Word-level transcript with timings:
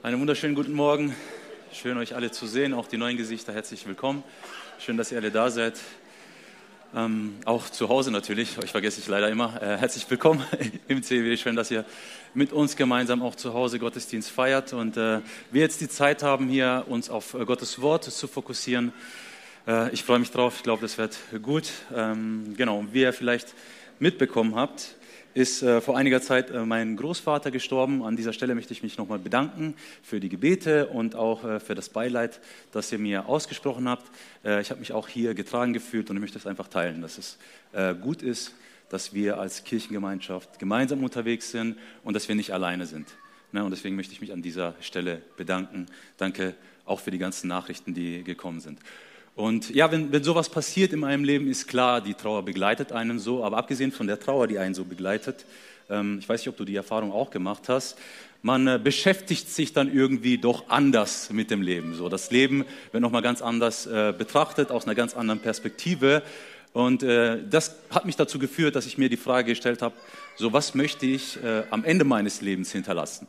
Einen 0.00 0.20
wunderschönen 0.20 0.54
guten 0.54 0.74
Morgen. 0.74 1.12
Schön, 1.72 1.98
euch 1.98 2.14
alle 2.14 2.30
zu 2.30 2.46
sehen, 2.46 2.72
auch 2.72 2.86
die 2.86 2.96
neuen 2.96 3.16
Gesichter. 3.16 3.52
Herzlich 3.52 3.84
willkommen. 3.84 4.22
Schön, 4.78 4.96
dass 4.96 5.10
ihr 5.10 5.18
alle 5.18 5.32
da 5.32 5.50
seid. 5.50 5.74
Ähm, 6.94 7.34
auch 7.44 7.68
zu 7.68 7.88
Hause 7.88 8.12
natürlich, 8.12 8.58
euch 8.62 8.70
vergesse 8.70 9.00
ich 9.00 9.08
leider 9.08 9.28
immer. 9.28 9.60
Äh, 9.60 9.76
herzlich 9.76 10.08
willkommen 10.08 10.44
im 10.88 11.02
CW. 11.02 11.36
Schön, 11.36 11.56
dass 11.56 11.72
ihr 11.72 11.84
mit 12.32 12.52
uns 12.52 12.76
gemeinsam 12.76 13.22
auch 13.22 13.34
zu 13.34 13.54
Hause 13.54 13.80
Gottesdienst 13.80 14.30
feiert 14.30 14.72
und 14.72 14.96
äh, 14.96 15.18
wir 15.50 15.62
jetzt 15.62 15.80
die 15.80 15.88
Zeit 15.88 16.22
haben, 16.22 16.48
hier 16.48 16.84
uns 16.86 17.10
auf 17.10 17.34
äh, 17.34 17.44
Gottes 17.44 17.82
Wort 17.82 18.04
zu 18.04 18.28
fokussieren. 18.28 18.92
Äh, 19.66 19.90
ich 19.90 20.04
freue 20.04 20.20
mich 20.20 20.30
drauf. 20.30 20.54
Ich 20.58 20.62
glaube, 20.62 20.80
das 20.80 20.96
wird 20.96 21.18
gut. 21.42 21.72
Ähm, 21.92 22.54
genau, 22.56 22.84
wie 22.92 23.00
ihr 23.00 23.12
vielleicht 23.12 23.52
mitbekommen 23.98 24.54
habt, 24.54 24.94
ist 25.38 25.62
äh, 25.62 25.80
vor 25.80 25.96
einiger 25.96 26.20
Zeit 26.20 26.50
äh, 26.50 26.66
mein 26.66 26.96
Großvater 26.96 27.52
gestorben. 27.52 28.02
An 28.02 28.16
dieser 28.16 28.32
Stelle 28.32 28.56
möchte 28.56 28.72
ich 28.72 28.82
mich 28.82 28.98
nochmal 28.98 29.20
bedanken 29.20 29.74
für 30.02 30.18
die 30.18 30.28
Gebete 30.28 30.88
und 30.88 31.14
auch 31.14 31.44
äh, 31.44 31.60
für 31.60 31.76
das 31.76 31.90
Beileid, 31.90 32.40
das 32.72 32.90
ihr 32.90 32.98
mir 32.98 33.26
ausgesprochen 33.26 33.88
habt. 33.88 34.10
Äh, 34.44 34.60
ich 34.60 34.70
habe 34.70 34.80
mich 34.80 34.92
auch 34.92 35.06
hier 35.06 35.34
getragen 35.34 35.72
gefühlt 35.72 36.10
und 36.10 36.16
ich 36.16 36.20
möchte 36.20 36.38
es 36.38 36.46
einfach 36.48 36.66
teilen, 36.66 37.02
dass 37.02 37.18
es 37.18 37.38
äh, 37.72 37.94
gut 37.94 38.20
ist, 38.20 38.52
dass 38.88 39.14
wir 39.14 39.38
als 39.38 39.62
Kirchengemeinschaft 39.62 40.58
gemeinsam 40.58 41.04
unterwegs 41.04 41.52
sind 41.52 41.78
und 42.02 42.14
dass 42.14 42.26
wir 42.26 42.34
nicht 42.34 42.52
alleine 42.52 42.86
sind. 42.86 43.06
Ne? 43.52 43.62
Und 43.62 43.70
deswegen 43.70 43.94
möchte 43.94 44.12
ich 44.12 44.20
mich 44.20 44.32
an 44.32 44.42
dieser 44.42 44.74
Stelle 44.80 45.22
bedanken. 45.36 45.86
Danke 46.16 46.56
auch 46.84 46.98
für 46.98 47.12
die 47.12 47.18
ganzen 47.18 47.46
Nachrichten, 47.46 47.94
die 47.94 48.24
gekommen 48.24 48.58
sind. 48.58 48.80
Und 49.38 49.72
ja, 49.72 49.92
wenn, 49.92 50.10
wenn 50.10 50.24
sowas 50.24 50.48
passiert 50.48 50.92
in 50.92 50.98
meinem 50.98 51.22
Leben, 51.22 51.46
ist 51.46 51.68
klar, 51.68 52.00
die 52.00 52.14
Trauer 52.14 52.44
begleitet 52.44 52.90
einen 52.90 53.20
so. 53.20 53.44
Aber 53.44 53.56
abgesehen 53.56 53.92
von 53.92 54.08
der 54.08 54.18
Trauer, 54.18 54.48
die 54.48 54.58
einen 54.58 54.74
so 54.74 54.84
begleitet, 54.84 55.46
ähm, 55.88 56.18
ich 56.18 56.28
weiß 56.28 56.40
nicht, 56.40 56.48
ob 56.48 56.56
du 56.56 56.64
die 56.64 56.74
Erfahrung 56.74 57.12
auch 57.12 57.30
gemacht 57.30 57.68
hast, 57.68 57.96
man 58.42 58.66
äh, 58.66 58.80
beschäftigt 58.82 59.48
sich 59.48 59.72
dann 59.72 59.94
irgendwie 59.94 60.38
doch 60.38 60.68
anders 60.70 61.30
mit 61.30 61.52
dem 61.52 61.62
Leben. 61.62 61.94
So, 61.94 62.08
das 62.08 62.32
Leben 62.32 62.64
wird 62.90 63.00
nochmal 63.00 63.22
ganz 63.22 63.40
anders 63.40 63.86
äh, 63.86 64.12
betrachtet, 64.12 64.72
aus 64.72 64.86
einer 64.86 64.96
ganz 64.96 65.14
anderen 65.14 65.38
Perspektive. 65.38 66.24
Und 66.72 67.04
äh, 67.04 67.38
das 67.48 67.76
hat 67.90 68.06
mich 68.06 68.16
dazu 68.16 68.40
geführt, 68.40 68.74
dass 68.74 68.86
ich 68.86 68.98
mir 68.98 69.08
die 69.08 69.16
Frage 69.16 69.52
gestellt 69.52 69.82
habe, 69.82 69.94
so 70.34 70.52
was 70.52 70.74
möchte 70.74 71.06
ich 71.06 71.40
äh, 71.44 71.62
am 71.70 71.84
Ende 71.84 72.04
meines 72.04 72.40
Lebens 72.40 72.72
hinterlassen? 72.72 73.28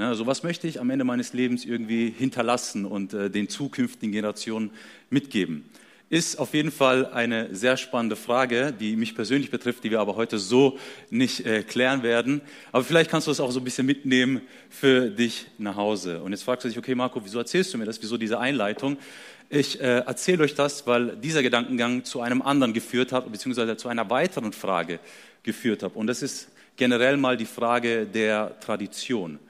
Ja, 0.00 0.14
so 0.14 0.28
was 0.28 0.44
möchte 0.44 0.68
ich 0.68 0.80
am 0.80 0.90
Ende 0.90 1.04
meines 1.04 1.32
Lebens 1.32 1.64
irgendwie 1.64 2.08
hinterlassen 2.16 2.84
und 2.84 3.14
äh, 3.14 3.28
den 3.30 3.48
zukünftigen 3.48 4.12
Generationen 4.12 4.70
mitgeben? 5.10 5.68
Ist 6.08 6.38
auf 6.38 6.54
jeden 6.54 6.70
Fall 6.70 7.06
eine 7.06 7.52
sehr 7.52 7.76
spannende 7.76 8.14
Frage, 8.14 8.72
die 8.78 8.94
mich 8.94 9.16
persönlich 9.16 9.50
betrifft, 9.50 9.82
die 9.82 9.90
wir 9.90 9.98
aber 9.98 10.14
heute 10.14 10.38
so 10.38 10.78
nicht 11.10 11.44
äh, 11.44 11.64
klären 11.64 12.04
werden. 12.04 12.42
Aber 12.70 12.84
vielleicht 12.84 13.10
kannst 13.10 13.26
du 13.26 13.32
das 13.32 13.40
auch 13.40 13.50
so 13.50 13.58
ein 13.58 13.64
bisschen 13.64 13.86
mitnehmen 13.86 14.40
für 14.70 15.10
dich 15.10 15.46
nach 15.58 15.74
Hause. 15.74 16.22
Und 16.22 16.30
jetzt 16.30 16.44
fragst 16.44 16.64
du 16.64 16.68
dich, 16.68 16.78
okay, 16.78 16.94
Marco, 16.94 17.20
wieso 17.24 17.40
erzählst 17.40 17.74
du 17.74 17.78
mir 17.78 17.84
das? 17.84 18.00
Wieso 18.00 18.16
diese 18.16 18.38
Einleitung? 18.38 18.98
Ich 19.50 19.80
äh, 19.80 20.04
erzähle 20.06 20.44
euch 20.44 20.54
das, 20.54 20.86
weil 20.86 21.16
dieser 21.16 21.42
Gedankengang 21.42 22.04
zu 22.04 22.20
einem 22.20 22.40
anderen 22.40 22.72
geführt 22.72 23.10
hat, 23.10 23.32
beziehungsweise 23.32 23.76
zu 23.76 23.88
einer 23.88 24.08
weiteren 24.08 24.52
Frage 24.52 25.00
geführt 25.42 25.82
hat. 25.82 25.96
Und 25.96 26.06
das 26.06 26.22
ist 26.22 26.50
generell 26.76 27.16
mal 27.16 27.36
die 27.36 27.46
Frage 27.46 28.06
der 28.06 28.60
Tradition. 28.60 29.40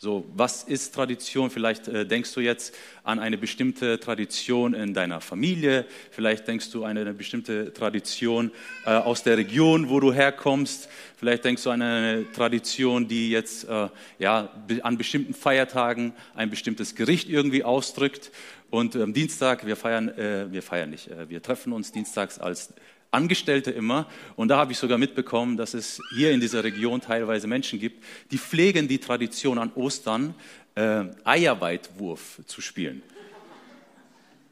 So, 0.00 0.24
was 0.36 0.62
ist 0.62 0.94
Tradition? 0.94 1.50
Vielleicht 1.50 1.88
äh, 1.88 2.06
denkst 2.06 2.32
du 2.32 2.38
jetzt 2.38 2.72
an 3.02 3.18
eine 3.18 3.36
bestimmte 3.36 3.98
Tradition 3.98 4.72
in 4.72 4.94
deiner 4.94 5.20
Familie, 5.20 5.86
vielleicht 6.12 6.46
denkst 6.46 6.70
du 6.70 6.84
an 6.84 6.96
eine 6.96 7.14
bestimmte 7.14 7.72
Tradition 7.72 8.52
äh, 8.86 8.90
aus 8.90 9.24
der 9.24 9.36
Region, 9.36 9.88
wo 9.88 9.98
du 9.98 10.12
herkommst, 10.12 10.88
vielleicht 11.16 11.44
denkst 11.44 11.64
du 11.64 11.70
an 11.70 11.82
eine 11.82 12.30
Tradition, 12.30 13.08
die 13.08 13.30
jetzt 13.30 13.64
äh, 13.68 13.88
ja, 14.20 14.52
an 14.82 14.98
bestimmten 14.98 15.34
Feiertagen 15.34 16.12
ein 16.36 16.48
bestimmtes 16.48 16.94
Gericht 16.94 17.28
irgendwie 17.28 17.64
ausdrückt. 17.64 18.30
Und 18.70 18.94
am 18.94 19.12
Dienstag, 19.12 19.66
wir 19.66 19.74
feiern, 19.74 20.10
äh, 20.10 20.46
wir 20.52 20.62
feiern 20.62 20.90
nicht, 20.90 21.08
äh, 21.08 21.28
wir 21.28 21.42
treffen 21.42 21.72
uns 21.72 21.90
dienstags 21.90 22.38
als 22.38 22.72
Angestellte 23.10 23.70
immer. 23.70 24.06
Und 24.36 24.48
da 24.48 24.58
habe 24.58 24.72
ich 24.72 24.78
sogar 24.78 24.98
mitbekommen, 24.98 25.56
dass 25.56 25.74
es 25.74 26.00
hier 26.14 26.30
in 26.30 26.40
dieser 26.40 26.64
Region 26.64 27.00
teilweise 27.00 27.46
Menschen 27.46 27.78
gibt, 27.78 28.04
die 28.30 28.38
pflegen 28.38 28.88
die 28.88 28.98
Tradition 28.98 29.58
an 29.58 29.72
Ostern, 29.74 30.34
äh, 30.74 31.04
Eierweitwurf 31.24 32.40
zu 32.46 32.60
spielen. 32.60 33.02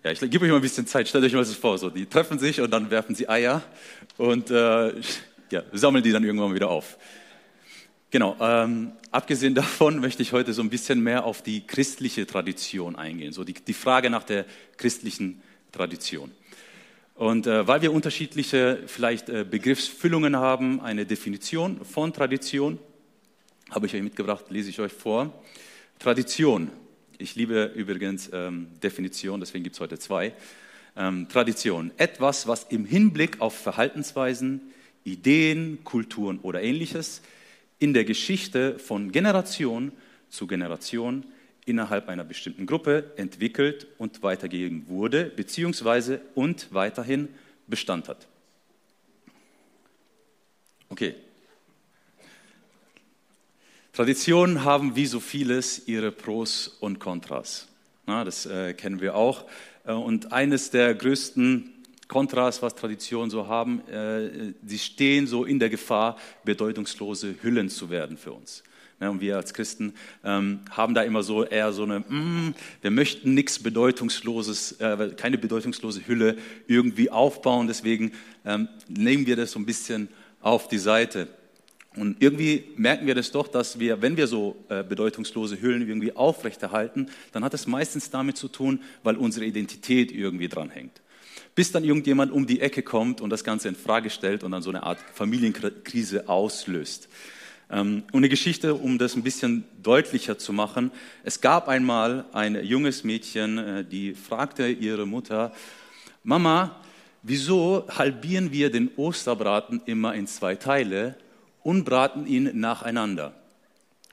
Ja, 0.03 0.13
ich 0.13 0.21
gebe 0.21 0.45
euch 0.45 0.51
mal 0.51 0.57
ein 0.57 0.63
bisschen 0.63 0.87
Zeit. 0.87 1.09
Stellt 1.09 1.25
euch 1.25 1.33
mal 1.33 1.41
das 1.41 1.55
vor. 1.55 1.79
So, 1.79 1.91
die 1.91 2.07
treffen 2.07 2.39
sich 2.39 2.61
und 2.61 2.71
dann 2.71 2.91
werfen 2.91 3.15
sie 3.15 3.29
Eier 3.29 3.63
und 4.17 4.51
äh, 4.51 4.93
ja, 5.51 5.63
sammeln 5.73 6.05
die 6.05 6.13
dann 6.13 6.25
irgendwann 6.25 6.55
wieder 6.55 6.71
auf. 6.71 6.97
Genau. 8.11 8.37
Ähm, 8.41 8.93
abgesehen 9.11 9.55
davon 9.55 9.99
möchte 9.99 10.23
ich 10.23 10.33
heute 10.33 10.53
so 10.53 10.63
ein 10.63 10.71
bisschen 10.71 11.01
mehr 11.01 11.25
auf 11.25 11.43
die 11.43 11.67
christliche 11.67 12.27
Tradition 12.27 12.97
eingehen. 12.97 13.33
So 13.33 13.45
die, 13.45 13.55
die 13.55 13.75
Frage 13.75 14.09
nach 14.09 14.23
der 14.23 14.45
christlichen 14.77 15.43
Tradition. 15.73 16.31
Und 17.17 17.47
äh, 17.47 17.67
weil 17.67 17.81
wir 17.81 17.95
unterschiedliche 17.95 18.83
vielleicht 18.87 19.31
äh, 19.31 19.47
Begriffsfüllungen 19.49 20.37
haben, 20.37 20.83
eine 20.83 21.07
Definition 21.07 21.83
von 21.83 22.13
Tradition, 22.13 22.79
habe 23.71 23.87
ich 23.87 23.95
euch 23.95 24.03
mitgebracht, 24.03 24.45
lese 24.51 24.69
ich 24.69 24.79
euch 24.81 24.93
vor. 24.93 25.33
Tradition. 25.99 26.71
Ich 27.17 27.35
liebe 27.35 27.73
übrigens 27.75 28.29
ähm, 28.35 28.69
Definition, 28.83 29.41
deswegen 29.41 29.65
gibt 29.65 29.77
es 29.77 29.81
heute 29.81 29.99
zwei. 29.99 30.35
Ähm, 30.95 31.27
Tradition. 31.31 31.91
Etwas, 31.97 32.49
was 32.49 32.65
im 32.65 32.85
Hinblick 32.85 33.41
auf 33.41 33.57
Verhaltensweisen, 33.57 34.61
Ideen, 35.05 35.85
Kulturen 35.85 36.39
oder 36.41 36.63
ähnliches 36.63 37.23
in 37.79 37.95
der 37.95 38.05
Geschichte 38.05 38.79
von 38.79 39.11
Generation 39.11 39.93
zu 40.29 40.47
Generation 40.47 41.25
innerhalb 41.67 42.09
einer 42.09 42.25
bestimmten 42.25 42.65
Gruppe 42.65 43.13
entwickelt 43.17 43.87
und 43.99 44.23
weitergegeben 44.23 44.89
wurde, 44.89 45.25
beziehungsweise 45.25 46.23
und 46.35 46.73
weiterhin 46.73 47.29
Bestand 47.67 48.09
hat. 48.09 48.27
Okay. 50.89 51.15
Traditionen 53.93 54.63
haben 54.65 54.95
wie 54.95 55.07
so 55.07 55.21
vieles 55.21 55.89
ihre 55.89 56.13
Pros 56.13 56.69
und 56.69 57.01
Kontras. 57.01 57.67
Na, 58.07 58.25
das 58.25 58.47
äh, 58.47 58.73
kennen 58.75 59.01
wir 59.01 59.17
auch. 59.17 59.47
Äh, 59.85 59.93
und 59.93 60.33
eines 60.33 60.71
der 60.71 60.95
größten 60.95 61.73
Kontras, 62.07 62.63
was 62.63 62.77
Traditionen 62.77 63.31
so 63.31 63.49
haben, 63.49 63.81
äh, 63.89 64.53
sie 64.65 64.79
stehen 64.79 65.27
so 65.27 65.45
in 65.45 65.59
der 65.59 65.71
Gefahr, 65.71 66.17
bedeutungslose 66.45 67.35
Hüllen 67.43 67.69
zu 67.69 67.91
werden 67.91 68.17
für 68.17 68.33
uns. 68.33 68.63
Ne, 68.99 69.11
und 69.11 69.21
wir 69.21 69.37
als 69.37 69.53
Christen 69.53 69.93
ähm, 70.25 70.61
haben 70.71 70.95
da 70.95 71.03
immer 71.03 71.23
so 71.23 71.45
eher 71.45 71.73
so 71.75 71.83
eine, 71.83 72.01
mm, 72.01 72.55
wir 72.81 72.91
möchten 72.91 73.35
nichts 73.35 73.63
Bedeutungsloses, 73.63 74.73
äh, 74.81 75.11
keine 75.17 75.37
bedeutungslose 75.37 76.07
Hülle 76.07 76.39
irgendwie 76.67 77.11
aufbauen. 77.11 77.67
Deswegen 77.67 78.13
ähm, 78.47 78.69
nehmen 78.89 79.27
wir 79.27 79.37
das 79.37 79.53
so 79.53 79.59
ein 79.59 79.67
bisschen 79.67 80.09
auf 80.41 80.69
die 80.69 80.79
Seite. 80.79 81.29
Und 81.95 82.23
irgendwie 82.23 82.65
merken 82.77 83.07
wir 83.07 83.15
das 83.15 83.33
doch, 83.33 83.49
dass 83.49 83.79
wir, 83.79 84.01
wenn 84.01 84.17
wir 84.17 84.27
so 84.27 84.57
äh, 84.69 84.83
bedeutungslose 84.83 85.61
Hüllen 85.61 85.87
irgendwie 85.87 86.17
aufrechterhalten, 86.17 87.11
dann 87.33 87.45
hat 87.45 87.53
es 87.53 87.67
meistens 87.67 88.11
damit 88.11 88.39
zu 88.39 88.49
tun, 88.49 88.81
weil 89.03 89.17
unsere 89.17 89.45
Identität 89.45 90.11
irgendwie 90.11 90.49
dranhängt. 90.49 91.03
Bis 91.55 91.73
dann 91.73 91.85
irgendjemand 91.85 92.33
um 92.33 92.47
die 92.47 92.61
Ecke 92.61 92.83
kommt 92.83 93.21
und 93.21 93.29
das 93.29 93.45
Ganze 93.45 93.69
in 93.69 93.77
Frage 93.77 94.09
stellt 94.09 94.45
und 94.45 94.53
dann 94.53 94.63
so 94.63 94.71
eine 94.71 94.83
Art 94.83 94.99
Familienkrise 95.15 96.29
auslöst. 96.29 97.09
Ähm, 97.71 98.05
und 98.13 98.19
eine 98.19 98.29
Geschichte, 98.29 98.75
um 98.75 98.99
das 98.99 99.17
ein 99.17 99.23
bisschen 99.23 99.65
deutlicher 99.83 100.39
zu 100.39 100.53
machen. 100.53 100.93
Es 101.25 101.41
gab 101.41 101.69
einmal 101.69 102.25
ein 102.33 102.65
junges 102.65 103.03
Mädchen, 103.03 103.59
äh, 103.59 103.85
die 103.85 104.15
fragte 104.15 104.69
ihre 104.69 105.07
Mutter, 105.07 105.53
Mama, 106.23 106.77
wieso 107.23 107.87
halbieren 107.89 108.53
wir 108.53 108.71
den 108.71 108.91
Osterbraten 108.97 109.81
immer 109.87 110.15
in 110.15 110.27
zwei 110.27 110.55
Teile 110.55 111.17
und 111.63 111.85
braten 111.85 112.27
ihn 112.27 112.59
nacheinander? 112.61 113.35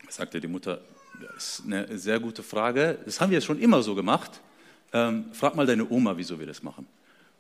Sagte 0.10 0.40
die 0.40 0.48
Mutter, 0.48 0.82
das 1.22 1.60
ist 1.60 1.66
eine 1.66 1.98
sehr 1.98 2.20
gute 2.20 2.44
Frage. 2.44 3.00
Das 3.06 3.22
haben 3.22 3.32
wir 3.32 3.42
schon 3.42 3.60
immer 3.60 3.82
so 3.84 3.96
gemacht. 3.96 4.42
Ähm, 4.92 5.26
frag 5.32 5.56
mal 5.56 5.66
deine 5.66 5.90
Oma, 5.90 6.18
wieso 6.18 6.40
wir 6.40 6.48
das 6.48 6.62
machen. 6.62 6.88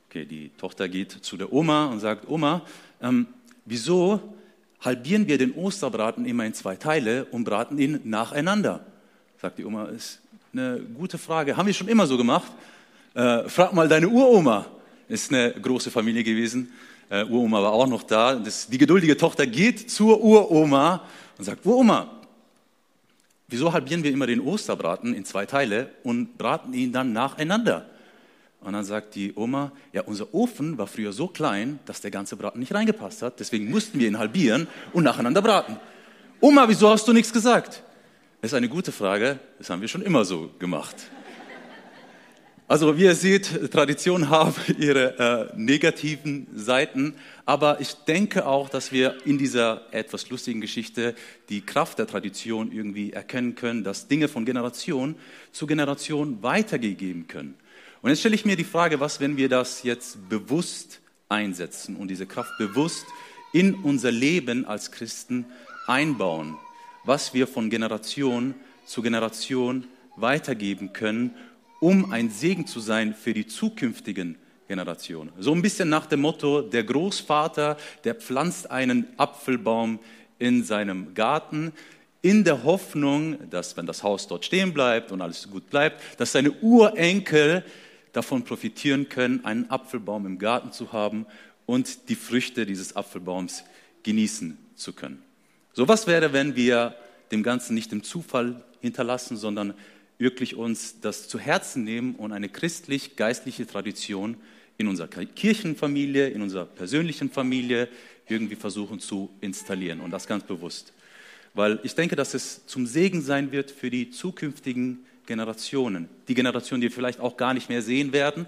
Okay, 0.10 0.26
die 0.26 0.50
Tochter 0.58 0.88
geht 0.88 1.12
zu 1.12 1.38
der 1.38 1.52
Oma 1.52 1.88
und 1.88 2.00
sagt, 2.00 2.28
Oma, 2.28 2.62
ähm, 3.02 3.28
wieso 3.66 4.36
halbieren 4.84 5.28
wir 5.28 5.38
den 5.38 5.54
Osterbraten 5.54 6.26
immer 6.26 6.46
in 6.46 6.54
zwei 6.54 6.76
Teile 6.76 7.26
und 7.26 7.46
braten 7.46 7.80
ihn 7.80 8.02
nacheinander? 8.04 8.86
Sagt 9.42 9.58
die 9.58 9.66
Oma, 9.66 9.86
ist 9.86 10.20
eine 10.54 10.80
gute 10.80 11.18
Frage. 11.18 11.58
Haben 11.58 11.68
wir 11.68 11.74
schon 11.74 11.88
immer 11.88 12.06
so 12.06 12.18
gemacht? 12.18 12.52
Äh, 13.14 13.50
frag 13.50 13.74
mal 13.74 13.88
deine 13.88 14.08
Uroma. 14.08 14.66
Ist 15.08 15.32
eine 15.32 15.54
große 15.54 15.92
Familie 15.92 16.24
gewesen. 16.24 16.72
Äh, 17.10 17.24
Uroma 17.26 17.62
war 17.62 17.72
auch 17.72 17.88
noch 17.88 18.04
da. 18.04 18.36
Das, 18.36 18.68
die 18.68 18.78
geduldige 18.78 19.18
Tochter 19.18 19.48
geht 19.48 19.90
zur 19.90 20.22
Uroma 20.22 21.04
und 21.38 21.46
sagt, 21.46 21.66
Uroma, 21.66 22.10
wieso 23.48 23.72
halbieren 23.72 24.04
wir 24.04 24.12
immer 24.12 24.28
den 24.28 24.42
Osterbraten 24.42 25.14
in 25.14 25.26
zwei 25.26 25.46
Teile 25.46 25.90
und 26.04 26.38
braten 26.38 26.74
ihn 26.74 26.92
dann 26.92 27.14
nacheinander? 27.14 27.90
Und 28.64 28.74
dann 28.74 28.84
sagt 28.84 29.16
die 29.16 29.34
Oma, 29.36 29.72
ja, 29.92 30.04
unser 30.04 30.34
Ofen 30.34 30.78
war 30.78 30.88
früher 30.88 31.12
so 31.12 31.28
klein, 31.28 31.80
dass 31.86 32.02
der 32.02 32.12
ganze 32.12 32.36
Braten 32.36 32.60
nicht 32.60 32.74
reingepasst 32.74 33.22
hat. 33.22 33.40
Deswegen 33.40 33.70
mussten 33.70 34.00
wir 34.00 34.08
ihn 34.08 34.18
halbieren 34.18 34.68
und 34.94 35.04
nacheinander 35.04 35.42
braten. 35.42 35.78
Oma, 36.40 36.68
wieso 36.68 36.90
hast 36.90 37.08
du 37.08 37.14
nichts 37.14 37.32
gesagt? 37.34 37.84
Das 38.42 38.52
ist 38.52 38.56
eine 38.56 38.70
gute 38.70 38.92
Frage. 38.92 39.40
Das 39.58 39.70
haben 39.70 39.82
wir 39.82 39.88
schon 39.88 40.02
immer 40.02 40.26
so 40.26 40.50
gemacht. 40.60 40.96
Also 42.68 42.98
wie 42.98 43.04
ihr 43.04 43.16
seht, 43.16 43.72
Traditionen 43.72 44.30
haben 44.30 44.56
ihre 44.80 45.52
äh, 45.54 45.58
negativen 45.58 46.48
Seiten, 46.56 47.16
aber 47.46 47.82
ich 47.82 47.94
denke 48.08 48.48
auch, 48.48 48.70
dass 48.70 48.92
wir 48.92 49.18
in 49.26 49.38
dieser 49.38 49.94
etwas 49.94 50.30
lustigen 50.30 50.62
Geschichte 50.62 51.14
die 51.50 51.62
Kraft 51.62 52.00
der 52.00 52.08
Tradition 52.08 52.72
irgendwie 52.72 53.12
erkennen 53.12 53.56
können, 53.56 53.84
dass 53.84 54.08
Dinge 54.08 54.30
von 54.30 54.46
Generation 54.46 55.16
zu 55.52 55.68
Generation 55.68 56.42
weitergegeben 56.42 57.28
können. 57.28 57.56
Und 58.04 58.12
jetzt 58.12 58.20
stelle 58.20 58.36
ich 58.36 58.46
mir 58.46 58.56
die 58.56 58.64
Frage, 58.64 59.00
was, 59.00 59.20
wenn 59.20 59.38
wir 59.38 59.50
das 59.50 59.82
jetzt 59.82 60.30
bewusst 60.30 61.00
einsetzen 61.30 61.96
und 61.96 62.10
diese 62.10 62.28
Kraft 62.28 62.56
bewusst 62.60 63.06
in 63.54 63.74
unser 63.74 64.12
Leben 64.12 64.66
als 64.66 64.92
Christen 64.92 65.46
einbauen? 65.88 66.56
was 67.04 67.34
wir 67.34 67.48
von 67.48 67.70
Generation 67.70 68.56
zu 68.86 69.02
Generation 69.02 69.86
weitergeben 70.16 70.94
können, 70.94 71.36
um 71.80 72.12
ein 72.12 72.30
Segen 72.30 72.66
zu 72.66 72.80
sein 72.80 73.14
für 73.14 73.34
die 73.34 73.48
zukünftigen 73.48 74.38
Generationen. 74.68 75.32
So 75.38 75.54
ein 75.54 75.62
bisschen 75.62 75.90
nach 75.90 76.06
dem 76.06 76.22
Motto, 76.22 76.62
der 76.62 76.84
Großvater, 76.84 77.78
der 78.04 78.16
pflanzt 78.16 78.72
einen 78.72 79.08
Apfelbaum 79.18 80.00
in 80.40 80.64
seinem 80.64 81.14
Garten, 81.14 81.74
in 82.22 82.46
der 82.46 82.64
Hoffnung, 82.64 83.50
dass 83.50 83.76
wenn 83.76 83.86
das 83.86 84.02
Haus 84.02 84.28
dort 84.28 84.46
stehen 84.46 84.74
bleibt 84.74 85.12
und 85.12 85.22
alles 85.22 85.50
gut 85.50 85.70
bleibt, 85.70 86.02
dass 86.18 86.32
seine 86.32 86.52
Urenkel 86.52 87.66
davon 88.14 88.44
profitieren 88.44 89.10
können, 89.10 89.44
einen 89.44 89.70
Apfelbaum 89.70 90.26
im 90.26 90.40
Garten 90.40 90.72
zu 90.72 90.94
haben 90.94 91.26
und 91.66 92.10
die 92.10 92.16
Früchte 92.16 92.66
dieses 92.66 92.96
Apfelbaums 92.96 93.64
genießen 94.04 94.58
zu 94.76 94.94
können. 94.94 95.22
So 95.74 95.88
was 95.88 96.08
wäre, 96.08 96.34
wenn 96.34 96.56
wir 96.56 96.96
dem 97.32 97.44
Ganzen 97.44 97.74
nicht 97.74 97.92
dem 97.92 98.04
Zufall 98.04 98.64
hinterlassen, 98.82 99.38
sondern 99.38 99.74
wirklich 100.20 100.56
uns 100.56 101.00
das 101.02 101.28
zu 101.28 101.40
Herzen 101.40 101.84
nehmen 101.84 102.16
und 102.16 102.32
eine 102.32 102.50
christlich-geistliche 102.50 103.66
Tradition 103.66 104.38
in 104.78 104.88
unserer 104.88 105.08
Kirchenfamilie, 105.08 106.30
in 106.30 106.42
unserer 106.42 106.66
persönlichen 106.66 107.30
Familie 107.30 107.90
irgendwie 108.28 108.56
versuchen 108.56 109.00
zu 109.00 109.30
installieren 109.42 110.00
und 110.00 110.12
das 110.12 110.28
ganz 110.28 110.44
bewusst. 110.44 110.94
Weil 111.54 111.80
ich 111.84 111.96
denke, 111.96 112.16
dass 112.16 112.34
es 112.34 112.66
zum 112.66 112.88
Segen 112.88 113.22
sein 113.22 113.52
wird 113.52 113.72
für 113.72 113.90
die 113.90 114.10
zukünftigen 114.10 115.06
Generationen, 115.26 116.10
die 116.28 116.34
Generationen, 116.34 116.82
die 116.82 116.88
wir 116.88 116.96
vielleicht 116.96 117.20
auch 117.20 117.38
gar 117.38 117.54
nicht 117.54 117.70
mehr 117.70 117.82
sehen 117.82 118.14
werden 118.14 118.46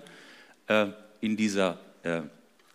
äh, 0.68 0.88
in 1.22 1.38
dieser, 1.38 1.80
äh, 2.04 2.22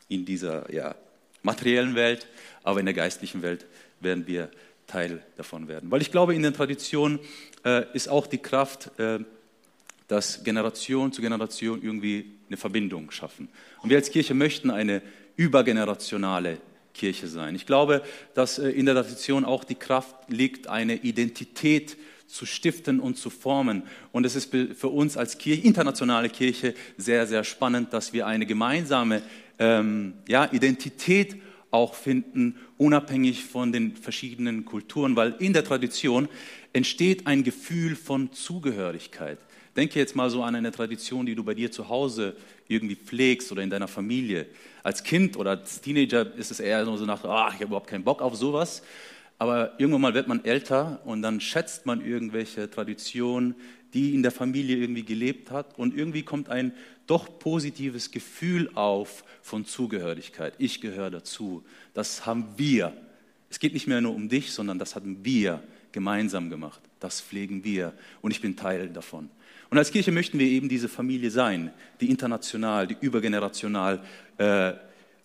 in 0.09 0.25
dieser 0.25 0.73
ja, 0.73 0.95
materiellen 1.43 1.95
Welt, 1.95 2.27
aber 2.63 2.81
in 2.81 2.87
der 2.87 2.95
geistlichen 2.95 3.43
Welt 3.43 3.67
werden 4.01 4.27
wir 4.27 4.51
Teil 4.87 5.23
davon 5.37 5.69
werden. 5.69 5.91
Weil 5.91 6.03
ich 6.03 6.11
glaube, 6.11 6.35
in 6.35 6.43
den 6.43 6.55
Traditionen 6.55 7.21
äh, 7.65 7.85
ist 7.95 8.09
auch 8.09 8.27
die 8.27 8.39
Kraft, 8.39 8.99
äh, 8.99 9.21
dass 10.09 10.43
Generation 10.43 11.13
zu 11.13 11.23
Generation 11.23 11.83
irgendwie 11.83 12.33
eine 12.49 12.57
Verbindung 12.57 13.11
schaffen. 13.13 13.49
Und 13.83 13.91
wir 13.91 13.97
als 13.97 14.11
Kirche 14.11 14.35
möchten 14.35 14.71
eine 14.71 15.03
übergenerationale 15.37 16.59
Kirche 16.93 17.29
sein. 17.29 17.55
Ich 17.55 17.67
glaube, 17.67 18.03
dass 18.35 18.59
äh, 18.59 18.71
in 18.71 18.87
der 18.87 18.97
Tradition 18.97 19.45
auch 19.45 19.63
die 19.63 19.77
Kraft 19.77 20.17
liegt, 20.29 20.67
eine 20.67 20.97
Identität 20.97 21.91
zu 21.91 21.97
stiften 22.47 23.01
und 23.01 23.17
zu 23.19 23.29
formen. 23.29 23.83
Und 24.13 24.25
es 24.25 24.37
ist 24.37 24.51
für 24.53 24.89
uns 24.89 25.17
als 25.17 25.39
Kirche, 25.39 25.63
internationale 25.63 26.29
Kirche 26.29 26.75
sehr, 26.97 27.27
sehr 27.27 27.45
spannend, 27.45 27.93
dass 27.93 28.13
wir 28.13 28.27
eine 28.27 28.47
gemeinsame 28.47 29.23
ähm, 29.59 30.15
ja, 30.29 30.49
Identität 30.53 31.37
auch 31.71 31.95
finden, 31.95 32.57
unabhängig 32.79 33.45
von 33.45 33.73
den 33.73 33.97
verschiedenen 33.97 34.65
Kulturen, 34.65 35.17
weil 35.17 35.35
in 35.39 35.53
der 35.53 35.65
Tradition 35.65 36.29
entsteht 36.73 37.27
ein 37.27 37.45
Gefühl 37.45 37.97
von 37.97 38.33
Zugehörigkeit. 38.33 39.39
Denke 39.77 39.99
jetzt 39.99 40.17
mal 40.17 40.31
so 40.31 40.43
an 40.43 40.55
eine 40.55 40.73
Tradition, 40.73 41.27
die 41.27 41.35
du 41.35 41.45
bei 41.45 41.55
dir 41.55 41.71
zu 41.71 41.89
Hause 41.89 42.37
irgendwie 42.67 42.97
pflegst 42.97 43.53
oder 43.53 43.63
in 43.63 43.71
deiner 43.71 43.89
Familie. 43.89 44.47
Als 44.83 45.03
Kind 45.05 45.37
oder 45.37 45.51
als 45.51 45.81
Teenager 45.81 46.35
ist 46.35 46.51
es 46.51 46.61
eher 46.61 46.85
so 46.85 47.05
nach, 47.05 47.25
ah, 47.25 47.49
ich 47.49 47.55
habe 47.55 47.67
überhaupt 47.67 47.89
keinen 47.89 48.05
Bock 48.05 48.23
auf 48.23 48.35
sowas. 48.35 48.83
Aber 49.41 49.73
irgendwann 49.79 50.03
mal 50.03 50.13
wird 50.13 50.29
man 50.29 50.45
älter 50.45 51.01
und 51.07 51.23
dann 51.23 51.41
schätzt 51.41 51.87
man 51.87 52.05
irgendwelche 52.05 52.71
Traditionen, 52.71 53.55
die 53.95 54.15
in 54.15 54.23
der 54.23 54.33
Familie 54.33 54.77
irgendwie 54.77 55.03
gelebt 55.03 55.51
hat. 55.51 55.79
Und 55.79 55.97
irgendwie 55.97 56.23
kommt 56.23 56.51
ein 56.51 56.75
doch 57.07 57.39
positives 57.39 58.11
Gefühl 58.11 58.71
auf 58.75 59.25
von 59.41 59.65
Zugehörigkeit. 59.65 60.53
Ich 60.59 60.83
gehöre 60.83 61.11
dazu. 61.11 61.65
Das 61.95 62.27
haben 62.27 62.49
wir. 62.59 62.93
Es 63.49 63.59
geht 63.59 63.73
nicht 63.73 63.87
mehr 63.87 64.03
nur 64.03 64.15
um 64.15 64.29
dich, 64.29 64.53
sondern 64.53 64.79
das 64.79 64.95
haben 64.95 65.25
wir 65.25 65.63
gemeinsam 65.91 66.51
gemacht. 66.51 66.83
Das 67.01 67.23
pflegen 67.23 67.65
wir 67.65 67.95
und 68.21 68.33
ich 68.33 68.43
bin 68.43 68.57
Teil 68.57 68.91
davon. 68.91 69.31
Und 69.71 69.79
als 69.79 69.91
Kirche 69.91 70.13
möchten 70.13 70.39
wir 70.39 70.49
eben 70.49 70.69
diese 70.69 70.91
Familie 70.91 71.31
sein, 71.31 71.73
die 72.03 72.11
international, 72.11 72.87
die 72.87 72.97
übergenerational 73.01 74.03
äh, 74.37 74.75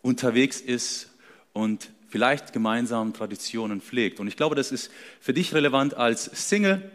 unterwegs 0.02 0.62
ist 0.62 1.12
und 1.52 1.90
vielleicht 2.16 2.54
gemeinsam 2.54 3.12
Traditionen 3.12 3.82
pflegt. 3.82 4.22
Und 4.22 4.30
ich 4.30 4.38
glaube, 4.38 4.56
das 4.56 4.72
ist 4.72 4.90
für 5.20 5.34
dich 5.34 5.54
relevant 5.54 5.96
als 5.96 6.24
Single, 6.48 6.90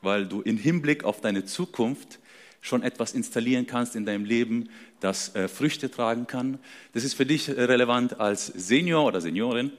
weil 0.00 0.24
du 0.24 0.40
im 0.40 0.56
Hinblick 0.56 1.04
auf 1.04 1.20
deine 1.20 1.44
Zukunft 1.44 2.20
schon 2.62 2.82
etwas 2.82 3.12
installieren 3.12 3.66
kannst 3.66 3.96
in 3.96 4.06
deinem 4.06 4.24
Leben, 4.24 4.70
das 5.00 5.34
äh, 5.34 5.48
Früchte 5.48 5.90
tragen 5.90 6.26
kann. 6.26 6.58
Das 6.94 7.04
ist 7.04 7.12
für 7.12 7.26
dich 7.26 7.50
äh, 7.50 7.64
relevant 7.64 8.18
als 8.18 8.46
Senior 8.46 9.04
oder 9.04 9.20
Seniorin, 9.20 9.72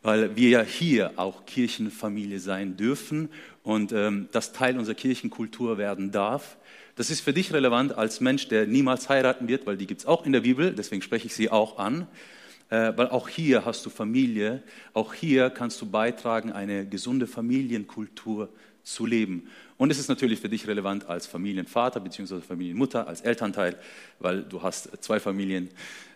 weil 0.00 0.34
wir 0.34 0.48
ja 0.48 0.62
hier 0.62 1.12
auch 1.16 1.44
Kirchenfamilie 1.44 2.40
sein 2.40 2.78
dürfen 2.78 3.28
und 3.62 3.92
ähm, 3.92 4.30
das 4.32 4.54
Teil 4.54 4.78
unserer 4.78 4.94
Kirchenkultur 4.94 5.76
werden 5.76 6.10
darf. 6.10 6.56
Das 6.96 7.10
ist 7.10 7.20
für 7.20 7.34
dich 7.34 7.52
relevant 7.52 7.98
als 7.98 8.22
Mensch, 8.22 8.48
der 8.48 8.66
niemals 8.66 9.10
heiraten 9.10 9.46
wird, 9.46 9.66
weil 9.66 9.76
die 9.76 9.86
gibt 9.86 10.00
es 10.00 10.06
auch 10.06 10.24
in 10.24 10.32
der 10.32 10.40
Bibel, 10.40 10.72
deswegen 10.72 11.02
spreche 11.02 11.26
ich 11.26 11.34
sie 11.34 11.50
auch 11.50 11.78
an. 11.78 12.06
Äh, 12.70 12.92
weil 12.96 13.08
auch 13.08 13.28
hier 13.28 13.64
hast 13.64 13.86
du 13.86 13.90
Familie, 13.90 14.62
auch 14.92 15.14
hier 15.14 15.50
kannst 15.50 15.80
du 15.80 15.86
beitragen, 15.86 16.52
eine 16.52 16.86
gesunde 16.86 17.26
Familienkultur 17.26 18.50
zu 18.82 19.06
leben. 19.06 19.48
Und 19.76 19.90
es 19.90 19.98
ist 19.98 20.08
natürlich 20.08 20.40
für 20.40 20.48
dich 20.48 20.66
relevant 20.66 21.06
als 21.06 21.26
Familienvater 21.26 22.00
bzw. 22.00 22.40
Familienmutter, 22.40 23.06
als 23.06 23.20
Elternteil, 23.20 23.76
weil 24.18 24.42
du 24.42 24.62
hast 24.62 24.90
zwei 25.02 25.20
Familien, 25.20 25.70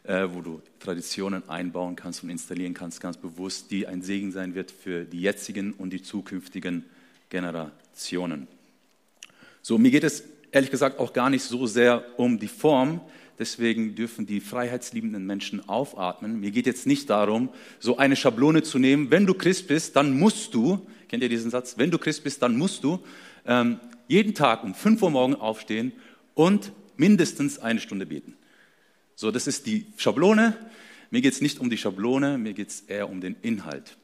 äh, 0.05 0.27
wo 0.31 0.41
du 0.41 0.61
Traditionen 0.81 1.49
einbauen 1.49 1.97
kannst 1.97 2.23
und 2.23 2.31
installieren 2.31 2.75
kannst, 2.75 3.01
ganz 3.01 3.17
bewusst, 3.17 3.71
die 3.71 3.87
ein 3.87 4.03
Segen 4.03 4.33
sein 4.33 4.55
wird 4.55 4.71
für 4.71 5.05
die 5.05 5.21
jetzigen 5.21 5.73
und 5.73 5.91
die 5.91 6.03
zukünftigen 6.03 6.85
Generationen. 7.31 8.49
So, 9.63 9.79
mir 9.79 9.91
geht 9.91 10.05
es 10.05 10.25
ehrlich 10.51 10.71
gesagt 10.71 10.99
auch 10.99 11.13
gar 11.13 11.31
nicht 11.31 11.45
so 11.45 11.67
sehr 11.67 12.05
um 12.19 12.39
die 12.39 12.49
Form, 12.49 13.01
Deswegen 13.39 13.95
dürfen 13.95 14.27
die 14.27 14.41
freiheitsliebenden 14.41 15.27
Menschen 15.27 15.69
aufatmen. 15.69 16.41
Mir 16.41 16.51
geht 16.51 16.67
jetzt 16.67 16.87
nicht 16.87 17.11
darum, 17.11 17.49
so 17.81 17.97
eine 17.97 18.17
Schablone 18.17 18.63
zu 18.63 18.79
nehmen. 18.79 19.11
Wenn 19.11 19.27
du 19.27 19.35
Christ 19.35 19.69
bist, 19.69 19.97
dann 19.97 20.19
musst 20.19 20.55
du, 20.55 20.87
kennt 21.09 21.23
ihr 21.23 21.29
diesen 21.29 21.51
Satz? 21.51 21.79
Wenn 21.79 21.91
du 21.91 21.99
Christ 21.99 22.25
bist, 22.25 22.43
dann 22.43 22.57
musst 22.57 22.85
du 22.85 23.01
ähm, 23.47 23.81
jeden 24.09 24.35
Tag 24.35 24.63
um 24.65 24.75
5 24.75 25.03
Uhr 25.03 25.11
morgen 25.11 25.35
aufstehen 25.35 25.93
und 26.35 26.73
mindestens 26.97 27.59
eine 27.59 27.81
Stunde 27.81 28.07
beten. 28.07 28.37
So, 29.15 29.31
das 29.31 29.47
ist 29.47 29.67
die 29.67 29.87
Schablone. 29.97 30.57
Mir 31.11 31.21
geht 31.21 31.33
es 31.35 31.41
nicht 31.41 31.61
um 31.61 31.69
die 31.71 31.77
Schablone, 31.77 32.39
mir 32.39 32.55
geht 32.55 32.69
es 32.69 32.81
eher 32.83 33.11
um 33.11 33.21
den 33.21 33.37
Inhalt. 33.43 33.97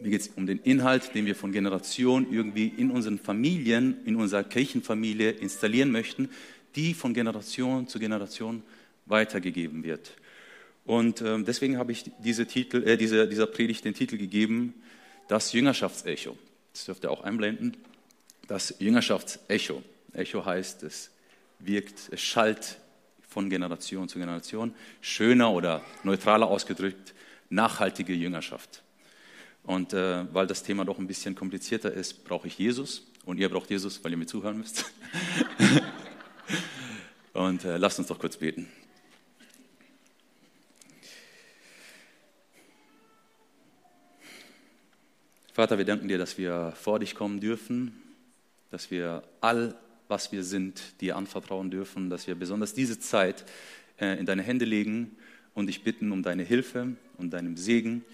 Mir 0.00 0.10
geht 0.10 0.22
es 0.22 0.28
um 0.28 0.46
den 0.46 0.58
Inhalt, 0.58 1.14
den 1.14 1.26
wir 1.26 1.34
von 1.34 1.52
Generation 1.52 2.26
irgendwie 2.30 2.68
in 2.68 2.90
unseren 2.90 3.18
Familien, 3.18 3.96
in 4.06 4.16
unserer 4.16 4.44
Kirchenfamilie 4.44 5.30
installieren 5.30 5.90
möchten, 5.90 6.30
die 6.76 6.94
von 6.94 7.14
Generation 7.14 7.88
zu 7.88 7.98
Generation 7.98 8.62
weitergegeben 9.06 9.82
wird. 9.82 10.12
Und 10.84 11.20
ähm, 11.22 11.44
deswegen 11.44 11.78
habe 11.78 11.92
ich 11.92 12.10
diese 12.18 12.46
Titel, 12.46 12.82
äh, 12.86 12.96
diese, 12.96 13.28
dieser 13.28 13.46
Predigt 13.46 13.84
den 13.84 13.94
Titel 13.94 14.16
gegeben, 14.16 14.74
das 15.28 15.52
Jüngerschaftsecho. 15.52 16.36
Das 16.72 16.84
dürft 16.84 17.04
ihr 17.04 17.10
auch 17.10 17.22
einblenden 17.22 17.76
das 18.50 18.74
Jüngerschaftsecho. 18.80 19.80
Echo 20.12 20.44
heißt, 20.44 20.82
es 20.82 21.10
wirkt, 21.60 22.08
es 22.10 22.20
schallt 22.20 22.78
von 23.28 23.48
Generation 23.48 24.08
zu 24.08 24.18
Generation. 24.18 24.74
Schöner 25.00 25.52
oder 25.52 25.82
neutraler 26.02 26.48
ausgedrückt, 26.48 27.14
nachhaltige 27.48 28.12
Jüngerschaft. 28.12 28.82
Und 29.62 29.92
äh, 29.92 30.24
weil 30.34 30.48
das 30.48 30.64
Thema 30.64 30.84
doch 30.84 30.98
ein 30.98 31.06
bisschen 31.06 31.36
komplizierter 31.36 31.92
ist, 31.92 32.24
brauche 32.24 32.48
ich 32.48 32.58
Jesus. 32.58 33.06
Und 33.24 33.38
ihr 33.38 33.48
braucht 33.48 33.70
Jesus, 33.70 34.02
weil 34.02 34.10
ihr 34.10 34.18
mir 34.18 34.26
zuhören 34.26 34.58
müsst. 34.58 34.84
und 37.46 37.64
äh, 37.64 37.76
lasst 37.76 37.98
uns 37.98 38.08
doch 38.08 38.18
kurz 38.18 38.36
beten. 38.36 38.68
Vater, 45.52 45.78
wir 45.78 45.84
danken 45.84 46.08
dir, 46.08 46.18
dass 46.18 46.38
wir 46.38 46.72
vor 46.76 47.00
dich 47.00 47.14
kommen 47.14 47.40
dürfen 47.40 48.00
dass 48.70 48.90
wir 48.90 49.24
all, 49.40 49.74
was 50.08 50.32
wir 50.32 50.44
sind, 50.44 51.00
dir 51.00 51.16
anvertrauen 51.16 51.70
dürfen, 51.70 52.08
dass 52.08 52.26
wir 52.26 52.34
besonders 52.34 52.72
diese 52.72 52.98
Zeit 52.98 53.44
äh, 54.00 54.18
in 54.18 54.26
deine 54.26 54.42
Hände 54.42 54.64
legen 54.64 55.16
und 55.54 55.66
dich 55.66 55.82
bitten 55.82 56.12
um 56.12 56.22
deine 56.22 56.44
Hilfe 56.44 56.96
und 57.18 57.30
deinem 57.30 57.56
Segen, 57.56 58.04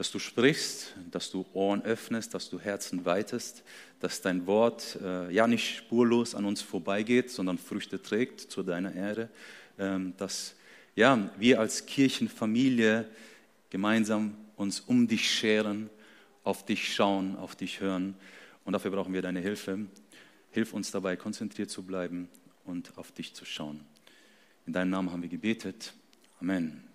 dass 0.00 0.10
du 0.10 0.18
sprichst, 0.18 0.94
dass 1.10 1.30
du 1.30 1.44
Ohren 1.52 1.82
öffnest, 1.82 2.32
dass 2.32 2.48
du 2.48 2.58
Herzen 2.58 3.04
weitest, 3.04 3.62
dass 4.00 4.22
dein 4.22 4.46
Wort 4.46 4.96
äh, 5.02 5.30
ja 5.30 5.46
nicht 5.46 5.76
spurlos 5.76 6.34
an 6.34 6.46
uns 6.46 6.62
vorbeigeht, 6.62 7.30
sondern 7.30 7.58
Früchte 7.58 8.00
trägt 8.00 8.40
zu 8.40 8.62
deiner 8.62 8.94
Ehre, 8.94 9.28
ähm, 9.78 10.14
dass 10.16 10.54
ja, 10.96 11.30
wir 11.36 11.60
als 11.60 11.84
Kirchenfamilie 11.84 13.10
gemeinsam 13.68 14.38
uns 14.56 14.80
um 14.80 15.06
dich 15.06 15.30
scheren, 15.30 15.90
auf 16.44 16.64
dich 16.64 16.94
schauen, 16.94 17.36
auf 17.36 17.54
dich 17.54 17.80
hören. 17.80 18.14
Und 18.64 18.72
dafür 18.72 18.92
brauchen 18.92 19.12
wir 19.12 19.20
deine 19.20 19.40
Hilfe. 19.40 19.80
Hilf 20.50 20.72
uns 20.72 20.90
dabei, 20.90 21.16
konzentriert 21.16 21.68
zu 21.68 21.82
bleiben 21.82 22.30
und 22.64 22.96
auf 22.96 23.12
dich 23.12 23.34
zu 23.34 23.44
schauen. 23.44 23.84
In 24.64 24.72
deinem 24.72 24.92
Namen 24.92 25.12
haben 25.12 25.20
wir 25.20 25.28
gebetet. 25.28 25.92
Amen. 26.40 26.89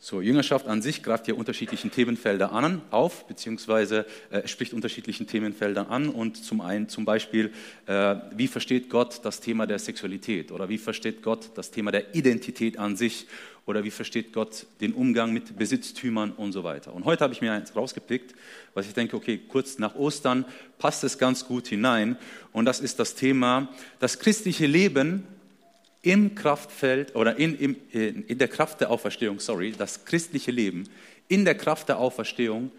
So, 0.00 0.20
Jüngerschaft 0.20 0.68
an 0.68 0.80
sich 0.80 1.02
greift 1.02 1.26
hier 1.26 1.36
unterschiedlichen 1.36 1.90
Themenfelder 1.90 2.52
an, 2.52 2.82
auf, 2.92 3.26
beziehungsweise 3.26 4.06
äh, 4.30 4.46
spricht 4.46 4.72
unterschiedlichen 4.72 5.26
Themenfeldern 5.26 5.88
an. 5.88 6.08
Und 6.08 6.36
zum 6.36 6.60
einen 6.60 6.88
zum 6.88 7.04
Beispiel, 7.04 7.52
äh, 7.86 8.14
wie 8.30 8.46
versteht 8.46 8.90
Gott 8.90 9.20
das 9.24 9.40
Thema 9.40 9.66
der 9.66 9.80
Sexualität? 9.80 10.52
Oder 10.52 10.68
wie 10.68 10.78
versteht 10.78 11.20
Gott 11.20 11.50
das 11.56 11.72
Thema 11.72 11.90
der 11.90 12.14
Identität 12.14 12.78
an 12.78 12.96
sich? 12.96 13.26
Oder 13.66 13.82
wie 13.82 13.90
versteht 13.90 14.32
Gott 14.32 14.66
den 14.80 14.92
Umgang 14.92 15.32
mit 15.32 15.58
Besitztümern 15.58 16.30
und 16.30 16.52
so 16.52 16.62
weiter? 16.62 16.94
Und 16.94 17.04
heute 17.04 17.24
habe 17.24 17.34
ich 17.34 17.40
mir 17.40 17.52
eins 17.52 17.74
rausgepickt, 17.74 18.36
was 18.74 18.86
ich 18.86 18.94
denke, 18.94 19.16
okay, 19.16 19.40
kurz 19.48 19.80
nach 19.80 19.96
Ostern 19.96 20.44
passt 20.78 21.02
es 21.02 21.18
ganz 21.18 21.44
gut 21.44 21.66
hinein. 21.66 22.16
Und 22.52 22.66
das 22.66 22.78
ist 22.78 23.00
das 23.00 23.16
Thema, 23.16 23.68
das 23.98 24.20
christliche 24.20 24.66
Leben 24.66 25.24
im 26.08 26.34
Kraftfeld 26.34 27.14
oder 27.14 27.36
in, 27.36 27.54
in, 27.58 27.76
in 27.90 28.38
der 28.38 28.48
Kraft 28.48 28.80
der 28.80 28.90
Auferstehung, 28.90 29.40
sorry, 29.40 29.74
das 29.76 30.06
christliche 30.06 30.50
Leben 30.50 30.88
in 31.28 31.44
der 31.44 31.54
Kraft 31.54 31.90
der 31.90 31.98
Auferstehung 31.98 32.70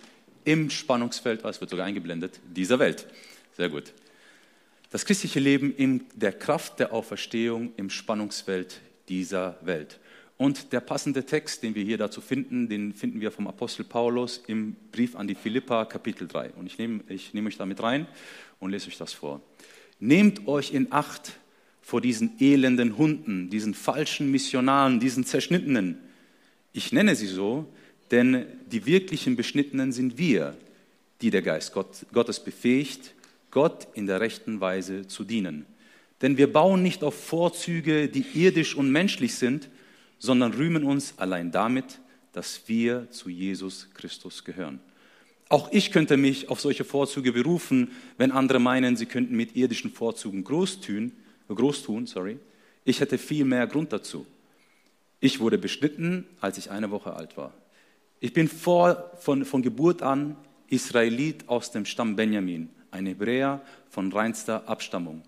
im 0.45 0.71
Spannungsfeld, 0.71 1.41
oh, 1.45 1.47
es 1.47 1.61
wird 1.61 1.69
sogar 1.69 1.85
eingeblendet, 1.85 2.39
dieser 2.43 2.79
Welt. 2.79 3.05
Sehr 3.55 3.69
gut. 3.69 3.93
Das 4.89 5.05
christliche 5.05 5.39
Leben 5.39 5.75
in 5.75 6.05
der 6.15 6.31
Kraft 6.31 6.79
der 6.79 6.91
Auferstehung 6.91 7.71
im 7.77 7.91
Spannungsfeld 7.91 8.81
dieser 9.09 9.59
Welt. 9.61 9.99
Und 10.37 10.73
der 10.73 10.79
passende 10.79 11.23
Text, 11.23 11.61
den 11.61 11.75
wir 11.75 11.83
hier 11.83 11.99
dazu 11.99 12.21
finden, 12.21 12.67
den 12.67 12.93
finden 12.93 13.21
wir 13.21 13.29
vom 13.29 13.47
Apostel 13.47 13.83
Paulus 13.83 14.41
im 14.47 14.75
Brief 14.91 15.15
an 15.15 15.27
die 15.27 15.35
Philippa, 15.35 15.85
Kapitel 15.85 16.27
3. 16.27 16.53
Und 16.53 16.65
ich 16.65 16.79
nehme, 16.79 17.01
ich 17.09 17.35
nehme 17.35 17.49
euch 17.49 17.57
damit 17.57 17.83
rein 17.83 18.07
und 18.59 18.71
lese 18.71 18.87
euch 18.87 18.97
das 18.97 19.13
vor. 19.13 19.39
Nehmt 19.99 20.47
euch 20.47 20.73
in 20.73 20.91
Acht 20.91 21.33
vor 21.89 22.01
diesen 22.01 22.39
elenden 22.39 22.97
Hunden, 22.97 23.49
diesen 23.49 23.73
falschen 23.73 24.29
Missionaren, 24.29 24.99
diesen 24.99 25.25
Zerschnittenen. 25.25 25.97
Ich 26.71 26.93
nenne 26.93 27.15
sie 27.15 27.25
so, 27.25 27.65
denn 28.11 28.45
die 28.71 28.85
wirklichen 28.85 29.35
Beschnittenen 29.35 29.91
sind 29.91 30.19
wir, 30.19 30.55
die 31.21 31.31
der 31.31 31.41
Geist 31.41 31.73
Gottes 31.73 32.43
befähigt, 32.43 33.15
Gott 33.49 33.87
in 33.95 34.05
der 34.05 34.21
rechten 34.21 34.61
Weise 34.61 35.07
zu 35.07 35.23
dienen. 35.23 35.65
Denn 36.21 36.37
wir 36.37 36.53
bauen 36.53 36.83
nicht 36.83 37.03
auf 37.03 37.15
Vorzüge, 37.15 38.07
die 38.07 38.25
irdisch 38.35 38.75
und 38.75 38.91
menschlich 38.91 39.33
sind, 39.33 39.67
sondern 40.19 40.53
rühmen 40.53 40.83
uns 40.83 41.15
allein 41.17 41.51
damit, 41.51 41.99
dass 42.33 42.61
wir 42.67 43.09
zu 43.09 43.29
Jesus 43.29 43.87
Christus 43.95 44.43
gehören. 44.43 44.79
Auch 45.47 45.71
ich 45.71 45.91
könnte 45.91 46.17
mich 46.17 46.49
auf 46.49 46.61
solche 46.61 46.83
Vorzüge 46.83 47.31
berufen, 47.31 47.89
wenn 48.19 48.31
andere 48.31 48.59
meinen, 48.59 48.95
sie 48.95 49.07
könnten 49.07 49.35
mit 49.35 49.55
irdischen 49.55 49.91
Vorzügen 49.91 50.43
groß 50.43 50.81
tun, 50.81 51.13
groß 51.55 51.83
tun, 51.83 52.05
sorry. 52.05 52.39
Ich 52.83 52.99
hätte 52.99 53.17
viel 53.17 53.45
mehr 53.45 53.67
Grund 53.67 53.93
dazu. 53.93 54.25
Ich 55.19 55.39
wurde 55.39 55.57
beschnitten, 55.57 56.25
als 56.39 56.57
ich 56.57 56.71
eine 56.71 56.91
Woche 56.91 57.13
alt 57.13 57.35
war. 57.37 57.53
Ich 58.19 58.33
bin 58.33 58.47
vor, 58.47 59.11
von, 59.19 59.45
von 59.45 59.61
Geburt 59.61 60.01
an 60.01 60.35
Israelit 60.67 61.47
aus 61.47 61.71
dem 61.71 61.85
Stamm 61.85 62.15
Benjamin, 62.15 62.69
ein 62.91 63.05
Hebräer 63.05 63.61
von 63.89 64.11
reinster 64.11 64.67
Abstammung. 64.67 65.23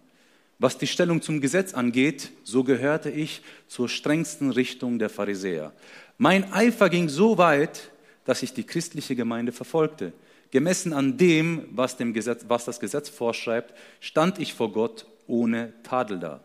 Was 0.60 0.78
die 0.78 0.88
Stellung 0.88 1.22
zum 1.22 1.42
Gesetz 1.42 1.74
angeht, 1.74 2.32
so 2.44 2.64
gehörte 2.64 3.10
ich 3.10 3.42
zur 3.68 3.90
strengsten 3.90 4.52
Richtung 4.52 5.00
der 5.00 5.10
Pharisäer. 5.10 5.74
Mein 6.18 6.54
Eifer 6.54 6.90
ging 6.90 7.10
so 7.10 7.38
weit, 7.40 7.90
dass 8.26 8.44
ich 8.44 8.54
die 8.54 8.64
christliche 8.64 9.16
Gemeinde 9.16 9.52
verfolgte. 9.52 10.14
Gemessen 10.52 10.94
an 10.94 11.18
dem, 11.18 11.66
was, 11.72 11.98
dem 11.98 12.14
Gesetz, 12.14 12.46
was 12.48 12.66
das 12.66 12.80
Gesetz 12.80 13.10
vorschreibt, 13.10 13.74
stand 14.00 14.38
ich 14.38 14.54
vor 14.54 14.72
Gott 14.72 15.08
ohne 15.32 15.74
Tadel 15.84 16.20
da. 16.20 16.42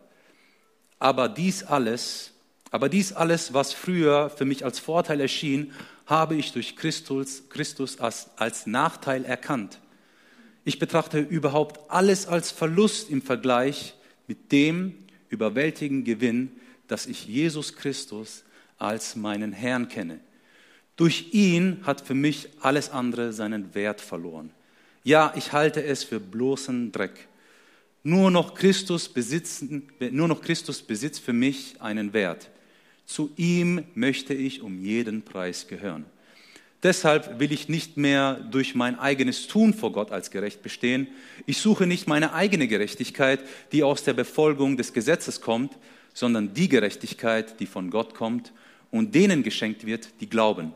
Aber 0.97 1.29
dies 1.29 1.63
alles, 1.63 2.31
aber 2.71 2.89
dies 2.89 3.13
alles, 3.13 3.53
was 3.53 3.73
früher 3.73 4.29
für 4.29 4.45
mich 4.45 4.65
als 4.65 4.79
Vorteil 4.79 5.21
erschien, 5.21 5.73
habe 6.05 6.35
ich 6.35 6.53
durch 6.53 6.75
Christus, 6.75 7.43
Christus 7.49 7.99
als, 7.99 8.29
als 8.37 8.65
Nachteil 8.65 9.25
erkannt. 9.25 9.79
Ich 10.63 10.79
betrachte 10.79 11.19
überhaupt 11.19 11.91
alles 11.91 12.27
als 12.27 12.51
Verlust 12.51 13.09
im 13.09 13.21
Vergleich 13.21 13.93
mit 14.25 14.51
dem 14.51 14.95
überwältigenden 15.29 16.05
Gewinn, 16.05 16.51
dass 16.87 17.05
ich 17.05 17.27
Jesus 17.27 17.75
Christus 17.75 18.43
als 18.77 19.15
meinen 19.15 19.51
Herrn 19.53 19.89
kenne. 19.89 20.19
Durch 20.95 21.33
ihn 21.33 21.81
hat 21.83 22.01
für 22.01 22.15
mich 22.15 22.49
alles 22.61 22.89
andere 22.89 23.33
seinen 23.33 23.75
Wert 23.75 24.01
verloren. 24.01 24.51
Ja, 25.03 25.33
ich 25.35 25.53
halte 25.53 25.83
es 25.83 26.03
für 26.03 26.19
bloßen 26.19 26.91
Dreck. 26.91 27.27
Nur 28.07 28.31
noch 28.31 28.53
Christus 28.53 29.09
besitzen, 29.09 29.89
nur 29.99 30.29
noch 30.29 30.39
Christus 30.39 30.81
besitzt 30.81 31.19
für 31.19 31.33
mich 31.33 31.75
einen 31.81 32.13
Wert. 32.13 32.49
Zu 33.05 33.33
ihm 33.35 33.83
möchte 33.95 34.33
ich 34.33 34.61
um 34.61 34.79
jeden 34.79 35.23
Preis 35.23 35.67
gehören. 35.67 36.05
Deshalb 36.83 37.41
will 37.41 37.51
ich 37.51 37.67
nicht 37.67 37.97
mehr 37.97 38.35
durch 38.35 38.75
mein 38.75 38.97
eigenes 38.97 39.47
Tun 39.47 39.73
vor 39.73 39.91
Gott 39.91 40.13
als 40.13 40.31
gerecht 40.31 40.63
bestehen. 40.63 41.07
Ich 41.47 41.57
suche 41.57 41.85
nicht 41.85 42.07
meine 42.07 42.31
eigene 42.31 42.69
Gerechtigkeit, 42.69 43.41
die 43.73 43.83
aus 43.83 44.05
der 44.05 44.13
Befolgung 44.13 44.77
des 44.77 44.93
Gesetzes 44.93 45.41
kommt, 45.41 45.77
sondern 46.13 46.53
die 46.53 46.69
Gerechtigkeit, 46.69 47.59
die 47.59 47.65
von 47.65 47.89
Gott 47.89 48.13
kommt 48.15 48.53
und 48.89 49.15
denen 49.15 49.43
geschenkt 49.43 49.85
wird, 49.85 50.07
die 50.21 50.29
glauben. 50.29 50.71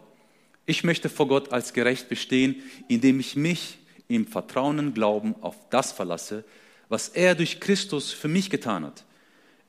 Ich 0.65 0.83
möchte 0.83 1.07
vor 1.07 1.29
Gott 1.29 1.53
als 1.53 1.71
gerecht 1.71 2.09
bestehen, 2.09 2.61
indem 2.89 3.21
ich 3.21 3.37
mich 3.37 3.77
im 4.09 4.27
Vertrauen 4.27 4.93
Glauben 4.93 5.33
auf 5.39 5.55
das 5.69 5.93
verlasse, 5.93 6.43
was 6.91 7.07
er 7.07 7.35
durch 7.35 7.61
Christus 7.61 8.11
für 8.11 8.27
mich 8.27 8.49
getan 8.49 8.83
hat. 8.83 9.05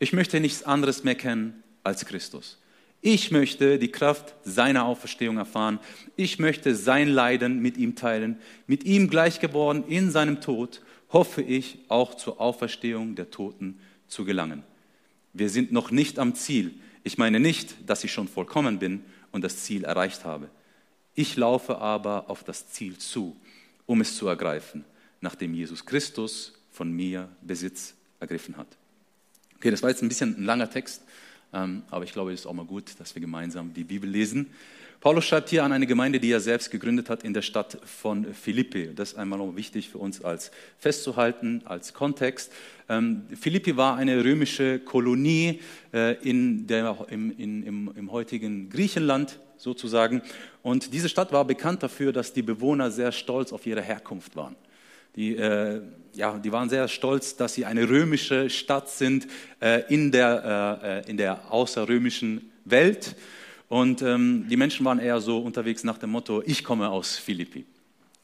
Ich 0.00 0.12
möchte 0.12 0.41
nichts 0.41 0.64
anderes 0.64 1.05
mehr 1.05 1.14
kennen 1.14 1.62
als 1.85 2.05
Christus. 2.05 2.59
Ich 3.00 3.31
möchte 3.31 3.79
die 3.79 3.93
Kraft 3.93 4.35
seiner 4.43 4.87
Auferstehung 4.87 5.38
erfahren. 5.38 5.79
Ich 6.17 6.41
möchte 6.41 6.75
sein 6.75 7.07
Leiden 7.07 7.61
mit 7.61 7.76
ihm 7.76 7.95
teilen. 7.95 8.38
Mit 8.67 8.83
ihm 8.83 9.09
gleich 9.09 9.38
geworden 9.38 9.85
in 9.87 10.11
seinem 10.11 10.41
Tod, 10.41 10.83
hoffe 11.11 11.43
ich 11.43 11.79
auch 11.87 12.14
zur 12.17 12.41
Auferstehung 12.41 13.14
der 13.14 13.31
Toten 13.31 13.79
zu 14.09 14.25
gelangen. 14.25 14.64
Wir 15.33 15.49
sind 15.49 15.71
noch 15.71 15.93
nicht 15.93 16.19
am 16.19 16.35
Ziel. 16.35 16.75
Ich 17.05 17.19
meine 17.19 17.38
nicht, 17.38 17.76
dass 17.87 18.02
ich 18.02 18.12
schon 18.12 18.26
vollkommen 18.26 18.81
bin 18.81 19.05
und 19.31 19.45
das 19.45 19.59
Ziel 19.59 19.85
erreicht 19.85 20.25
habe. 20.25 20.50
Ich 21.14 21.37
laufe 21.37 21.79
aber 21.79 22.29
auf 22.29 22.43
das 22.43 22.69
Ziel 22.71 22.99
zu, 22.99 23.37
um 23.87 24.00
es 24.00 24.17
zu 24.17 24.26
ergreifen, 24.26 24.85
nachdem 25.21 25.55
Jesus 25.55 25.87
Christus 25.87 26.55
von 26.73 26.91
mir 26.91 27.29
Besitz 27.43 27.95
ergriffen 28.19 28.57
hat. 28.57 28.67
Okay, 29.57 29.71
das 29.71 29.83
war 29.83 29.91
jetzt 29.91 30.02
ein 30.02 30.09
bisschen 30.09 30.37
ein 30.37 30.45
langer 30.45 30.69
Text, 30.69 31.02
ähm, 31.52 31.83
aber 31.91 32.05
ich 32.05 32.12
glaube, 32.12 32.33
es 32.33 32.41
ist 32.41 32.47
auch 32.47 32.52
mal 32.52 32.67
gut, 32.67 32.99
dass 32.99 33.14
wir 33.14 33.21
gemeinsam 33.21 33.73
die 33.73 33.85
Bibel 33.85 34.11
lesen. 34.11 34.50
Paulus 35.02 35.25
schreibt 35.25 35.49
hier 35.49 35.64
an 35.64 35.73
eine 35.73 35.88
Gemeinde, 35.88 36.21
die 36.21 36.31
er 36.31 36.38
selbst 36.38 36.71
gegründet 36.71 37.11
hat 37.11 37.25
in 37.25 37.35
der 37.35 37.43
Stadt 37.43 37.76
von 37.85 38.33
Philippi. 38.35 38.95
Das 38.95 39.12
ist 39.12 39.19
einmal 39.19 39.41
noch 39.41 39.57
wichtig 39.57 39.88
für 39.88 39.99
uns 39.99 40.23
als 40.23 40.52
festzuhalten, 40.79 41.62
als 41.64 41.93
Kontext. 41.93 42.52
Ähm, 42.88 43.25
Philippi 43.35 43.76
war 43.76 43.97
eine 43.97 44.25
römische 44.25 44.79
Kolonie 44.79 45.61
äh, 45.93 46.14
in 46.23 46.69
der, 46.69 47.05
im, 47.11 47.37
in, 47.37 47.64
im, 47.64 47.93
im 47.97 48.12
heutigen 48.12 48.71
Griechenland 48.71 49.41
sozusagen. 49.57 50.23
Und 50.62 50.93
diese 50.93 51.09
Stadt 51.09 51.33
war 51.33 51.45
bekannt 51.45 51.83
dafür, 51.83 52.12
dass 52.12 52.33
die 52.33 52.43
Bewohner 52.43 52.93
sehr 52.93 53.11
stolz 53.11 53.52
auf 53.52 53.67
ihre 53.67 53.83
Herkunft 53.83 54.37
waren. 54.37 54.55
Die, 55.16 55.37
äh, 55.37 55.83
ja, 56.14 56.38
die 56.38 56.52
waren 56.52 56.69
sehr 56.69 56.88
stolz, 56.88 57.37
dass 57.37 57.54
sie 57.54 57.64
eine 57.64 57.88
römische 57.88 58.50
Stadt 58.50 58.88
sind 58.88 59.26
äh, 59.61 59.83
in, 59.92 60.11
der, 60.11 60.81
äh, 60.83 60.99
äh, 60.99 61.11
in 61.11 61.16
der 61.16 61.52
außerrömischen 61.52 62.50
Welt. 62.64 63.16
Und 63.69 64.02
ähm, 64.02 64.47
die 64.49 64.57
Menschen 64.57 64.85
waren 64.85 64.99
eher 64.99 65.21
so 65.21 65.38
unterwegs 65.38 65.85
nach 65.85 65.99
dem 65.99 66.11
Motto, 66.11 66.42
ich 66.45 66.64
komme 66.64 66.90
aus 66.90 67.16
Philippi. 67.16 67.64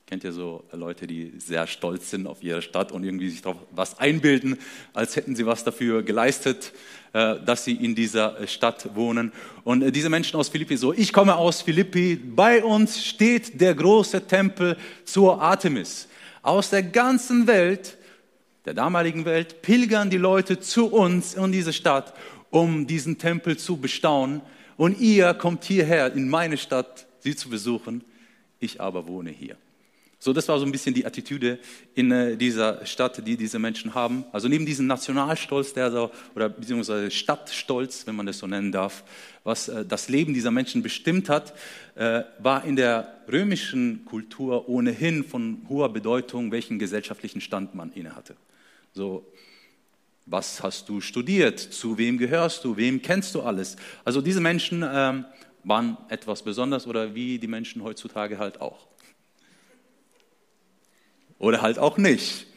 Kennt 0.07 0.25
ihr 0.25 0.33
so 0.33 0.65
Leute, 0.73 1.07
die 1.07 1.35
sehr 1.37 1.67
stolz 1.67 2.09
sind 2.09 2.27
auf 2.27 2.43
ihre 2.43 2.63
Stadt 2.63 2.93
und 2.93 3.05
irgendwie 3.05 3.29
sich 3.29 3.43
darauf 3.43 3.59
was 3.73 3.99
einbilden, 3.99 4.57
als 4.95 5.17
hätten 5.17 5.37
sie 5.37 5.45
was 5.45 5.65
dafür 5.65 6.03
geleistet, 6.03 6.73
äh, 7.13 7.37
dass 7.45 7.65
sie 7.65 7.75
in 7.75 7.95
dieser 7.95 8.47
Stadt 8.47 8.95
wohnen. 8.95 9.33
Und 9.65 9.83
äh, 9.83 9.93
diese 9.93 10.09
Menschen 10.09 10.37
aus 10.37 10.49
Philippi 10.49 10.79
so, 10.79 10.95
ich 10.95 11.13
komme 11.13 11.37
aus 11.37 11.61
Philippi, 11.61 12.17
bei 12.17 12.65
uns 12.65 13.05
steht 13.05 13.61
der 13.61 13.75
große 13.75 14.27
Tempel 14.27 14.79
zur 15.05 15.43
Artemis. 15.43 16.09
Aus 16.49 16.71
der 16.71 16.83
ganzen 16.83 17.47
Welt, 17.47 17.99
der 18.65 18.73
damaligen 18.73 19.27
Welt, 19.27 19.61
pilgern 19.61 20.09
die 20.09 20.17
Leute 20.17 20.59
zu 20.59 20.87
uns 20.87 21.35
in 21.35 21.53
diese 21.53 21.75
Stadt, 21.75 22.15
um 22.49 22.87
diesen 22.87 23.19
Tempel 23.19 23.59
zu 23.59 23.77
bestaunen. 23.77 24.41
Und 24.79 24.99
ihr 24.99 25.35
kommt 25.35 25.65
hierher 25.65 26.11
in 26.15 26.27
meine 26.27 26.57
Stadt, 26.57 27.07
sie 27.19 27.37
zu 27.37 27.51
besuchen, 27.51 28.03
ich 28.61 28.81
aber 28.81 29.07
wohne 29.07 29.29
hier. 29.29 29.59
So, 30.21 30.33
das 30.33 30.49
war 30.49 30.59
so 30.59 30.67
ein 30.67 30.73
bisschen 30.73 30.95
die 30.95 31.07
Attitüde 31.07 31.61
in 31.95 32.11
äh, 32.11 32.37
dieser 32.37 32.85
Stadt, 32.85 33.25
die 33.25 33.37
diese 33.37 33.61
Menschen 33.61 33.95
haben. 33.95 34.25
Also 34.33 34.49
neben 34.49 34.67
diesem 34.67 34.89
Nationalstolz, 34.89 35.75
der 35.75 35.93
so, 35.93 36.11
oder 36.35 36.49
beziehungsweise 36.49 37.09
Stadtstolz, 37.13 38.05
wenn 38.05 38.17
man 38.17 38.27
das 38.27 38.39
so 38.39 38.49
nennen 38.49 38.73
darf, 38.73 39.05
was 39.45 39.69
äh, 39.69 39.85
das 39.85 40.09
Leben 40.09 40.35
dieser 40.35 40.51
Menschen 40.51 40.83
bestimmt 40.83 41.29
hat, 41.29 41.55
äh, 41.95 42.25
war 42.41 42.65
in 42.65 42.75
der 42.75 43.23
römischen 43.31 44.05
Kultur 44.07 44.69
ohnehin 44.69 45.23
von 45.23 45.65
hoher 45.69 45.93
Bedeutung, 45.93 46.51
welchen 46.51 46.81
gesellschaftlichen 46.81 47.41
Stand 47.41 47.77
man 47.77 47.93
inne 47.93 48.17
hatte. 48.17 48.35
So, 48.95 49.25
was 50.27 50.65
hast 50.65 50.89
du 50.89 51.01
studiert? 51.01 51.61
Zu 51.61 51.97
wem 51.97 52.19
gehörst 52.19 52.65
du? 52.65 52.77
Wem 52.77 53.03
kennst 53.03 53.37
du 53.37 53.43
alles? 53.43 53.77
Also 54.05 54.21
diese 54.21 54.41
Menschen 54.41 54.85
ähm, 54.85 55.27
waren 55.63 55.97
etwas 56.09 56.43
besonders 56.43 56.89
oder 56.89 57.15
wie 57.15 57.39
die 57.39 57.47
Menschen 57.47 57.85
heutzutage 57.85 58.39
halt 58.39 58.61
auch 58.61 58.89
oder 61.39 61.63
halt 61.63 61.79
auch 61.79 61.99
nicht. 61.99 62.49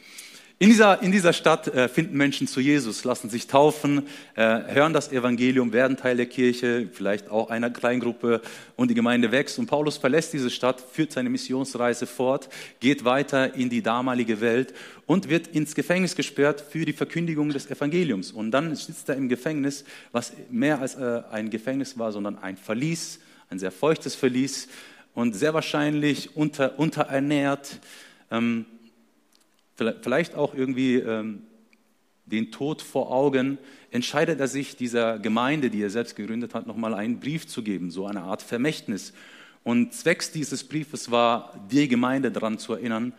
In 0.62 0.68
dieser, 0.68 1.02
in 1.02 1.10
dieser 1.10 1.32
Stadt 1.32 1.66
äh, 1.66 1.88
finden 1.88 2.16
Menschen 2.16 2.46
zu 2.46 2.60
Jesus, 2.60 3.02
lassen 3.02 3.28
sich 3.28 3.48
taufen, 3.48 4.06
äh, 4.36 4.42
hören 4.72 4.92
das 4.92 5.10
Evangelium, 5.10 5.72
werden 5.72 5.96
Teil 5.96 6.16
der 6.16 6.26
Kirche, 6.26 6.88
vielleicht 6.92 7.28
auch 7.28 7.50
einer 7.50 7.68
Kleingruppe 7.68 8.40
und 8.76 8.88
die 8.88 8.94
Gemeinde 8.94 9.32
wächst. 9.32 9.58
Und 9.58 9.66
Paulus 9.66 9.96
verlässt 9.96 10.32
diese 10.32 10.50
Stadt, 10.50 10.80
führt 10.80 11.10
seine 11.10 11.30
Missionsreise 11.30 12.06
fort, 12.06 12.48
geht 12.78 13.04
weiter 13.04 13.56
in 13.56 13.70
die 13.70 13.82
damalige 13.82 14.40
Welt 14.40 14.72
und 15.06 15.28
wird 15.28 15.48
ins 15.48 15.74
Gefängnis 15.74 16.14
gesperrt 16.14 16.60
für 16.70 16.84
die 16.84 16.92
Verkündigung 16.92 17.48
des 17.48 17.68
Evangeliums. 17.68 18.30
Und 18.30 18.52
dann 18.52 18.72
sitzt 18.76 19.08
er 19.08 19.16
im 19.16 19.28
Gefängnis, 19.28 19.84
was 20.12 20.32
mehr 20.48 20.80
als 20.80 20.94
äh, 20.94 21.22
ein 21.32 21.50
Gefängnis 21.50 21.98
war, 21.98 22.12
sondern 22.12 22.38
ein 22.38 22.56
Verlies, 22.56 23.18
ein 23.50 23.58
sehr 23.58 23.72
feuchtes 23.72 24.14
Verlies 24.14 24.68
und 25.12 25.34
sehr 25.34 25.54
wahrscheinlich 25.54 26.36
unter, 26.36 26.78
unterernährt 26.78 27.80
ähm, 28.32 28.66
vielleicht 29.76 30.34
auch 30.34 30.54
irgendwie 30.54 30.96
ähm, 30.96 31.42
den 32.26 32.50
Tod 32.50 32.82
vor 32.82 33.10
Augen, 33.10 33.58
entscheidet 33.90 34.40
er 34.40 34.48
sich, 34.48 34.76
dieser 34.76 35.18
Gemeinde, 35.18 35.70
die 35.70 35.82
er 35.82 35.90
selbst 35.90 36.16
gegründet 36.16 36.54
hat, 36.54 36.66
nochmal 36.66 36.94
einen 36.94 37.20
Brief 37.20 37.46
zu 37.46 37.62
geben, 37.62 37.90
so 37.90 38.06
eine 38.06 38.22
Art 38.22 38.42
Vermächtnis. 38.42 39.12
Und 39.64 39.92
zwecks 39.92 40.32
dieses 40.32 40.64
Briefes 40.64 41.10
war, 41.10 41.54
die 41.70 41.88
Gemeinde 41.88 42.32
daran 42.32 42.58
zu 42.58 42.72
erinnern, 42.72 43.12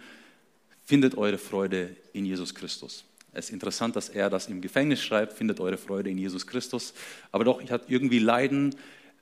findet 0.86 1.16
eure 1.16 1.38
Freude 1.38 1.96
in 2.12 2.26
Jesus 2.26 2.54
Christus. 2.56 3.06
Es 3.32 3.46
ist 3.46 3.52
interessant, 3.52 3.96
dass 3.96 4.10
er 4.10 4.30
das 4.30 4.48
im 4.48 4.62
Gefängnis 4.62 5.02
schreibt, 5.02 5.34
findet 5.34 5.60
eure 5.60 5.78
Freude 5.78 6.10
in 6.10 6.18
Jesus 6.18 6.46
Christus. 6.46 6.94
Aber 7.32 7.44
doch 7.44 7.64
hat 7.70 7.84
irgendwie 7.88 8.20
Leiden 8.20 8.76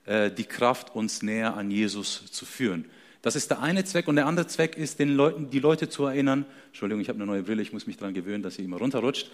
äh, 0.04 0.30
die 0.30 0.44
Kraft, 0.44 0.94
uns 0.94 1.22
näher 1.22 1.56
an 1.56 1.70
Jesus 1.70 2.30
zu 2.30 2.44
führen. 2.44 2.86
Das 3.22 3.36
ist 3.36 3.50
der 3.50 3.62
eine 3.62 3.84
Zweck. 3.84 4.08
Und 4.08 4.16
der 4.16 4.26
andere 4.26 4.48
Zweck 4.48 4.76
ist, 4.76 4.98
den 4.98 5.10
Leuten, 5.10 5.48
die 5.48 5.60
Leute 5.60 5.88
zu 5.88 6.04
erinnern. 6.06 6.44
Entschuldigung, 6.66 7.00
ich 7.00 7.08
habe 7.08 7.16
eine 7.16 7.26
neue 7.26 7.42
Brille, 7.42 7.62
ich 7.62 7.72
muss 7.72 7.86
mich 7.86 7.96
daran 7.96 8.14
gewöhnen, 8.14 8.42
dass 8.42 8.56
sie 8.56 8.64
immer 8.64 8.78
runterrutscht. 8.78 9.30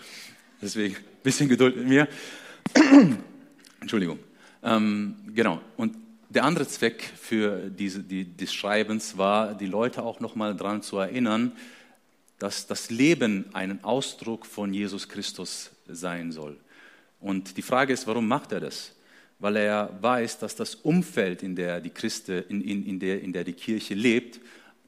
Deswegen 0.60 0.94
ein 0.96 1.02
bisschen 1.22 1.48
Geduld 1.48 1.76
mit 1.76 1.88
mir. 1.88 2.08
Entschuldigung. 3.80 4.18
Ähm, 4.62 5.16
genau. 5.34 5.60
Und 5.76 5.96
der 6.28 6.44
andere 6.44 6.68
Zweck 6.68 7.02
für 7.02 7.70
diese, 7.70 8.02
die, 8.02 8.24
des 8.24 8.52
Schreibens 8.52 9.16
war, 9.16 9.54
die 9.54 9.66
Leute 9.66 10.02
auch 10.02 10.20
nochmal 10.20 10.54
daran 10.54 10.82
zu 10.82 10.98
erinnern, 10.98 11.52
dass 12.38 12.66
das 12.66 12.90
Leben 12.90 13.46
ein 13.54 13.82
Ausdruck 13.82 14.44
von 14.44 14.74
Jesus 14.74 15.08
Christus 15.08 15.70
sein 15.86 16.30
soll. 16.30 16.58
Und 17.20 17.56
die 17.56 17.62
Frage 17.62 17.92
ist, 17.92 18.06
warum 18.06 18.28
macht 18.28 18.52
er 18.52 18.60
das? 18.60 18.92
Weil 19.38 19.56
er 19.56 19.96
weiß, 20.00 20.38
dass 20.38 20.56
das 20.56 20.74
Umfeld, 20.74 21.42
in 21.42 21.54
der 21.54 21.80
die 21.80 21.90
Christe, 21.90 22.44
in, 22.48 22.60
in, 22.60 22.84
in, 22.84 22.98
der, 22.98 23.22
in 23.22 23.32
der 23.32 23.44
die 23.44 23.52
Kirche 23.52 23.94
lebt, 23.94 24.40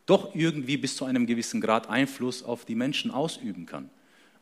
doch 0.06 0.34
irgendwie 0.34 0.76
bis 0.76 0.96
zu 0.96 1.04
einem 1.04 1.26
gewissen 1.26 1.60
Grad 1.60 1.88
Einfluss 1.88 2.42
auf 2.42 2.64
die 2.64 2.74
Menschen 2.74 3.12
ausüben 3.12 3.66
kann. 3.66 3.90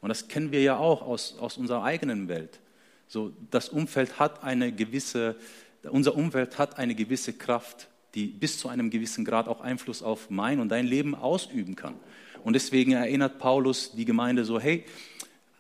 Und 0.01 0.09
das 0.09 0.29
kennen 0.29 0.51
wir 0.51 0.63
ja 0.63 0.79
auch 0.79 1.03
aus, 1.03 1.37
aus 1.39 1.59
unserer 1.59 1.83
eigenen 1.83 2.29
Welt. 2.29 2.61
So, 3.07 3.33
das 3.51 3.69
Umfeld 3.69 4.19
hat 4.19 4.43
eine 4.43 4.73
gewisse, 4.73 5.37
unser 5.83 6.15
Umfeld 6.15 6.59
hat 6.59 6.79
eine 6.79 6.95
gewisse 6.95 7.35
Kraft, 7.35 7.89
die 8.15 8.27
bis 8.27 8.59
zu 8.59 8.69
einem 8.69 8.89
gewissen 8.91 9.25
Grad 9.25 9.49
auch 9.49 9.61
Einfluss 9.61 10.03
auf 10.03 10.31
mein 10.31 10.61
und 10.61 10.71
dein 10.71 10.87
Leben 10.87 11.15
ausüben 11.15 11.77
kann. 11.77 11.97
Und 12.45 12.55
deswegen 12.55 12.93
erinnert 12.93 13.39
Paulus 13.39 13.93
die 13.93 14.05
Gemeinde 14.07 14.45
so, 14.45 14.59
hey, 14.59 14.85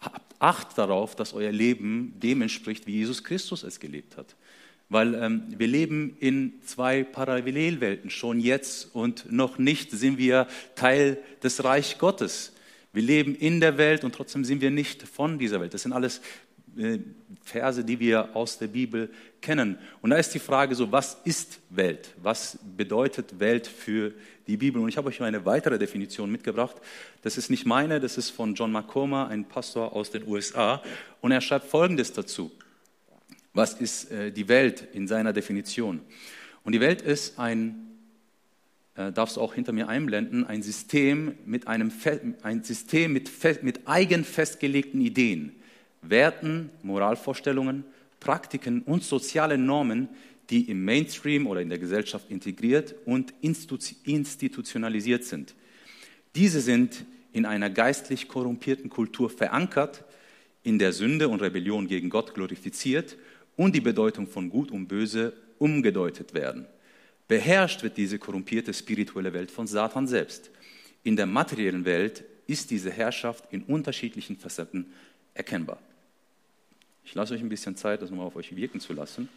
habt 0.00 0.28
Acht 0.38 0.78
darauf, 0.78 1.16
dass 1.16 1.32
euer 1.32 1.50
Leben 1.50 2.14
dem 2.20 2.42
entspricht, 2.42 2.86
wie 2.86 2.92
Jesus 2.92 3.24
Christus 3.24 3.64
es 3.64 3.80
gelebt 3.80 4.16
hat. 4.16 4.36
Weil 4.88 5.14
ähm, 5.14 5.42
wir 5.48 5.66
leben 5.66 6.16
in 6.18 6.54
zwei 6.64 7.04
Parallelwelten, 7.04 8.10
schon 8.10 8.40
jetzt 8.40 8.94
und 8.94 9.30
noch 9.30 9.58
nicht 9.58 9.90
sind 9.90 10.16
wir 10.16 10.46
Teil 10.76 11.18
des 11.42 11.62
Reich 11.62 11.98
Gottes. 11.98 12.52
Wir 12.92 13.02
leben 13.02 13.34
in 13.34 13.60
der 13.60 13.76
Welt 13.76 14.02
und 14.02 14.14
trotzdem 14.14 14.44
sind 14.44 14.62
wir 14.62 14.70
nicht 14.70 15.02
von 15.02 15.38
dieser 15.38 15.60
Welt. 15.60 15.74
Das 15.74 15.82
sind 15.82 15.92
alles 15.92 16.22
äh, 16.78 16.98
Verse, 17.42 17.82
die 17.84 17.98
wir 17.98 18.34
aus 18.36 18.58
der 18.58 18.68
Bibel 18.68 19.10
kennen. 19.40 19.78
Und 20.00 20.10
da 20.10 20.16
ist 20.16 20.34
die 20.34 20.38
Frage 20.38 20.74
so, 20.74 20.92
was 20.92 21.18
ist 21.24 21.60
Welt? 21.70 22.14
Was 22.22 22.58
bedeutet 22.76 23.40
Welt 23.40 23.66
für 23.66 24.12
die 24.46 24.56
Bibel? 24.56 24.80
Und 24.80 24.88
ich 24.88 24.96
habe 24.96 25.08
euch 25.08 25.22
eine 25.22 25.44
weitere 25.44 25.78
Definition 25.78 26.30
mitgebracht. 26.30 26.76
Das 27.22 27.38
ist 27.38 27.50
nicht 27.50 27.66
meine, 27.66 28.00
das 28.00 28.18
ist 28.18 28.30
von 28.30 28.54
John 28.54 28.72
McCorma, 28.72 29.26
ein 29.28 29.44
Pastor 29.44 29.92
aus 29.94 30.10
den 30.10 30.26
USA. 30.26 30.82
Und 31.20 31.32
er 31.32 31.40
schreibt 31.40 31.66
Folgendes 31.66 32.12
dazu. 32.12 32.50
Was 33.58 33.74
ist 33.74 34.12
äh, 34.12 34.30
die 34.30 34.46
Welt 34.46 34.86
in 34.92 35.08
seiner 35.08 35.32
Definition? 35.32 36.00
Und 36.62 36.74
die 36.74 36.80
Welt 36.80 37.02
ist 37.02 37.40
ein, 37.40 37.88
äh, 38.94 39.10
darfst 39.10 39.36
du 39.36 39.40
auch 39.40 39.52
hinter 39.52 39.72
mir 39.72 39.88
einblenden, 39.88 40.46
ein 40.46 40.62
System 40.62 41.34
mit 41.44 41.66
einem 41.66 41.90
ein 42.42 42.62
System 42.62 43.12
mit, 43.12 43.28
mit 43.62 43.80
eigen 43.88 44.22
festgelegten 44.22 45.00
Ideen, 45.00 45.56
Werten, 46.02 46.70
Moralvorstellungen, 46.84 47.82
Praktiken 48.20 48.82
und 48.82 49.02
soziale 49.02 49.58
Normen, 49.58 50.08
die 50.50 50.70
im 50.70 50.84
Mainstream 50.84 51.48
oder 51.48 51.60
in 51.60 51.68
der 51.68 51.80
Gesellschaft 51.80 52.30
integriert 52.30 52.94
und 53.06 53.34
institutionalisiert 53.42 55.24
sind. 55.24 55.56
Diese 56.36 56.60
sind 56.60 57.04
in 57.32 57.44
einer 57.44 57.70
geistlich 57.70 58.28
korrumpierten 58.28 58.88
Kultur 58.88 59.28
verankert, 59.28 60.04
in 60.62 60.78
der 60.78 60.92
Sünde 60.92 61.28
und 61.28 61.42
Rebellion 61.42 61.88
gegen 61.88 62.08
Gott 62.08 62.34
glorifiziert 62.34 63.16
und 63.58 63.74
die 63.74 63.82
Bedeutung 63.82 64.26
von 64.28 64.48
Gut 64.48 64.70
und 64.70 64.86
Böse 64.86 65.34
umgedeutet 65.58 66.32
werden. 66.32 66.64
Beherrscht 67.26 67.82
wird 67.82 67.98
diese 67.98 68.18
korrumpierte 68.18 68.72
spirituelle 68.72 69.34
Welt 69.34 69.50
von 69.50 69.66
Satan 69.66 70.06
selbst. 70.06 70.48
In 71.02 71.16
der 71.16 71.26
materiellen 71.26 71.84
Welt 71.84 72.24
ist 72.46 72.70
diese 72.70 72.90
Herrschaft 72.90 73.44
in 73.50 73.64
unterschiedlichen 73.64 74.36
Facetten 74.36 74.86
erkennbar. 75.34 75.78
Ich 77.04 77.14
lasse 77.14 77.34
euch 77.34 77.40
ein 77.40 77.48
bisschen 77.48 77.76
Zeit, 77.76 78.00
das 78.00 78.10
nochmal 78.10 78.28
auf 78.28 78.36
euch 78.36 78.54
wirken 78.54 78.80
zu 78.80 78.92
lassen. 78.92 79.28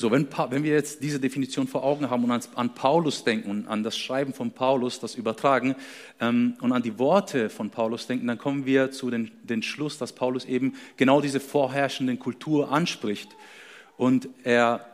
So, 0.00 0.10
wenn, 0.10 0.26
wenn, 0.48 0.64
wir 0.64 0.72
jetzt 0.72 1.02
diese 1.02 1.20
Definition 1.20 1.68
vor 1.68 1.84
Augen 1.84 2.08
haben 2.08 2.24
und 2.24 2.30
an, 2.30 2.40
an, 2.54 2.74
Paulus 2.74 3.22
denken 3.22 3.50
und 3.50 3.68
an 3.68 3.82
das 3.82 3.98
Schreiben 3.98 4.32
von 4.32 4.50
Paulus, 4.50 4.98
das 4.98 5.14
übertragen 5.14 5.74
ähm, 6.22 6.54
und 6.62 6.72
an 6.72 6.82
die 6.82 6.98
Worte 6.98 7.50
von 7.50 7.68
Paulus 7.68 8.06
denken, 8.06 8.26
dann 8.26 8.38
kommen 8.38 8.64
wir 8.64 8.92
zu 8.92 9.10
den, 9.10 9.30
den 9.42 9.62
Schluss, 9.62 9.98
dass 9.98 10.14
Paulus 10.14 10.46
eben 10.46 10.72
genau 10.96 11.20
diese 11.20 11.38
vorherrschende 11.38 12.16
Kultur 12.16 12.72
anspricht 12.72 13.28
und 13.98 14.30
er 14.42 14.86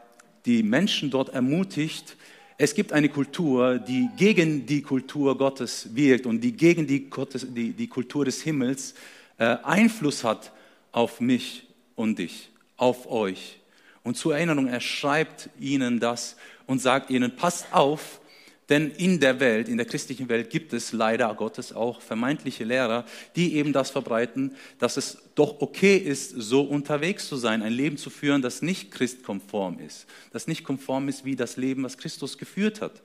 die 0.45 0.65
Menschen 0.65 1.09
dort 1.11 1.29
ermutigt, 1.29 2.17
es 2.59 2.75
gibt 2.75 2.93
eine 2.93 3.09
Kultur, 3.09 3.79
die 3.79 4.11
gegen 4.17 4.67
die 4.67 4.83
Kultur 4.83 5.39
Gottes 5.39 5.95
wirkt 5.95 6.27
und 6.27 6.41
die 6.41 6.51
gegen 6.51 6.89
die, 6.89 7.09
Gottes, 7.09 7.47
die, 7.49 7.75
die 7.75 7.87
Kultur 7.87 8.25
des 8.25 8.43
Himmels 8.43 8.95
äh, 9.39 9.57
Einfluss 9.63 10.25
hat 10.25 10.51
auf 10.91 11.21
mich 11.21 11.69
und 11.95 12.19
dich, 12.19 12.51
auf 12.77 13.09
euch. 13.09 13.61
Und 14.07 14.17
zur 14.17 14.37
Erinnerung, 14.37 14.69
er 14.69 14.81
schreibt 14.81 15.51
ihnen 15.59 15.99
das 15.99 16.37
und 16.67 16.81
sagt 16.81 17.11
ihnen, 17.11 17.35
passt 17.35 17.67
auf, 17.73 18.21
denn 18.69 18.93
in 18.93 19.19
der 19.19 19.41
Welt, 19.41 19.69
in 19.69 19.79
der 19.79 19.87
christlichen 19.87 20.29
Welt 20.29 20.49
gibt 20.49 20.73
es 20.73 20.93
leider 20.93 21.35
Gottes 21.35 21.73
auch 21.73 22.01
vermeintliche 22.01 22.63
Lehrer, 22.63 23.05
die 23.35 23.57
eben 23.57 23.73
das 23.73 23.91
verbreiten, 23.91 24.55
dass 24.79 24.97
es 24.97 25.19
doch 25.35 25.61
okay 25.61 25.97
ist, 25.97 26.31
so 26.31 26.63
unterwegs 26.63 27.29
zu 27.29 27.35
sein, 27.35 27.63
ein 27.63 27.73
Leben 27.73 27.97
zu 27.97 28.09
führen, 28.09 28.43
das 28.43 28.63
nicht 28.63 28.93
christkonform 28.93 29.81
ist, 29.81 30.07
das 30.31 30.47
nicht 30.47 30.63
konform 30.63 31.09
ist 31.09 31.25
wie 31.25 31.35
das 31.35 31.57
Leben, 31.57 31.83
was 31.83 31.99
Christus 31.99 32.39
geführt 32.39 32.81
hat. 32.81 33.03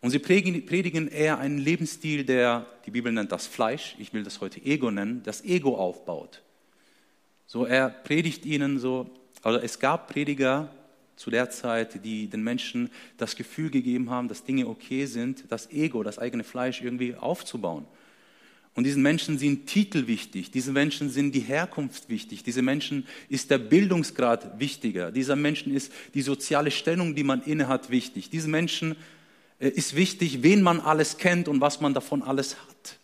Und 0.00 0.08
sie 0.08 0.18
predigen 0.18 1.08
eher 1.08 1.36
einen 1.36 1.58
Lebensstil, 1.58 2.24
der, 2.24 2.64
die 2.86 2.92
Bibel 2.92 3.12
nennt 3.12 3.30
das 3.30 3.46
Fleisch, 3.46 3.94
ich 3.98 4.14
will 4.14 4.22
das 4.22 4.40
heute 4.40 4.64
Ego 4.64 4.90
nennen, 4.90 5.22
das 5.22 5.44
Ego 5.44 5.76
aufbaut. 5.76 6.40
So, 7.46 7.66
er 7.66 7.90
predigt 7.90 8.46
ihnen 8.46 8.78
so, 8.78 9.10
also 9.42 9.58
es 9.58 9.78
gab 9.78 10.08
Prediger 10.08 10.70
zu 11.16 11.30
der 11.30 11.50
Zeit, 11.50 12.04
die 12.04 12.28
den 12.28 12.42
Menschen 12.42 12.90
das 13.16 13.36
Gefühl 13.36 13.70
gegeben 13.70 14.10
haben, 14.10 14.28
dass 14.28 14.44
Dinge 14.44 14.68
okay 14.68 15.06
sind, 15.06 15.44
das 15.48 15.70
Ego, 15.70 16.02
das 16.02 16.18
eigene 16.18 16.44
Fleisch 16.44 16.80
irgendwie 16.80 17.14
aufzubauen. 17.16 17.86
Und 18.74 18.84
diesen 18.84 19.02
Menschen 19.02 19.38
sind 19.38 19.66
Titel 19.66 20.06
wichtig, 20.06 20.52
diesen 20.52 20.72
Menschen 20.72 21.10
sind 21.10 21.34
die 21.34 21.40
Herkunft 21.40 22.08
wichtig, 22.08 22.44
diese 22.44 22.62
Menschen 22.62 23.08
ist 23.28 23.50
der 23.50 23.58
Bildungsgrad 23.58 24.60
wichtiger, 24.60 25.10
dieser 25.10 25.34
Menschen 25.34 25.74
ist 25.74 25.92
die 26.14 26.22
soziale 26.22 26.70
Stellung, 26.70 27.16
die 27.16 27.24
man 27.24 27.42
innehat, 27.42 27.90
wichtig. 27.90 28.30
Diesen 28.30 28.52
Menschen 28.52 28.94
äh, 29.58 29.68
ist 29.68 29.96
wichtig, 29.96 30.44
wen 30.44 30.62
man 30.62 30.78
alles 30.78 31.16
kennt 31.16 31.48
und 31.48 31.60
was 31.60 31.80
man 31.80 31.92
davon 31.92 32.22
alles 32.22 32.56
hat. 32.68 32.97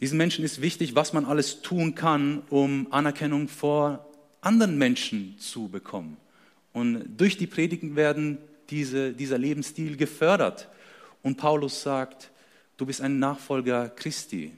Diesen 0.00 0.16
Menschen 0.16 0.44
ist 0.44 0.60
wichtig, 0.60 0.94
was 0.94 1.12
man 1.12 1.24
alles 1.24 1.62
tun 1.62 1.94
kann, 1.94 2.42
um 2.50 2.86
Anerkennung 2.90 3.48
vor 3.48 4.08
anderen 4.40 4.78
Menschen 4.78 5.36
zu 5.38 5.68
bekommen. 5.68 6.16
Und 6.72 7.16
durch 7.16 7.36
die 7.36 7.46
Predigen 7.46 7.96
werden 7.96 8.38
diese, 8.70 9.12
dieser 9.12 9.38
Lebensstil 9.38 9.96
gefördert. 9.96 10.68
Und 11.22 11.36
Paulus 11.36 11.82
sagt, 11.82 12.30
du 12.76 12.86
bist 12.86 13.00
ein 13.00 13.18
Nachfolger 13.18 13.88
Christi, 13.88 14.52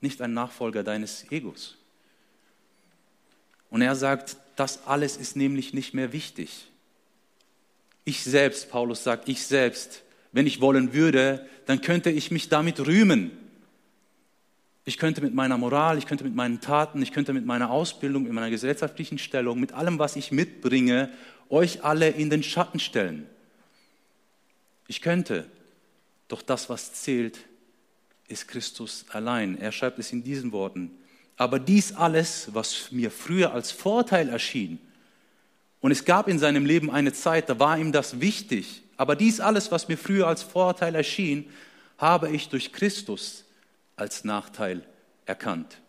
nicht 0.00 0.20
ein 0.20 0.34
Nachfolger 0.34 0.82
deines 0.82 1.30
Egos. 1.30 1.78
Und 3.70 3.82
er 3.82 3.94
sagt, 3.94 4.36
das 4.56 4.86
alles 4.86 5.16
ist 5.16 5.36
nämlich 5.36 5.72
nicht 5.74 5.94
mehr 5.94 6.12
wichtig. 6.12 6.68
Ich 8.04 8.22
selbst, 8.22 8.70
Paulus 8.70 9.02
sagt, 9.02 9.28
ich 9.28 9.46
selbst, 9.46 10.02
wenn 10.32 10.46
ich 10.46 10.60
wollen 10.60 10.92
würde, 10.92 11.46
dann 11.66 11.80
könnte 11.80 12.10
ich 12.10 12.30
mich 12.30 12.48
damit 12.48 12.86
rühmen. 12.86 13.30
Ich 14.88 14.98
könnte 14.98 15.20
mit 15.20 15.34
meiner 15.34 15.58
Moral, 15.58 15.98
ich 15.98 16.06
könnte 16.06 16.22
mit 16.22 16.36
meinen 16.36 16.60
Taten, 16.60 17.02
ich 17.02 17.10
könnte 17.10 17.32
mit 17.32 17.44
meiner 17.44 17.70
Ausbildung, 17.70 18.22
mit 18.22 18.32
meiner 18.32 18.50
gesellschaftlichen 18.50 19.18
Stellung, 19.18 19.58
mit 19.58 19.72
allem, 19.72 19.98
was 19.98 20.14
ich 20.14 20.30
mitbringe, 20.30 21.10
euch 21.48 21.82
alle 21.82 22.08
in 22.08 22.30
den 22.30 22.44
Schatten 22.44 22.78
stellen. 22.78 23.26
Ich 24.86 25.02
könnte, 25.02 25.44
doch 26.28 26.40
das, 26.40 26.70
was 26.70 26.92
zählt, 26.92 27.40
ist 28.28 28.46
Christus 28.46 29.06
allein. 29.10 29.58
Er 29.58 29.72
schreibt 29.72 29.98
es 29.98 30.12
in 30.12 30.22
diesen 30.22 30.52
Worten. 30.52 30.92
Aber 31.36 31.58
dies 31.58 31.92
alles, 31.92 32.50
was 32.52 32.92
mir 32.92 33.10
früher 33.10 33.52
als 33.52 33.72
Vorteil 33.72 34.28
erschien, 34.28 34.78
und 35.80 35.90
es 35.90 36.04
gab 36.04 36.28
in 36.28 36.38
seinem 36.38 36.64
Leben 36.64 36.92
eine 36.92 37.12
Zeit, 37.12 37.48
da 37.48 37.58
war 37.58 37.76
ihm 37.76 37.90
das 37.90 38.20
wichtig, 38.20 38.82
aber 38.96 39.16
dies 39.16 39.40
alles, 39.40 39.72
was 39.72 39.88
mir 39.88 39.98
früher 39.98 40.28
als 40.28 40.44
Vorteil 40.44 40.94
erschien, 40.94 41.50
habe 41.98 42.30
ich 42.30 42.48
durch 42.48 42.72
Christus 42.72 43.45
als 43.96 44.24
Nachteil 44.24 44.86
erkannt. 45.24 45.80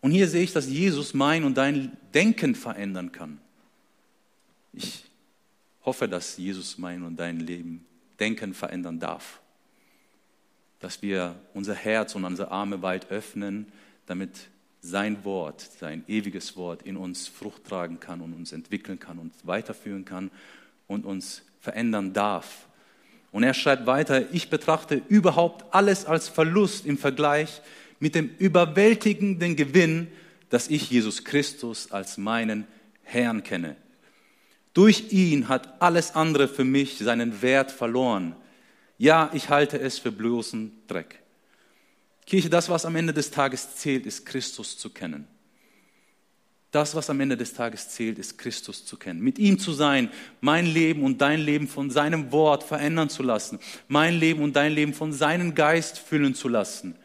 Und 0.00 0.10
hier 0.10 0.28
sehe 0.28 0.42
ich, 0.42 0.52
dass 0.52 0.66
Jesus 0.66 1.14
mein 1.14 1.44
und 1.44 1.56
dein 1.56 1.96
Denken 2.14 2.54
verändern 2.54 3.12
kann. 3.12 3.40
Ich 4.72 5.04
hoffe, 5.84 6.08
dass 6.08 6.36
Jesus 6.36 6.78
mein 6.78 7.02
und 7.02 7.16
dein 7.16 7.40
Leben 7.40 7.84
Denken 8.18 8.54
verändern 8.54 8.98
darf. 8.98 9.40
Dass 10.80 11.02
wir 11.02 11.36
unser 11.54 11.74
Herz 11.74 12.14
und 12.14 12.24
unsere 12.24 12.50
Arme 12.50 12.82
weit 12.82 13.10
öffnen, 13.10 13.70
damit 14.06 14.48
sein 14.80 15.24
Wort, 15.24 15.60
sein 15.60 16.04
ewiges 16.08 16.56
Wort 16.56 16.82
in 16.82 16.96
uns 16.96 17.28
Frucht 17.28 17.64
tragen 17.64 18.00
kann 18.00 18.20
und 18.20 18.32
uns 18.32 18.52
entwickeln 18.52 18.98
kann 18.98 19.18
und 19.18 19.32
weiterführen 19.46 20.04
kann 20.04 20.30
und 20.88 21.06
uns 21.06 21.42
verändern 21.60 22.12
darf. 22.12 22.66
Und 23.32 23.42
er 23.42 23.54
schreibt 23.54 23.86
weiter, 23.86 24.30
ich 24.32 24.50
betrachte 24.50 25.02
überhaupt 25.08 25.74
alles 25.74 26.04
als 26.04 26.28
Verlust 26.28 26.86
im 26.86 26.98
Vergleich 26.98 27.62
mit 27.98 28.14
dem 28.14 28.30
überwältigenden 28.38 29.56
Gewinn, 29.56 30.08
dass 30.50 30.68
ich 30.68 30.90
Jesus 30.90 31.24
Christus 31.24 31.90
als 31.90 32.18
meinen 32.18 32.66
Herrn 33.02 33.42
kenne. 33.42 33.76
Durch 34.74 35.12
ihn 35.12 35.48
hat 35.48 35.80
alles 35.80 36.14
andere 36.14 36.46
für 36.46 36.64
mich 36.64 36.98
seinen 36.98 37.42
Wert 37.42 37.72
verloren. 37.72 38.36
Ja, 38.98 39.30
ich 39.32 39.48
halte 39.48 39.80
es 39.80 39.98
für 39.98 40.12
bloßen 40.12 40.72
Dreck. 40.86 41.22
Kirche, 42.26 42.50
das, 42.50 42.68
was 42.68 42.84
am 42.84 42.96
Ende 42.96 43.12
des 43.12 43.30
Tages 43.30 43.76
zählt, 43.76 44.06
ist 44.06 44.26
Christus 44.26 44.78
zu 44.78 44.90
kennen. 44.90 45.26
Das, 46.72 46.94
was 46.94 47.10
am 47.10 47.20
Ende 47.20 47.36
des 47.36 47.52
Tages 47.52 47.90
zählt, 47.90 48.18
ist 48.18 48.38
Christus 48.38 48.86
zu 48.86 48.96
kennen. 48.96 49.20
Mit 49.20 49.38
ihm 49.38 49.58
zu 49.58 49.72
sein, 49.72 50.10
mein 50.40 50.64
Leben 50.64 51.04
und 51.04 51.20
dein 51.20 51.38
Leben 51.38 51.68
von 51.68 51.90
seinem 51.90 52.32
Wort 52.32 52.62
verändern 52.62 53.10
zu 53.10 53.22
lassen, 53.22 53.60
mein 53.88 54.14
Leben 54.14 54.42
und 54.42 54.56
dein 54.56 54.72
Leben 54.72 54.94
von 54.94 55.12
seinem 55.12 55.54
Geist 55.54 55.98
füllen 55.98 56.34
zu 56.34 56.48
lassen. 56.48 56.96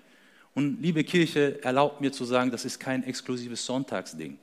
Und 0.54 0.82
liebe 0.82 1.04
Kirche, 1.04 1.62
erlaubt 1.64 2.00
mir 2.00 2.14
zu 2.14 2.24
sagen, 2.24 2.50
das 2.50 2.64
ist 2.64 2.80
kein 2.80 3.04
exklusives 3.04 3.66
Sonntagsding. 3.66 4.40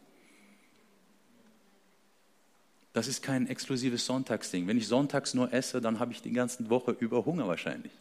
Das 2.92 3.08
ist 3.08 3.22
kein 3.22 3.48
exklusives 3.48 4.04
Sonntagsding. 4.04 4.66
Wenn 4.68 4.76
ich 4.76 4.86
sonntags 4.86 5.32
nur 5.32 5.50
esse, 5.54 5.80
dann 5.80 5.98
habe 6.00 6.12
ich 6.12 6.20
die 6.20 6.32
ganze 6.32 6.68
Woche 6.68 6.94
über 7.00 7.24
Hunger 7.24 7.48
wahrscheinlich. 7.48 7.92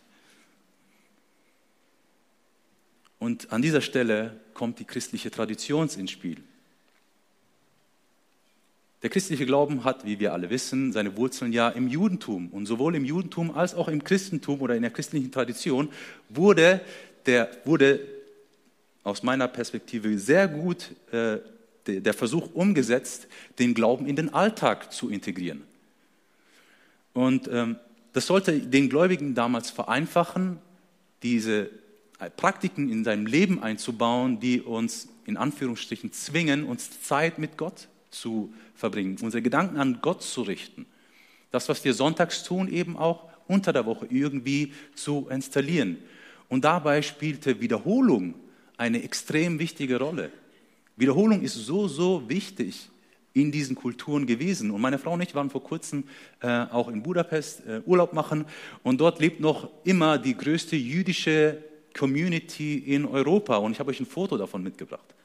Und 3.18 3.54
an 3.54 3.62
dieser 3.62 3.82
Stelle 3.82 4.42
kommt 4.54 4.80
die 4.80 4.86
christliche 4.86 5.32
Tradition 5.32 5.88
ins 5.88 6.12
Spiel. 6.12 6.44
Der 9.04 9.10
christliche 9.10 9.46
Glauben 9.46 9.84
hat, 9.84 10.06
wie 10.06 10.20
wir 10.20 10.32
alle 10.32 10.50
wissen, 10.50 10.94
seine 10.94 11.18
Wurzeln 11.18 11.52
ja 11.52 11.68
im 11.68 11.90
Judentum. 11.90 12.48
Und 12.48 12.66
sowohl 12.66 12.96
im 12.96 13.04
Judentum 13.04 13.52
als 13.52 13.76
auch 13.76 13.90
im 13.90 14.04
Christentum 14.04 14.62
oder 14.62 14.76
in 14.76 14.82
der 14.82 14.92
christlichen 14.92 15.30
Tradition 15.30 15.90
wurde, 16.30 16.80
der, 17.26 17.50
wurde 17.66 18.00
aus 19.04 19.22
meiner 19.22 19.50
Perspektive 19.50 20.18
sehr 20.18 20.48
gut 20.48 20.92
äh, 21.12 21.40
der 21.86 22.14
Versuch 22.14 22.54
umgesetzt, 22.54 23.28
den 23.60 23.74
Glauben 23.74 24.08
in 24.08 24.16
den 24.16 24.34
Alltag 24.34 24.94
zu 24.94 25.10
integrieren. 25.10 25.64
Und 27.12 27.50
ähm, 27.52 27.76
das 28.14 28.28
sollte 28.28 28.58
den 28.58 28.90
Gläubigen 28.90 29.36
damals 29.36 29.70
vereinfachen, 29.70 30.60
diese 31.24 31.70
Praktiken 32.38 32.90
in 32.90 33.04
seinem 33.04 33.26
Leben 33.26 33.62
einzubauen, 33.62 34.40
die 34.40 34.62
uns 34.62 35.10
in 35.26 35.36
Anführungsstrichen 35.36 36.14
zwingen, 36.14 36.64
uns 36.64 37.02
Zeit 37.02 37.38
mit 37.38 37.58
Gott 37.58 37.90
zu 38.12 38.54
verbringen, 38.76 39.18
unsere 39.22 39.42
Gedanken 39.42 39.78
an 39.78 40.00
Gott 40.02 40.24
zu 40.24 40.42
richten. 40.42 40.86
Das, 41.52 41.70
was 41.70 41.84
wir 41.86 41.94
sonntags 41.94 42.44
tun, 42.44 42.68
eben 42.68 42.98
auch 42.98 43.30
unter 43.48 43.74
der 43.74 43.86
Woche 43.86 44.08
irgendwie 44.10 44.74
zu 44.96 45.28
installieren. 45.30 45.98
Und 46.50 46.66
dabei 46.66 47.02
spielte 47.02 47.60
Wiederholung 47.62 48.36
eine 48.78 49.04
extrem 49.04 49.60
wichtige 49.60 50.00
Rolle. 50.00 50.32
Wiederholung 50.96 51.42
ist 51.42 51.56
so, 51.56 51.88
so 51.88 52.28
wichtig 52.30 52.90
in 53.34 53.52
diesen 53.52 53.76
Kulturen 53.76 54.28
gewesen. 54.28 54.72
Und 54.72 54.82
meine 54.82 55.00
Frau 55.00 55.14
und 55.14 55.22
ich 55.22 55.34
waren 55.34 55.50
vor 55.50 55.64
kurzem 55.64 56.04
äh, 56.42 56.48
auch 56.48 56.88
in 56.88 57.02
Budapest 57.02 57.66
äh, 57.66 57.82
Urlaub 57.86 58.14
machen 58.14 58.46
und 58.84 59.02
dort 59.02 59.20
lebt 59.20 59.40
noch 59.40 59.70
immer 59.84 60.18
die 60.18 60.38
größte 60.38 60.76
jüdische 60.76 61.64
Community 61.98 62.78
in 62.78 63.06
Europa. 63.06 63.58
Und 63.58 63.72
ich 63.72 63.80
habe 63.80 63.90
euch 63.92 64.00
ein 64.00 64.06
Foto 64.06 64.38
davon 64.38 64.64
mitgebracht. 64.64 65.16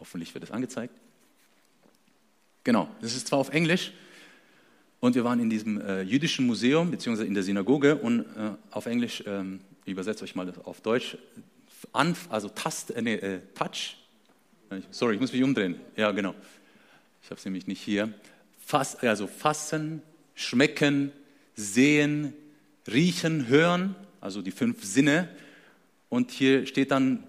Hoffentlich 0.00 0.34
wird 0.34 0.44
es 0.44 0.50
angezeigt. 0.50 0.94
Genau, 2.64 2.88
das 3.00 3.14
ist 3.16 3.28
zwar 3.28 3.38
auf 3.38 3.50
Englisch 3.50 3.92
und 5.00 5.14
wir 5.14 5.24
waren 5.24 5.40
in 5.40 5.50
diesem 5.50 5.80
äh, 5.80 6.02
jüdischen 6.02 6.46
Museum 6.46 6.90
beziehungsweise 6.90 7.26
in 7.26 7.34
der 7.34 7.42
Synagoge 7.42 7.96
und 7.96 8.20
äh, 8.20 8.50
auf 8.70 8.86
Englisch, 8.86 9.22
ähm, 9.26 9.60
ich 9.84 9.92
übersetze 9.92 10.24
euch 10.24 10.34
mal 10.34 10.52
auf 10.64 10.80
Deutsch, 10.80 11.16
Anf 11.92 12.28
also 12.30 12.48
Tast, 12.48 12.92
äh, 12.92 13.02
nee, 13.02 13.14
äh, 13.14 13.40
Touch 13.54 13.96
Sorry, 14.90 15.14
ich 15.14 15.20
muss 15.20 15.32
mich 15.32 15.42
umdrehen. 15.42 15.78
Ja, 15.96 16.12
genau. 16.12 16.34
Ich 17.22 17.30
habe 17.30 17.38
es 17.38 17.44
nämlich 17.44 17.66
nicht 17.66 17.80
hier. 17.80 18.12
Fass, 18.64 18.96
also 18.96 19.26
fassen, 19.26 20.02
schmecken, 20.34 21.12
sehen, 21.54 22.32
riechen, 22.90 23.48
hören, 23.48 23.94
also 24.20 24.40
die 24.40 24.50
fünf 24.50 24.84
Sinne. 24.84 25.28
Und 26.08 26.30
hier 26.30 26.66
steht 26.66 26.90
dann 26.90 27.24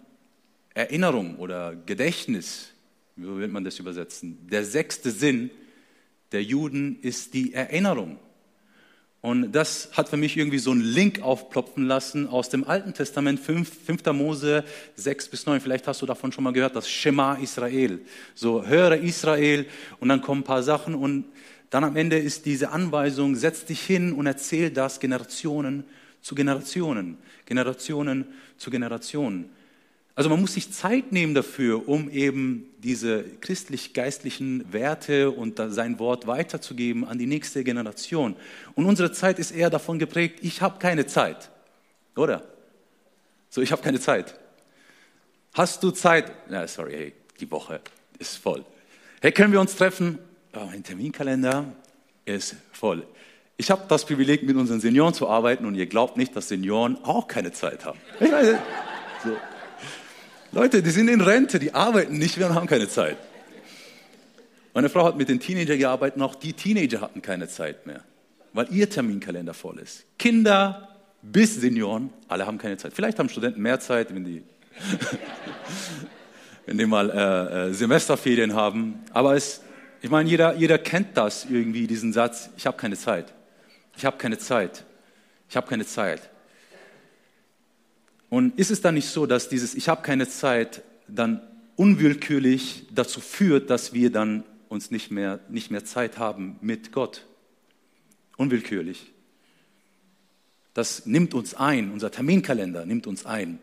Erinnerung 0.73 1.37
oder 1.37 1.75
Gedächtnis. 1.75 2.72
Wie 3.15 3.27
will 3.27 3.47
man 3.47 3.63
das 3.63 3.79
übersetzen? 3.79 4.47
Der 4.49 4.65
sechste 4.65 5.11
Sinn 5.11 5.51
der 6.31 6.43
Juden 6.43 6.99
ist 7.01 7.33
die 7.33 7.53
Erinnerung. 7.53 8.17
Und 9.21 9.53
das 9.53 9.89
hat 9.93 10.09
für 10.09 10.17
mich 10.17 10.35
irgendwie 10.35 10.57
so 10.57 10.71
einen 10.71 10.81
Link 10.81 11.21
aufplopfen 11.21 11.85
lassen 11.85 12.27
aus 12.27 12.49
dem 12.49 12.67
Alten 12.67 12.93
Testament, 12.93 13.39
5, 13.39 13.71
5. 13.85 14.05
Mose 14.07 14.65
6 14.95 15.29
bis 15.29 15.45
9. 15.45 15.61
Vielleicht 15.61 15.87
hast 15.87 16.01
du 16.01 16.05
davon 16.05 16.33
schon 16.33 16.43
mal 16.43 16.51
gehört, 16.51 16.75
das 16.75 16.89
Shema 16.89 17.35
Israel. 17.35 18.01
So, 18.35 18.65
höre 18.65 18.97
Israel 18.97 19.65
und 20.01 20.09
dann 20.09 20.21
kommen 20.21 20.41
ein 20.41 20.43
paar 20.45 20.63
Sachen 20.63 20.93
und 20.93 21.25
dann 21.69 21.85
am 21.85 21.95
Ende 21.95 22.19
ist 22.19 22.45
diese 22.45 22.71
Anweisung, 22.71 23.35
setz 23.35 23.63
dich 23.63 23.81
hin 23.81 24.11
und 24.11 24.25
erzähl 24.25 24.71
das 24.71 24.99
Generationen 24.99 25.85
zu 26.21 26.35
Generationen, 26.35 27.17
Generationen 27.45 28.25
zu 28.57 28.71
Generationen. 28.71 29.49
Also 30.15 30.29
man 30.29 30.39
muss 30.39 30.53
sich 30.53 30.71
Zeit 30.71 31.11
nehmen 31.11 31.33
dafür, 31.33 31.87
um 31.87 32.09
eben 32.09 32.69
diese 32.77 33.23
christlich-geistlichen 33.23 34.71
Werte 34.71 35.31
und 35.31 35.59
sein 35.69 35.97
Wort 35.97 36.27
weiterzugeben 36.27 37.03
an 37.03 37.17
die 37.17 37.25
nächste 37.25 37.63
Generation. 37.63 38.35
Und 38.75 38.85
unsere 38.85 39.11
Zeit 39.11 39.39
ist 39.39 39.51
eher 39.51 39.71
davon 39.71 39.97
geprägt, 39.97 40.39
ich 40.41 40.61
habe 40.61 40.77
keine 40.77 41.07
Zeit, 41.07 41.49
oder? 42.15 42.43
So, 43.49 43.61
ich 43.61 43.71
habe 43.71 43.81
keine 43.81 43.99
Zeit. 43.99 44.39
Hast 45.53 45.81
du 45.83 45.89
Zeit? 45.89 46.31
Na, 46.47 46.67
sorry, 46.67 46.93
hey, 46.93 47.13
die 47.39 47.49
Woche 47.49 47.81
ist 48.19 48.37
voll. 48.37 48.63
Hey, 49.21 49.31
können 49.31 49.51
wir 49.51 49.61
uns 49.61 49.75
treffen? 49.75 50.19
Oh, 50.55 50.65
mein 50.65 50.83
Terminkalender 50.83 51.73
ist 52.25 52.55
voll. 52.71 53.03
Ich 53.57 53.71
habe 53.71 53.83
das 53.87 54.05
Privileg, 54.05 54.43
mit 54.43 54.55
unseren 54.57 54.79
Senioren 54.79 55.13
zu 55.13 55.27
arbeiten 55.27 55.65
und 55.65 55.73
ihr 55.75 55.87
glaubt 55.87 56.17
nicht, 56.17 56.35
dass 56.35 56.49
Senioren 56.49 57.03
auch 57.03 57.27
keine 57.27 57.51
Zeit 57.51 57.85
haben. 57.85 57.99
Ich 58.19 58.29
meine, 58.29 58.59
so. 59.23 59.37
Leute, 60.53 60.83
die 60.83 60.91
sind 60.91 61.07
in 61.07 61.19
Rente, 61.19 61.57
die 61.57 61.73
arbeiten 61.73 62.19
nicht 62.19 62.37
mehr 62.37 62.47
und 62.47 62.53
haben 62.53 62.67
keine 62.67 62.87
Zeit. 62.87 63.17
Meine 64.75 64.87
Frau 64.87 65.03
hat 65.03 65.17
mit 65.17 65.27
den 65.27 65.39
Teenagern 65.39 65.79
gearbeitet 65.79 66.17
und 66.17 66.21
auch 66.21 66.35
die 66.35 66.53
Teenager 66.53 67.01
hatten 67.01 67.23
keine 67.23 67.47
Zeit 67.47 67.87
mehr, 67.87 68.03
weil 68.53 68.67
ihr 68.71 68.87
Terminkalender 68.87 69.55
voll 69.55 69.79
ist. 69.79 70.05
Kinder 70.19 70.89
bis 71.23 71.55
Senioren, 71.55 72.11
alle 72.27 72.45
haben 72.45 72.59
keine 72.59 72.77
Zeit. 72.77 72.93
Vielleicht 72.93 73.17
haben 73.17 73.29
Studenten 73.29 73.63
mehr 73.63 73.79
Zeit, 73.79 74.13
wenn 74.13 74.25
die, 74.25 74.43
wenn 76.67 76.77
die 76.77 76.85
mal 76.85 77.09
äh, 77.09 77.69
äh, 77.69 77.73
Semesterferien 77.73 78.53
haben. 78.53 78.99
Aber 79.11 79.35
es, 79.35 79.61
ich 80.03 80.11
meine, 80.11 80.29
jeder, 80.29 80.53
jeder 80.53 80.77
kennt 80.77 81.17
das 81.17 81.45
irgendwie, 81.45 81.87
diesen 81.87 82.13
Satz, 82.13 82.51
ich 82.57 82.67
habe 82.67 82.77
keine 82.77 82.95
Zeit. 82.95 83.33
Ich 83.97 84.05
habe 84.05 84.17
keine 84.17 84.37
Zeit. 84.37 84.85
Ich 85.49 85.55
habe 85.55 85.67
keine 85.67 85.85
Zeit. 85.85 86.29
Und 88.33 88.57
ist 88.57 88.71
es 88.71 88.81
dann 88.81 88.95
nicht 88.95 89.09
so, 89.09 89.27
dass 89.27 89.47
dieses 89.47 89.75
Ich 89.75 89.87
habe 89.89 90.01
keine 90.01 90.27
Zeit 90.27 90.81
dann 91.07 91.39
unwillkürlich 91.75 92.87
dazu 92.89 93.21
führt, 93.21 93.69
dass 93.69 93.93
wir 93.93 94.11
dann 94.11 94.43
uns 94.69 94.89
nicht 94.89 95.11
mehr, 95.11 95.39
nicht 95.49 95.69
mehr 95.69 95.85
Zeit 95.85 96.17
haben 96.17 96.55
mit 96.59 96.91
Gott? 96.91 97.27
Unwillkürlich. 98.35 99.11
Das 100.73 101.05
nimmt 101.05 101.35
uns 101.35 101.53
ein, 101.53 101.91
unser 101.91 102.09
Terminkalender 102.09 102.87
nimmt 102.87 103.05
uns 103.05 103.23
ein. 103.23 103.59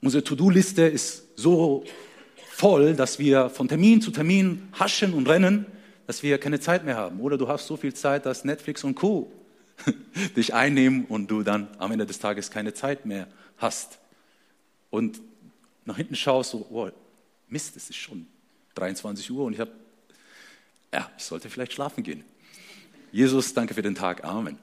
Unsere 0.00 0.24
To-Do-Liste 0.24 0.84
ist 0.84 1.24
so 1.36 1.84
voll, 2.54 2.94
dass 2.94 3.18
wir 3.18 3.50
von 3.50 3.68
Termin 3.68 4.00
zu 4.00 4.12
Termin 4.12 4.62
haschen 4.80 5.12
und 5.12 5.28
rennen 5.28 5.66
dass 6.06 6.22
wir 6.22 6.38
keine 6.38 6.60
Zeit 6.60 6.84
mehr 6.84 6.96
haben. 6.96 7.20
Oder 7.20 7.38
du 7.38 7.48
hast 7.48 7.66
so 7.66 7.76
viel 7.76 7.94
Zeit, 7.94 8.26
dass 8.26 8.44
Netflix 8.44 8.84
und 8.84 8.94
Co. 8.94 9.30
dich 10.36 10.54
einnehmen 10.54 11.04
und 11.06 11.28
du 11.28 11.42
dann 11.42 11.68
am 11.78 11.92
Ende 11.92 12.06
des 12.06 12.18
Tages 12.18 12.50
keine 12.50 12.74
Zeit 12.74 13.06
mehr 13.06 13.26
hast. 13.58 13.98
Und 14.90 15.20
nach 15.84 15.96
hinten 15.96 16.16
schaust, 16.16 16.50
so, 16.50 16.66
oh, 16.70 16.90
Mist, 17.48 17.76
es 17.76 17.90
ist 17.90 17.96
schon 17.96 18.26
23 18.74 19.30
Uhr 19.30 19.44
und 19.44 19.52
ich 19.52 19.60
habe, 19.60 19.72
ja, 20.92 21.10
ich 21.16 21.24
sollte 21.24 21.50
vielleicht 21.50 21.72
schlafen 21.72 22.02
gehen. 22.02 22.24
Jesus, 23.10 23.52
danke 23.52 23.74
für 23.74 23.82
den 23.82 23.94
Tag. 23.94 24.24
Amen. 24.24 24.58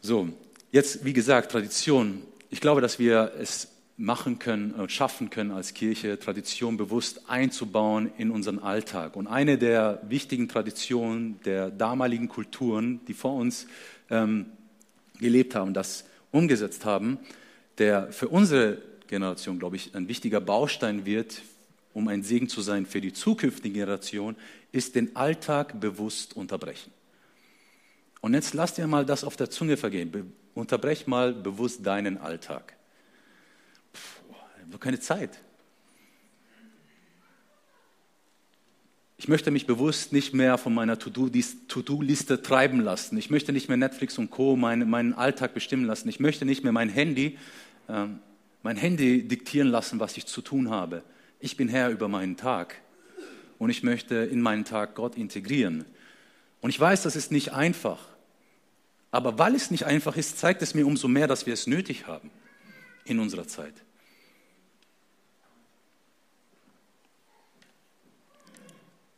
So, 0.00 0.28
jetzt, 0.72 1.04
wie 1.04 1.12
gesagt, 1.12 1.52
Tradition. 1.52 2.22
Ich 2.48 2.60
glaube, 2.60 2.80
dass 2.80 2.98
wir 2.98 3.32
es 3.38 3.68
machen 3.96 4.38
können 4.38 4.72
und 4.72 4.92
schaffen 4.92 5.30
können 5.30 5.50
als 5.50 5.72
Kirche, 5.72 6.18
Tradition 6.18 6.76
bewusst 6.76 7.30
einzubauen 7.30 8.10
in 8.18 8.30
unseren 8.30 8.58
Alltag. 8.58 9.16
Und 9.16 9.26
eine 9.26 9.56
der 9.56 10.02
wichtigen 10.06 10.48
Traditionen 10.48 11.40
der 11.44 11.70
damaligen 11.70 12.28
Kulturen, 12.28 13.00
die 13.06 13.14
vor 13.14 13.34
uns 13.34 13.66
ähm, 14.10 14.46
gelebt 15.18 15.54
haben, 15.54 15.72
das 15.72 16.04
umgesetzt 16.30 16.84
haben, 16.84 17.18
der 17.78 18.12
für 18.12 18.28
unsere 18.28 18.82
Generation, 19.06 19.58
glaube 19.58 19.76
ich, 19.76 19.94
ein 19.94 20.08
wichtiger 20.08 20.40
Baustein 20.40 21.06
wird, 21.06 21.40
um 21.94 22.08
ein 22.08 22.22
Segen 22.22 22.48
zu 22.48 22.60
sein 22.60 22.84
für 22.84 23.00
die 23.00 23.14
zukünftige 23.14 23.74
Generation, 23.74 24.36
ist 24.72 24.94
den 24.94 25.16
Alltag 25.16 25.80
bewusst 25.80 26.36
unterbrechen. 26.36 26.92
Und 28.20 28.34
jetzt 28.34 28.52
lass 28.52 28.74
dir 28.74 28.86
mal 28.86 29.06
das 29.06 29.24
auf 29.24 29.36
der 29.36 29.48
Zunge 29.48 29.78
vergehen. 29.78 30.10
Be 30.10 30.24
unterbrech 30.54 31.06
mal 31.06 31.34
bewusst 31.34 31.84
deinen 31.84 32.16
Alltag 32.16 32.76
habe 34.74 34.82
keine 34.82 35.00
Zeit. 35.00 35.40
Ich 39.18 39.28
möchte 39.28 39.50
mich 39.50 39.66
bewusst 39.66 40.12
nicht 40.12 40.34
mehr 40.34 40.58
von 40.58 40.74
meiner 40.74 40.98
To-Do-Liste 40.98 42.42
treiben 42.42 42.80
lassen. 42.80 43.16
Ich 43.16 43.30
möchte 43.30 43.52
nicht 43.52 43.68
mehr 43.68 43.78
Netflix 43.78 44.18
und 44.18 44.30
Co. 44.30 44.56
Mein, 44.56 44.88
meinen 44.90 45.14
Alltag 45.14 45.54
bestimmen 45.54 45.86
lassen. 45.86 46.08
Ich 46.08 46.20
möchte 46.20 46.44
nicht 46.44 46.62
mehr 46.62 46.72
mein 46.72 46.90
Handy, 46.90 47.38
äh, 47.88 48.06
mein 48.62 48.76
Handy 48.76 49.26
diktieren 49.26 49.68
lassen, 49.68 50.00
was 50.00 50.16
ich 50.18 50.26
zu 50.26 50.42
tun 50.42 50.68
habe. 50.68 51.02
Ich 51.40 51.56
bin 51.56 51.68
Herr 51.68 51.90
über 51.90 52.08
meinen 52.08 52.36
Tag 52.36 52.76
und 53.58 53.70
ich 53.70 53.82
möchte 53.82 54.16
in 54.16 54.42
meinen 54.42 54.64
Tag 54.64 54.94
Gott 54.94 55.16
integrieren. 55.16 55.86
Und 56.60 56.70
ich 56.70 56.78
weiß, 56.78 57.02
das 57.02 57.16
ist 57.16 57.32
nicht 57.32 57.52
einfach. 57.52 58.06
Aber 59.10 59.38
weil 59.38 59.54
es 59.54 59.70
nicht 59.70 59.86
einfach 59.86 60.16
ist, 60.16 60.38
zeigt 60.38 60.60
es 60.60 60.74
mir 60.74 60.86
umso 60.86 61.08
mehr, 61.08 61.26
dass 61.26 61.46
wir 61.46 61.54
es 61.54 61.66
nötig 61.66 62.06
haben 62.06 62.30
in 63.04 63.18
unserer 63.18 63.46
Zeit. 63.46 63.85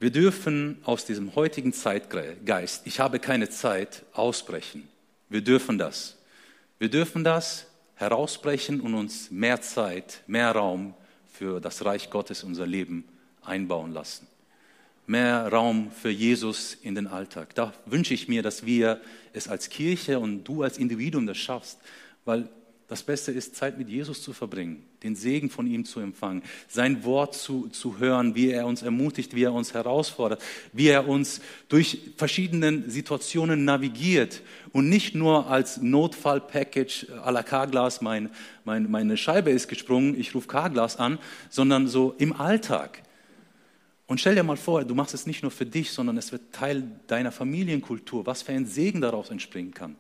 Wir 0.00 0.10
dürfen 0.10 0.78
aus 0.84 1.06
diesem 1.06 1.34
heutigen 1.34 1.72
Zeitgeist, 1.72 2.86
ich 2.86 3.00
habe 3.00 3.18
keine 3.18 3.50
Zeit, 3.50 4.04
ausbrechen. 4.12 4.86
Wir 5.28 5.40
dürfen 5.40 5.76
das. 5.76 6.16
Wir 6.78 6.88
dürfen 6.88 7.24
das 7.24 7.66
herausbrechen 7.96 8.80
und 8.80 8.94
uns 8.94 9.32
mehr 9.32 9.60
Zeit, 9.60 10.22
mehr 10.28 10.52
Raum 10.52 10.94
für 11.32 11.60
das 11.60 11.84
Reich 11.84 12.10
Gottes, 12.10 12.44
unser 12.44 12.64
Leben 12.64 13.08
einbauen 13.42 13.92
lassen. 13.92 14.28
Mehr 15.08 15.48
Raum 15.48 15.90
für 15.90 16.10
Jesus 16.10 16.74
in 16.74 16.94
den 16.94 17.08
Alltag. 17.08 17.56
Da 17.56 17.72
wünsche 17.84 18.14
ich 18.14 18.28
mir, 18.28 18.44
dass 18.44 18.64
wir 18.64 19.00
es 19.32 19.48
als 19.48 19.68
Kirche 19.68 20.20
und 20.20 20.44
du 20.44 20.62
als 20.62 20.78
Individuum 20.78 21.26
das 21.26 21.38
schaffst, 21.38 21.80
weil 22.24 22.48
das 22.86 23.02
Beste 23.02 23.32
ist, 23.32 23.56
Zeit 23.56 23.78
mit 23.78 23.88
Jesus 23.88 24.22
zu 24.22 24.32
verbringen, 24.32 24.84
den 25.02 25.14
Segen 25.14 25.50
von 25.50 25.66
ihm 25.66 25.84
zu 25.84 26.00
empfangen, 26.00 26.42
sein 26.68 27.04
Wort 27.04 27.34
zu, 27.34 27.68
zu 27.68 27.98
hören, 27.98 28.34
wie 28.34 28.50
er 28.50 28.66
uns 28.66 28.82
ermutigt, 28.82 29.34
wie 29.34 29.44
er 29.44 29.52
uns 29.52 29.74
herausfordert, 29.74 30.42
wie 30.72 30.88
er 30.88 31.08
uns 31.08 31.40
durch 31.68 32.00
verschiedene 32.16 32.90
Situationen 32.90 33.64
navigiert 33.64 34.42
und 34.72 34.88
nicht 34.88 35.14
nur 35.14 35.48
als 35.48 35.80
Notfallpackage 35.80 37.06
à 37.24 37.30
la 37.30 37.42
K-Glas, 37.42 38.00
mein, 38.00 38.30
mein, 38.64 38.90
meine 38.90 39.16
Scheibe 39.16 39.50
ist 39.50 39.68
gesprungen, 39.68 40.18
ich 40.18 40.34
rufe 40.34 40.48
K-Glas 40.48 40.96
an, 40.96 41.18
sondern 41.48 41.86
so 41.86 42.14
im 42.18 42.32
Alltag. 42.32 43.02
Und 44.08 44.20
stell 44.20 44.34
dir 44.34 44.42
mal 44.42 44.56
vor, 44.56 44.84
du 44.84 44.94
machst 44.94 45.12
es 45.12 45.26
nicht 45.26 45.42
nur 45.42 45.50
für 45.50 45.66
dich, 45.66 45.90
sondern 45.90 46.16
es 46.16 46.32
wird 46.32 46.52
Teil 46.52 46.82
deiner 47.08 47.30
Familienkultur, 47.30 48.24
was 48.26 48.42
für 48.42 48.52
ein 48.52 48.64
Segen 48.64 49.02
daraus 49.02 49.30
entspringen 49.30 49.74
kann. 49.74 49.96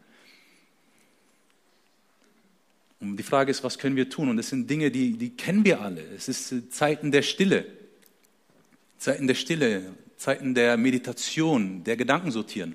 Und 3.00 3.16
die 3.16 3.22
Frage 3.22 3.50
ist, 3.50 3.62
was 3.62 3.78
können 3.78 3.96
wir 3.96 4.08
tun? 4.08 4.28
Und 4.28 4.36
das 4.36 4.48
sind 4.48 4.68
Dinge, 4.68 4.90
die, 4.90 5.12
die 5.12 5.30
kennen 5.30 5.64
wir 5.64 5.80
alle. 5.80 6.02
Es 6.16 6.28
ist 6.28 6.52
äh, 6.52 6.68
Zeiten 6.68 7.12
der 7.12 7.22
Stille. 7.22 7.66
Zeiten 8.98 9.28
der 9.28 9.34
Stille, 9.34 9.94
Zeiten 10.16 10.54
der 10.54 10.76
Meditation, 10.76 11.84
der 11.84 11.96
Gedanken 11.96 12.32
sortieren. 12.32 12.74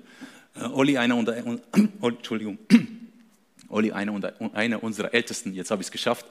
Äh, 0.54 0.64
Olli, 0.64 0.96
einer 0.96 1.16
unter, 1.16 1.36
äh, 1.36 1.42
Entschuldigung, 2.02 2.58
Olli, 3.68 3.92
einer, 3.92 4.32
einer 4.54 4.82
unserer 4.82 5.12
Ältesten, 5.12 5.52
jetzt 5.52 5.70
habe 5.70 5.82
ich 5.82 5.88
es 5.88 5.92
geschafft, 5.92 6.26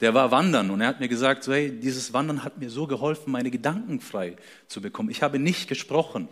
der 0.00 0.14
war 0.14 0.30
wandern 0.30 0.70
und 0.70 0.80
er 0.80 0.88
hat 0.88 1.00
mir 1.00 1.08
gesagt, 1.08 1.44
so, 1.44 1.52
hey, 1.52 1.70
dieses 1.70 2.12
Wandern 2.12 2.44
hat 2.44 2.58
mir 2.58 2.70
so 2.70 2.86
geholfen, 2.86 3.32
meine 3.32 3.50
Gedanken 3.50 4.00
frei 4.00 4.36
zu 4.66 4.80
bekommen. 4.80 5.10
Ich 5.10 5.22
habe 5.22 5.38
nicht 5.38 5.68
gesprochen 5.68 6.28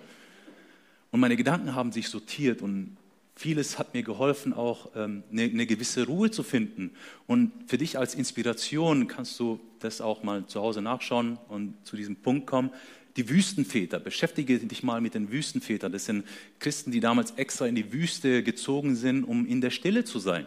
und 1.10 1.20
meine 1.20 1.36
Gedanken 1.36 1.74
haben 1.74 1.92
sich 1.92 2.08
sortiert 2.08 2.62
und 2.62 2.96
vieles 3.36 3.78
hat 3.78 3.92
mir 3.94 4.02
geholfen, 4.02 4.54
auch 4.54 4.90
ähm, 4.96 5.22
eine, 5.30 5.42
eine, 5.42 5.66
gewisse 5.66 6.06
Ruhe 6.06 6.30
zu 6.30 6.42
finden. 6.42 6.92
Und 7.26 7.52
für 7.66 7.78
dich 7.78 7.98
als 7.98 8.14
Inspiration 8.14 9.06
kannst 9.06 9.38
du 9.38 9.60
das 9.78 10.00
auch 10.00 10.22
mal 10.22 10.46
zu 10.46 10.60
Hause 10.60 10.80
nachschauen 10.80 11.38
und 11.48 11.74
zu 11.84 11.96
diesem 11.96 12.16
Punkt 12.16 12.46
kommen. 12.46 12.70
Die 13.16 13.28
Wüstenväter, 13.28 14.00
beschäftige 14.00 14.58
dich 14.58 14.82
mal 14.82 15.00
mit 15.00 15.14
den 15.14 15.30
Wüstenvätern. 15.30 15.92
Das 15.92 16.06
sind 16.06 16.24
Christen, 16.58 16.90
die 16.90 17.00
damals 17.00 17.32
extra 17.32 17.66
in 17.66 17.74
die 17.74 17.92
Wüste 17.92 18.42
gezogen 18.42 18.96
sind, 18.96 19.24
um 19.24 19.46
in 19.46 19.60
der 19.60 19.70
Stille 19.70 20.04
zu 20.04 20.18
sein. 20.18 20.46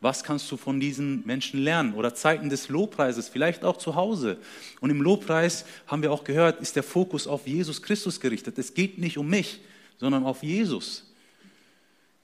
Was 0.00 0.22
kannst 0.22 0.50
du 0.52 0.56
von 0.56 0.78
diesen 0.78 1.26
Menschen 1.26 1.60
lernen? 1.60 1.94
Oder 1.94 2.14
Zeiten 2.14 2.50
des 2.50 2.68
Lobpreises, 2.68 3.28
vielleicht 3.28 3.64
auch 3.64 3.78
zu 3.78 3.96
Hause. 3.96 4.38
Und 4.80 4.90
im 4.90 5.02
Lobpreis 5.02 5.64
haben 5.88 6.02
wir 6.02 6.12
auch 6.12 6.22
gehört, 6.22 6.60
ist 6.60 6.76
der 6.76 6.84
Fokus 6.84 7.26
auf 7.26 7.48
Jesus 7.48 7.82
Christus 7.82 8.20
gerichtet. 8.20 8.58
Es 8.58 8.74
geht 8.74 8.98
nicht 8.98 9.18
um 9.18 9.28
mich, 9.28 9.60
sondern 9.96 10.24
auf 10.24 10.44
Jesus. 10.44 11.07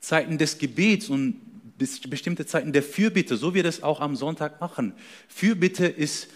Zeiten 0.05 0.39
des 0.39 0.59
Gebets 0.59 1.09
und 1.09 1.41
bestimmte 1.79 2.47
Zeiten 2.47 2.73
der 2.73 2.83
Fürbitte, 2.83 3.37
so 3.37 3.55
wir 3.55 3.63
das 3.63 3.83
auch 3.83 4.01
am 4.01 4.17
Sonntag 4.17 4.61
machen. 4.61 4.93
Fürbitte 5.29 5.87
ist, 5.87 6.29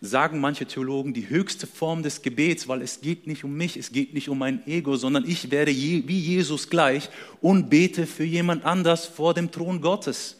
sagen 0.00 0.40
manche 0.40 0.66
Theologen, 0.66 1.14
die 1.14 1.28
höchste 1.28 1.66
Form 1.66 2.02
des 2.02 2.22
Gebets, 2.22 2.68
weil 2.68 2.82
es 2.82 3.00
geht 3.00 3.26
nicht 3.26 3.44
um 3.44 3.54
mich, 3.54 3.76
es 3.76 3.92
geht 3.92 4.14
nicht 4.14 4.28
um 4.28 4.38
mein 4.38 4.66
Ego, 4.66 4.96
sondern 4.96 5.28
ich 5.28 5.50
werde 5.50 5.72
wie 5.72 6.18
Jesus 6.18 6.70
gleich 6.70 7.08
und 7.40 7.70
bete 7.70 8.06
für 8.06 8.24
jemand 8.24 8.64
anders 8.64 9.06
vor 9.06 9.34
dem 9.34 9.50
Thron 9.50 9.80
Gottes 9.80 10.36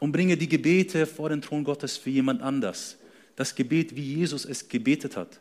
und 0.00 0.12
bringe 0.12 0.36
die 0.36 0.48
Gebete 0.48 1.06
vor 1.06 1.28
den 1.28 1.42
Thron 1.42 1.64
Gottes 1.64 1.96
für 1.96 2.10
jemand 2.10 2.42
anders. 2.42 2.96
Das 3.36 3.54
Gebet, 3.54 3.96
wie 3.96 4.14
Jesus 4.14 4.44
es 4.44 4.68
gebetet 4.68 5.16
hat. 5.16 5.40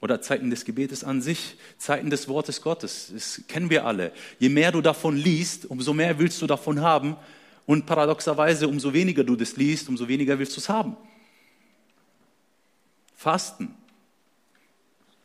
Oder 0.00 0.20
Zeiten 0.20 0.50
des 0.50 0.64
Gebetes 0.64 1.02
an 1.02 1.20
sich, 1.20 1.56
Zeiten 1.76 2.10
des 2.10 2.28
Wortes 2.28 2.62
Gottes. 2.62 3.10
Das 3.12 3.42
kennen 3.48 3.68
wir 3.68 3.84
alle. 3.84 4.12
Je 4.38 4.48
mehr 4.48 4.70
du 4.70 4.80
davon 4.80 5.16
liest, 5.16 5.66
umso 5.66 5.92
mehr 5.92 6.18
willst 6.18 6.40
du 6.40 6.46
davon 6.46 6.80
haben. 6.80 7.16
Und 7.66 7.84
paradoxerweise, 7.84 8.68
umso 8.68 8.92
weniger 8.92 9.24
du 9.24 9.36
das 9.36 9.56
liest, 9.56 9.88
umso 9.88 10.08
weniger 10.08 10.38
willst 10.38 10.56
du 10.56 10.60
es 10.60 10.68
haben. 10.68 10.96
Fasten. 13.16 13.74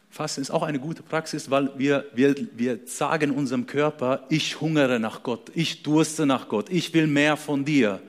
Fasten 0.10 0.42
ist 0.42 0.52
auch 0.52 0.64
eine 0.64 0.80
gute 0.80 1.04
Praxis, 1.04 1.50
weil 1.50 1.72
wir, 1.78 2.06
wir, 2.14 2.36
wir 2.54 2.80
sagen 2.86 3.32
unserem 3.32 3.66
Körper, 3.66 4.26
ich 4.30 4.60
hungere 4.62 5.00
nach 5.00 5.24
Gott, 5.24 5.52
ich 5.56 5.84
durste 5.84 6.26
nach 6.26 6.50
Gott, 6.50 6.70
ich 6.70 6.94
will 6.94 7.08
mehr 7.08 7.38
von 7.38 7.66
dir. 7.66 8.02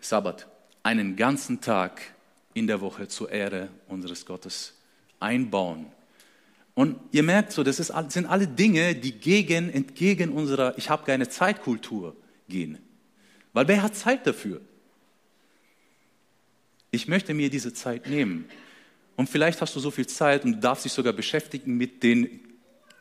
Sabbat, 0.00 0.48
einen 0.82 1.16
ganzen 1.16 1.60
Tag 1.60 2.02
in 2.58 2.66
der 2.66 2.80
Woche 2.80 3.08
zur 3.08 3.30
Ehre 3.30 3.68
unseres 3.88 4.26
Gottes 4.26 4.74
einbauen. 5.20 5.86
Und 6.74 6.96
ihr 7.10 7.22
merkt 7.22 7.52
so, 7.52 7.64
das 7.64 7.80
ist, 7.80 7.92
sind 8.08 8.26
alle 8.26 8.46
Dinge, 8.46 8.94
die 8.94 9.12
gegen, 9.12 9.70
entgegen 9.70 10.30
unserer 10.30 10.78
Ich 10.78 10.90
habe 10.90 11.04
keine 11.04 11.28
Zeitkultur 11.28 12.16
gehen. 12.48 12.78
Weil 13.52 13.66
wer 13.66 13.82
hat 13.82 13.96
Zeit 13.96 14.26
dafür? 14.26 14.60
Ich 16.90 17.08
möchte 17.08 17.34
mir 17.34 17.50
diese 17.50 17.72
Zeit 17.74 18.06
nehmen. 18.08 18.48
Und 19.16 19.28
vielleicht 19.28 19.60
hast 19.60 19.74
du 19.74 19.80
so 19.80 19.90
viel 19.90 20.06
Zeit 20.06 20.44
und 20.44 20.60
darfst 20.60 20.84
dich 20.84 20.92
sogar 20.92 21.12
beschäftigen 21.12 21.76
mit, 21.76 22.02
den, 22.04 22.40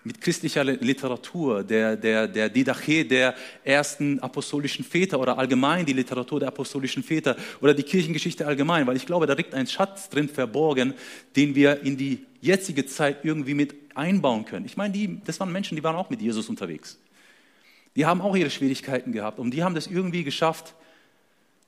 mit 0.08 0.22
christlicher 0.22 0.64
Literatur, 0.64 1.64
der, 1.64 1.98
der, 1.98 2.28
der 2.30 2.50
Didache 2.50 3.04
der 3.04 3.36
ersten 3.64 4.20
apostolischen 4.20 4.86
Väter 4.86 5.20
oder 5.20 5.38
allgemein 5.38 5.86
die 5.86 5.92
Literatur 5.92 6.40
der 6.40 6.48
apostolischen 6.48 7.04
Väter 7.04 7.36
oder 7.60 7.74
die 7.74 7.84
Kirchengeschichte 7.84 8.48
allgemein, 8.48 8.88
weil 8.88 8.96
ich 8.96 9.06
glaube, 9.06 9.28
da 9.28 9.34
liegt 9.34 9.54
ein 9.54 9.68
Schatz 9.68 10.10
drin 10.10 10.30
verborgen, 10.30 10.94
den 11.36 11.56
wir 11.56 11.84
in 11.84 11.98
die 11.98 12.26
jetzige 12.40 12.86
Zeit 12.86 13.26
irgendwie 13.26 13.54
mit 13.54 13.76
einbauen 13.96 14.46
können. 14.46 14.66
Ich 14.66 14.78
meine, 14.78 14.94
die, 14.94 15.20
das 15.26 15.42
waren 15.42 15.52
Menschen, 15.52 15.76
die 15.76 15.84
waren 15.84 15.96
auch 15.96 16.10
mit 16.10 16.22
Jesus 16.22 16.48
unterwegs. 16.48 16.98
Die 17.98 18.06
haben 18.06 18.22
auch 18.22 18.36
ihre 18.36 18.50
Schwierigkeiten 18.50 19.12
gehabt 19.12 19.40
und 19.40 19.52
die 19.52 19.64
haben 19.64 19.76
das 19.76 19.88
irgendwie 19.88 20.24
geschafft, 20.24 20.74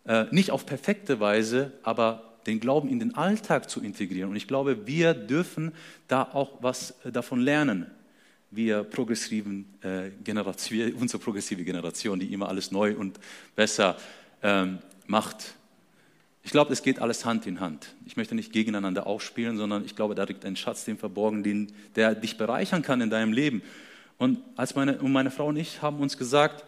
äh, 0.05 0.25
nicht 0.31 0.51
auf 0.51 0.65
perfekte 0.65 1.19
Weise, 1.19 1.73
aber 1.83 2.37
den 2.47 2.61
Glauben 2.61 2.87
in 2.87 2.99
den 2.99 3.15
Alltag 3.15 3.69
zu 3.69 3.81
integrieren. 3.81 4.29
Und 4.29 4.37
ich 4.37 4.47
glaube, 4.47 4.87
wir 4.87 5.13
dürfen 5.13 5.73
da 6.07 6.23
auch 6.23 6.59
was 6.61 6.91
äh, 7.03 7.11
davon 7.11 7.41
lernen. 7.41 7.87
Wir 8.51 8.83
progressiven 8.83 9.65
äh, 9.81 10.09
Generation, 10.23 10.93
unsere 10.99 11.21
progressive 11.21 11.63
Generation, 11.63 12.19
die 12.19 12.33
immer 12.33 12.49
alles 12.49 12.71
neu 12.71 12.95
und 12.95 13.19
besser 13.55 13.97
ähm, 14.41 14.79
macht. 15.07 15.55
Ich 16.43 16.51
glaube, 16.51 16.73
es 16.73 16.81
geht 16.81 16.99
alles 16.99 17.25
Hand 17.25 17.45
in 17.45 17.59
Hand. 17.59 17.93
Ich 18.05 18.17
möchte 18.17 18.33
nicht 18.33 18.51
gegeneinander 18.51 19.05
aufspielen, 19.05 19.57
sondern 19.57 19.85
ich 19.85 19.95
glaube, 19.95 20.15
da 20.15 20.23
liegt 20.23 20.45
ein 20.45 20.55
Schatz, 20.55 20.85
den 20.85 20.97
verborgen, 20.97 21.43
den, 21.43 21.71
der 21.95 22.15
dich 22.15 22.37
bereichern 22.37 22.81
kann 22.81 23.01
in 23.01 23.09
deinem 23.09 23.33
Leben. 23.33 23.61
Und 24.17 24.39
als 24.55 24.75
meine, 24.75 24.99
und 24.99 25.11
meine 25.11 25.31
Frau 25.31 25.47
und 25.47 25.57
ich 25.57 25.81
haben 25.81 25.99
uns 25.99 26.17
gesagt, 26.17 26.65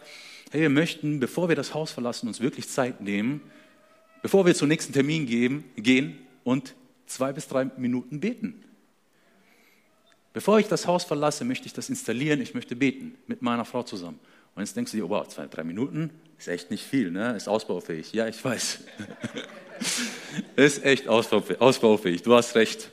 hey, 0.50 0.62
wir 0.62 0.70
möchten, 0.70 1.18
bevor 1.18 1.48
wir 1.48 1.56
das 1.56 1.74
Haus 1.74 1.90
verlassen, 1.90 2.28
uns 2.28 2.40
wirklich 2.40 2.68
Zeit 2.68 3.00
nehmen, 3.00 3.40
bevor 4.22 4.46
wir 4.46 4.54
zum 4.54 4.68
nächsten 4.68 4.92
Termin 4.92 5.26
gehen, 5.26 5.64
gehen 5.76 6.18
und 6.44 6.74
zwei 7.06 7.32
bis 7.32 7.48
drei 7.48 7.64
Minuten 7.76 8.20
beten. 8.20 8.62
Bevor 10.32 10.58
ich 10.58 10.68
das 10.68 10.86
Haus 10.86 11.04
verlasse, 11.04 11.44
möchte 11.44 11.66
ich 11.66 11.72
das 11.72 11.88
installieren, 11.90 12.40
ich 12.40 12.54
möchte 12.54 12.74
beten 12.74 13.16
mit 13.26 13.42
meiner 13.42 13.64
Frau 13.64 13.82
zusammen. 13.82 14.18
Und 14.54 14.62
jetzt 14.62 14.76
denkst 14.76 14.92
du 14.92 14.98
dir, 14.98 15.06
oh, 15.06 15.10
wow, 15.10 15.26
zwei, 15.28 15.46
drei 15.46 15.64
Minuten 15.64 16.10
ist 16.38 16.48
echt 16.48 16.70
nicht 16.70 16.84
viel, 16.84 17.10
ne? 17.10 17.36
ist 17.36 17.48
ausbaufähig. 17.48 18.12
Ja, 18.12 18.26
ich 18.26 18.42
weiß. 18.42 18.80
ist 20.56 20.84
echt 20.84 21.08
ausbaufähig, 21.08 22.22
du 22.22 22.34
hast 22.34 22.54
recht. 22.54 22.90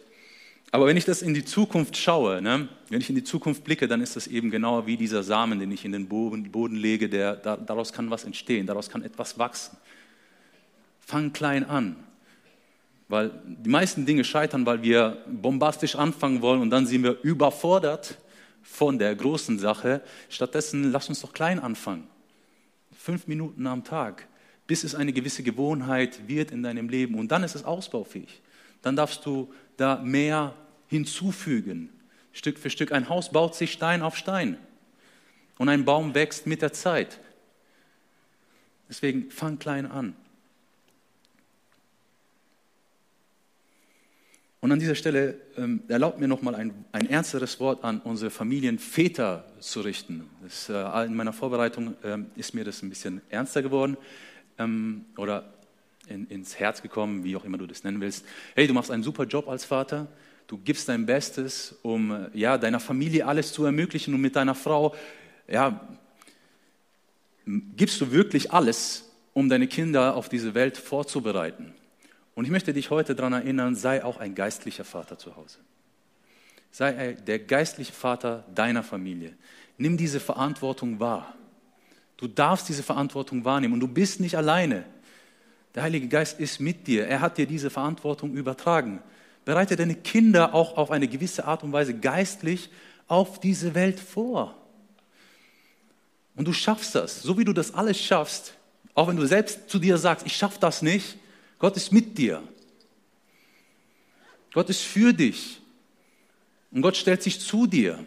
Aber 0.71 0.85
wenn 0.85 0.97
ich 0.97 1.05
das 1.05 1.21
in 1.21 1.33
die 1.33 1.43
Zukunft 1.43 1.97
schaue, 1.97 2.41
ne, 2.41 2.69
wenn 2.89 3.01
ich 3.01 3.09
in 3.09 3.15
die 3.15 3.23
Zukunft 3.23 3.63
blicke, 3.63 3.87
dann 3.87 4.01
ist 4.01 4.15
das 4.15 4.27
eben 4.27 4.51
genau 4.51 4.85
wie 4.85 4.97
dieser 4.97 5.23
Samen, 5.23 5.59
den 5.59 5.71
ich 5.71 5.83
in 5.83 5.91
den 5.91 6.07
Boden, 6.07 6.51
Boden 6.51 6.75
lege, 6.75 7.09
der, 7.09 7.35
da, 7.35 7.57
daraus 7.57 7.91
kann 7.91 8.11
was 8.11 8.23
entstehen, 8.23 8.67
daraus 8.67 8.89
kann 8.89 9.01
etwas 9.01 9.39
wachsen. 9.39 9.77
Fang 10.99 11.33
klein 11.33 11.65
an. 11.65 11.95
Weil 13.09 13.31
die 13.45 13.69
meisten 13.69 14.05
Dinge 14.05 14.23
scheitern, 14.23 14.65
weil 14.65 14.83
wir 14.83 15.17
bombastisch 15.27 15.95
anfangen 15.95 16.41
wollen 16.41 16.61
und 16.61 16.69
dann 16.69 16.85
sind 16.85 17.03
wir 17.03 17.19
überfordert 17.23 18.17
von 18.61 18.99
der 18.99 19.15
großen 19.15 19.57
Sache. 19.57 20.01
Stattdessen 20.29 20.91
lass 20.91 21.09
uns 21.09 21.21
doch 21.21 21.33
klein 21.33 21.59
anfangen. 21.59 22.07
Fünf 22.95 23.27
Minuten 23.27 23.65
am 23.65 23.83
Tag, 23.83 24.27
bis 24.67 24.83
es 24.83 24.93
eine 24.93 25.11
gewisse 25.11 25.41
Gewohnheit 25.41 26.27
wird 26.27 26.51
in 26.51 26.61
deinem 26.61 26.87
Leben 26.87 27.15
und 27.15 27.31
dann 27.31 27.43
ist 27.43 27.55
es 27.55 27.65
ausbaufähig. 27.65 28.41
Dann 28.83 28.95
darfst 28.95 29.25
du 29.25 29.51
da 29.75 29.97
mehr 29.97 30.53
hinzufügen. 30.87 31.89
Stück 32.31 32.59
für 32.59 32.69
Stück. 32.69 32.91
Ein 32.91 33.09
Haus 33.09 33.31
baut 33.31 33.55
sich 33.55 33.71
Stein 33.71 34.01
auf 34.03 34.15
Stein. 34.15 34.57
Und 35.57 35.67
ein 35.67 35.83
Baum 35.83 36.13
wächst 36.13 36.47
mit 36.47 36.61
der 36.61 36.73
Zeit. 36.73 37.19
Deswegen 38.87 39.29
fang 39.31 39.59
klein 39.59 39.89
an. 39.89 40.15
Und 44.61 44.73
an 44.73 44.79
dieser 44.79 44.95
Stelle 44.95 45.37
ähm, 45.57 45.83
erlaubt 45.87 46.19
mir 46.19 46.27
nochmal 46.27 46.53
ein, 46.55 46.85
ein 46.91 47.09
ernsteres 47.09 47.61
Wort 47.61 47.83
an 47.83 48.01
unsere 48.01 48.29
Familienväter 48.29 49.45
zu 49.59 49.79
richten. 49.81 50.29
Das, 50.43 50.67
äh, 50.67 51.05
in 51.05 51.15
meiner 51.15 51.31
Vorbereitung 51.31 51.95
ähm, 52.03 52.27
ist 52.35 52.53
mir 52.53 52.65
das 52.65 52.81
ein 52.81 52.89
bisschen 52.89 53.21
ernster 53.29 53.61
geworden 53.61 53.95
ähm, 54.57 55.05
oder 55.15 55.53
in, 56.09 56.27
ins 56.27 56.59
Herz 56.59 56.81
gekommen, 56.81 57.23
wie 57.23 57.37
auch 57.37 57.45
immer 57.45 57.57
du 57.57 57.67
das 57.67 57.85
nennen 57.85 58.01
willst. 58.01 58.25
Hey, 58.53 58.67
du 58.67 58.73
machst 58.73 58.91
einen 58.91 59.03
super 59.03 59.23
Job 59.23 59.47
als 59.47 59.63
Vater. 59.63 60.07
Du 60.47 60.57
gibst 60.57 60.89
dein 60.89 61.05
Bestes, 61.05 61.75
um 61.81 62.11
äh, 62.11 62.29
ja, 62.33 62.57
deiner 62.57 62.81
Familie 62.81 63.27
alles 63.27 63.53
zu 63.53 63.63
ermöglichen 63.63 64.13
und 64.13 64.19
mit 64.19 64.35
deiner 64.35 64.55
Frau, 64.55 64.93
ja, 65.47 65.87
gibst 67.45 68.01
du 68.01 68.11
wirklich 68.11 68.51
alles, 68.51 69.09
um 69.33 69.47
deine 69.47 69.67
Kinder 69.67 70.15
auf 70.15 70.27
diese 70.27 70.53
Welt 70.53 70.77
vorzubereiten. 70.77 71.73
Und 72.39 72.45
ich 72.45 72.51
möchte 72.51 72.71
dich 72.71 72.89
heute 72.89 73.15
daran 73.15 73.33
erinnern, 73.33 73.75
sei 73.75 74.01
auch 74.01 74.15
ein 74.15 74.33
geistlicher 74.33 74.85
Vater 74.85 75.17
zu 75.17 75.35
Hause. 75.35 75.57
Sei 76.71 77.17
der 77.27 77.37
geistliche 77.37 77.91
Vater 77.91 78.45
deiner 78.55 78.81
Familie. 78.81 79.35
Nimm 79.77 79.97
diese 79.97 80.21
Verantwortung 80.21 81.01
wahr. 81.01 81.35
Du 82.15 82.29
darfst 82.29 82.69
diese 82.69 82.81
Verantwortung 82.81 83.43
wahrnehmen 83.43 83.73
und 83.73 83.81
du 83.81 83.89
bist 83.89 84.21
nicht 84.21 84.37
alleine. 84.37 84.85
Der 85.75 85.83
Heilige 85.83 86.07
Geist 86.07 86.39
ist 86.39 86.61
mit 86.61 86.87
dir. 86.87 87.07
Er 87.07 87.19
hat 87.19 87.37
dir 87.37 87.45
diese 87.45 87.69
Verantwortung 87.69 88.33
übertragen. 88.33 89.03
Bereite 89.43 89.75
deine 89.75 89.95
Kinder 89.95 90.53
auch 90.53 90.77
auf 90.77 90.91
eine 90.91 91.09
gewisse 91.09 91.43
Art 91.43 91.65
und 91.65 91.73
Weise 91.73 91.93
geistlich 91.93 92.69
auf 93.09 93.41
diese 93.41 93.75
Welt 93.75 93.99
vor. 93.99 94.55
Und 96.37 96.47
du 96.47 96.53
schaffst 96.53 96.95
das. 96.95 97.21
So 97.21 97.37
wie 97.37 97.43
du 97.43 97.51
das 97.51 97.73
alles 97.73 97.99
schaffst, 97.99 98.53
auch 98.93 99.09
wenn 99.09 99.17
du 99.17 99.25
selbst 99.25 99.69
zu 99.69 99.77
dir 99.77 99.97
sagst, 99.97 100.25
ich 100.25 100.37
schaffe 100.37 100.61
das 100.61 100.81
nicht, 100.81 101.17
Gott 101.59 101.75
ist 101.75 101.91
mit 101.91 102.17
dir. 102.17 102.41
Gott 104.53 104.69
ist 104.69 104.81
für 104.81 105.13
dich. 105.13 105.61
Und 106.71 106.81
Gott 106.81 106.97
stellt 106.97 107.21
sich 107.21 107.39
zu 107.39 107.67
dir. 107.67 108.03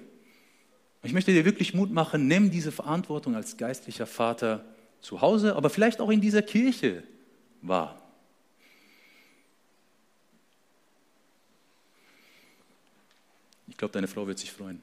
Ich 1.03 1.13
möchte 1.13 1.33
dir 1.33 1.45
wirklich 1.45 1.75
Mut 1.75 1.91
machen, 1.91 2.27
nimm 2.29 2.51
diese 2.51 2.73
Verantwortung 2.73 3.35
als 3.35 3.57
geistlicher 3.57 4.07
Vater 4.07 4.65
zu 5.01 5.21
Hause, 5.21 5.57
aber 5.57 5.69
vielleicht 5.69 6.01
auch 6.01 6.11
in 6.11 6.21
dieser 6.21 6.43
Kirche 6.43 7.03
wahr. 7.61 8.01
Ich 13.67 13.77
glaube, 13.77 13.93
deine 13.93 14.07
Frau 14.07 14.27
wird 14.27 14.39
sich 14.39 14.53
freuen. 14.53 14.81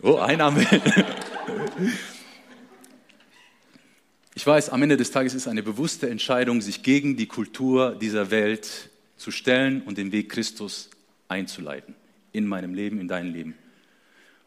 Oh, 0.00 0.16
ein 0.16 0.40
Amen. 0.40 0.66
Ich 4.36 4.46
weiß, 4.46 4.68
am 4.68 4.82
Ende 4.82 4.98
des 4.98 5.10
Tages 5.10 5.32
ist 5.32 5.48
eine 5.48 5.62
bewusste 5.62 6.10
Entscheidung, 6.10 6.60
sich 6.60 6.82
gegen 6.82 7.16
die 7.16 7.24
Kultur 7.24 7.96
dieser 7.98 8.30
Welt 8.30 8.90
zu 9.16 9.30
stellen 9.30 9.80
und 9.80 9.96
den 9.96 10.12
Weg 10.12 10.28
Christus 10.28 10.90
einzuleiten. 11.26 11.94
In 12.32 12.46
meinem 12.46 12.74
Leben, 12.74 13.00
in 13.00 13.08
deinem 13.08 13.32
Leben. 13.32 13.54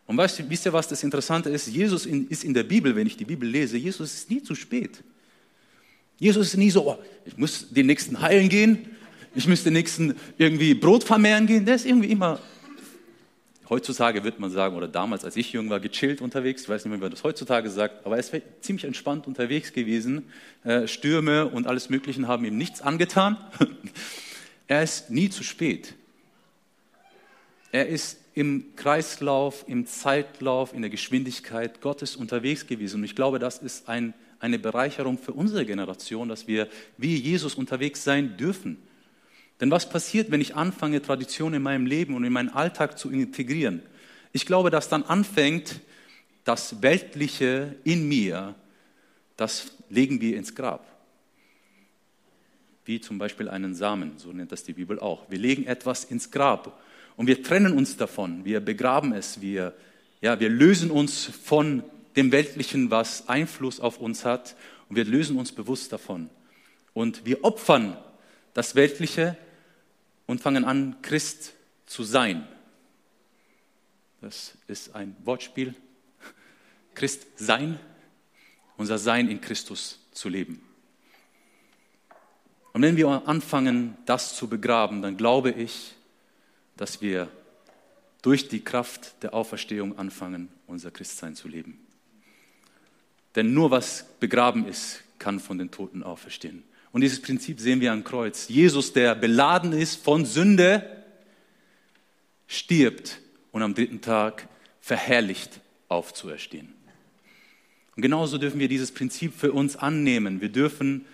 Und 0.06 0.15
weißt 0.15 0.38
du, 0.38 0.43
wisst 0.47 0.67
ihr, 0.67 0.73
was 0.73 0.88
das 0.88 1.02
Interessante 1.02 1.49
ist? 1.49 1.65
Jesus 1.67 2.06
ist 2.06 2.43
in 2.43 2.54
der 2.54 2.65
Bibel, 2.65 2.95
wenn 2.95 3.08
ich 3.08 3.17
die 3.17 3.25
Bibel 3.25 3.49
lese, 3.49 3.78
Jesus 3.78 4.13
ist 4.13 4.30
nie 4.30 4.43
zu 4.43 4.54
spät. 4.54 5.04
Jesus 6.19 6.49
ist 6.49 6.58
nie 6.58 6.69
so, 6.69 6.88
oh, 6.88 6.99
ich 7.25 7.36
muss 7.36 7.71
den 7.71 7.88
Nächsten 7.88 8.21
heilen 8.21 8.47
gehen, 8.47 8.86
ich 9.34 9.47
muss 9.47 9.63
den 9.63 9.73
Nächsten 9.73 10.15
irgendwie 10.38 10.75
Brot 10.75 11.04
vermehren 11.04 11.47
gehen. 11.47 11.65
Der 11.65 11.73
ist 11.73 11.88
irgendwie 11.88 12.12
immer 12.12 12.39
heutzutage 13.69 14.23
wird 14.23 14.39
man 14.39 14.49
sagen, 14.49 14.75
oder 14.75 14.88
damals, 14.88 15.23
als 15.23 15.36
ich 15.36 15.51
jung 15.53 15.69
war, 15.69 15.79
gechillt 15.79 16.21
unterwegs. 16.21 16.63
Ich 16.63 16.69
weiß 16.69 16.86
nicht 16.86 16.93
wie 16.93 16.97
man 16.97 17.12
das 17.12 17.23
heutzutage 17.23 17.69
sagt, 17.69 18.05
aber 18.05 18.15
er 18.15 18.19
ist 18.19 18.34
ziemlich 18.62 18.86
entspannt 18.86 19.27
unterwegs 19.27 19.73
gewesen. 19.73 20.30
Äh, 20.63 20.88
Stürme 20.88 21.47
und 21.47 21.67
alles 21.67 21.89
Mögliche 21.89 22.28
haben 22.28 22.45
ihm 22.45 22.57
nichts 22.57 22.82
angetan. 22.82 23.38
er 24.67 24.84
ist 24.84 25.09
nie 25.11 25.30
zu 25.30 25.43
spät. 25.43 25.93
Er 27.72 27.88
ist 27.88 28.17
im 28.34 28.76
Kreislauf, 28.76 29.65
im 29.67 29.86
Zeitlauf, 29.86 30.74
in 30.74 30.82
der 30.82 30.89
Geschwindigkeit 30.89 31.82
Gottes 31.82 32.15
unterwegs 32.15 32.65
gewesen. 32.65 32.97
Und 32.97 33.03
ich 33.03 33.15
glaube, 33.15 33.38
das 33.38 33.59
ist 33.59 33.88
ein, 33.88 34.13
eine 34.39 34.57
Bereicherung 34.57 35.17
für 35.17 35.34
unsere 35.34 35.65
Generation, 35.65 36.30
dass 36.30 36.47
wir 36.47 36.67
wie 36.97 37.15
Jesus 37.15 37.55
unterwegs 37.55 38.03
sein 38.03 38.38
dürfen. 38.38 38.78
Denn 39.60 39.72
was 39.72 39.89
passiert, 39.89 40.32
wenn 40.32 40.41
ich 40.41 40.55
anfange, 40.55 41.01
Tradition 41.01 41.53
in 41.53 41.62
meinem 41.62 41.86
Leben 41.86 42.16
und 42.16 42.24
in 42.24 42.32
meinen 42.32 42.49
Alltag 42.49 42.97
zu 42.97 43.10
integrieren? 43.10 43.82
Ich 44.32 44.45
glaube, 44.45 44.70
dass 44.70 44.89
dann 44.89 45.03
anfängt, 45.03 45.82
das 46.43 46.82
Weltliche 46.82 47.76
in 47.84 48.07
mir, 48.07 48.55
das 49.38 49.72
legen 49.89 50.22
wir 50.22 50.38
ins 50.38 50.55
Grab. 50.55 50.86
wie 52.86 52.99
zum 52.99 53.20
Beispiel 53.20 53.49
einen 53.49 53.76
Samen, 53.76 54.14
so 54.18 54.32
nennt 54.32 54.51
das 54.51 54.64
die 54.64 54.74
Bibel 54.74 54.99
auch. 54.99 55.30
Wir 55.30 55.38
legen 55.38 55.68
etwas 55.68 56.05
ins 56.05 56.32
Grab 56.32 56.82
und 57.18 57.28
wir 57.28 57.43
trennen 57.43 57.74
uns 57.74 57.97
davon, 57.97 58.45
wir 58.45 58.62
begraben 58.62 59.14
es, 59.14 59.41
wir, 59.41 59.76
ja, 60.22 60.39
wir 60.39 60.49
lösen 60.49 60.89
uns 60.89 61.26
von 61.26 61.84
dem 62.16 62.32
Weltlichen, 62.32 62.89
was 62.89 63.30
Einfluss 63.30 63.80
auf 63.80 63.99
uns 63.99 64.26
hat 64.26 64.55
und 64.88 64.95
wir 64.95 65.05
lösen 65.05 65.38
uns 65.38 65.51
bewusst 65.51 65.93
davon. 65.93 66.32
Und 66.93 67.28
wir 67.28 67.43
opfern 67.43 67.95
das 68.55 68.74
Weltliche 68.74 69.38
und 70.30 70.41
fangen 70.41 70.63
an, 70.63 70.95
Christ 71.01 71.55
zu 71.88 72.03
sein. 72.03 72.47
Das 74.21 74.53
ist 74.67 74.93
ein 74.93 75.15
Wortspiel. 75.23 75.73
Christ 76.93 77.25
sein, 77.38 77.80
unser 78.77 78.99
Sein 78.99 79.27
in 79.27 79.41
Christus 79.41 79.97
zu 80.11 80.30
leben. 80.30 80.61
Und 82.73 82.84
wenn 82.84 82.95
wir 82.95 83.27
anfangen, 83.27 83.97
das 84.05 84.36
zu 84.36 84.47
begraben, 84.47 85.01
dann 85.01 85.17
glaube 85.17 85.49
ich, 85.49 85.95
dass 86.77 87.01
wir 87.01 87.27
durch 88.21 88.47
die 88.49 88.63
Kraft 88.63 89.23
der 89.23 89.34
Auferstehung 89.34 89.97
anfangen, 89.97 90.49
unser 90.67 90.91
Christsein 90.91 91.36
zu 91.36 91.47
leben. 91.47 91.88
Denn 93.34 93.55
nur 93.55 93.71
was 93.71 94.05
begraben 94.19 94.67
ist, 94.67 95.01
kann 95.17 95.39
von 95.39 95.57
den 95.57 95.71
Toten 95.71 96.03
auferstehen. 96.03 96.68
Und 96.92 97.02
dieses 97.02 97.22
Prinzip 97.22 97.60
sehen 97.60 97.82
wir 97.82 97.92
am 97.92 98.04
Kreuz. 98.04 98.48
Jesus, 98.48 98.94
der 98.94 99.16
beladen 99.16 99.74
ist 99.74 100.04
von 100.04 100.26
Sünde, 100.26 101.04
stirbt 102.48 103.22
und 103.52 103.62
am 103.62 103.76
dritten 103.76 104.02
Tag 104.02 104.48
verherrlicht 104.82 105.62
aufzuerstehen. 105.88 106.74
Und 107.96 108.02
genauso 108.02 108.38
dürfen 108.38 108.60
wir 108.60 108.70
dieses 108.70 108.92
Prinzip 108.92 109.34
für 109.36 109.52
uns 109.52 109.76
annehmen. 109.76 110.42
Wir 110.42 110.50
dürfen 110.50 111.06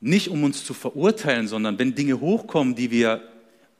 nicht, 0.00 0.28
um 0.28 0.42
uns 0.44 0.64
zu 0.64 0.74
verurteilen, 0.74 1.46
sondern 1.46 1.78
wenn 1.78 1.94
Dinge 1.94 2.20
hochkommen, 2.20 2.74
die 2.74 2.90
wir 2.90 3.22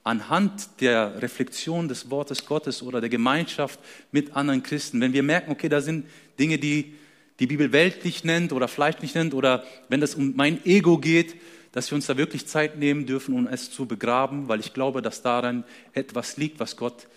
anhand 0.04 0.80
der 0.80 1.20
Reflexion 1.20 1.88
des 1.88 2.10
Wortes 2.10 2.46
Gottes 2.46 2.82
oder 2.82 3.00
der 3.00 3.10
Gemeinschaft 3.10 3.78
mit 4.10 4.36
anderen 4.36 4.62
Christen, 4.62 5.00
wenn 5.00 5.12
wir 5.12 5.22
merken, 5.22 5.50
okay, 5.50 5.68
da 5.68 5.80
sind 5.80 6.06
Dinge, 6.38 6.58
die 6.58 6.94
die 7.42 7.48
Bibel 7.48 7.72
weltlich 7.72 8.22
nennt 8.22 8.52
oder 8.52 8.68
fleischlich 8.68 9.16
nennt 9.16 9.34
oder 9.34 9.64
wenn 9.88 10.00
es 10.00 10.14
um 10.14 10.34
mein 10.36 10.64
Ego 10.64 10.98
geht, 10.98 11.34
dass 11.72 11.90
wir 11.90 11.96
uns 11.96 12.06
da 12.06 12.16
wirklich 12.16 12.46
Zeit 12.46 12.78
nehmen 12.78 13.04
dürfen, 13.04 13.34
um 13.34 13.48
es 13.48 13.68
zu 13.68 13.86
begraben, 13.86 14.46
weil 14.46 14.60
ich 14.60 14.72
glaube, 14.72 15.02
dass 15.02 15.22
daran 15.22 15.64
etwas 15.92 16.36
liegt, 16.36 16.60
was 16.60 16.76
Gott 16.76 17.08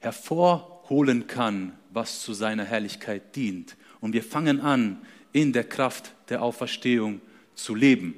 hervorholen 0.00 1.28
kann, 1.28 1.78
was 1.92 2.20
zu 2.20 2.34
seiner 2.34 2.64
Herrlichkeit 2.64 3.36
dient. 3.36 3.76
Und 4.00 4.12
wir 4.12 4.24
fangen 4.24 4.60
an, 4.60 4.98
in 5.32 5.52
der 5.52 5.62
Kraft 5.62 6.14
der 6.30 6.42
Auferstehung 6.42 7.20
zu 7.54 7.76
leben. 7.76 8.16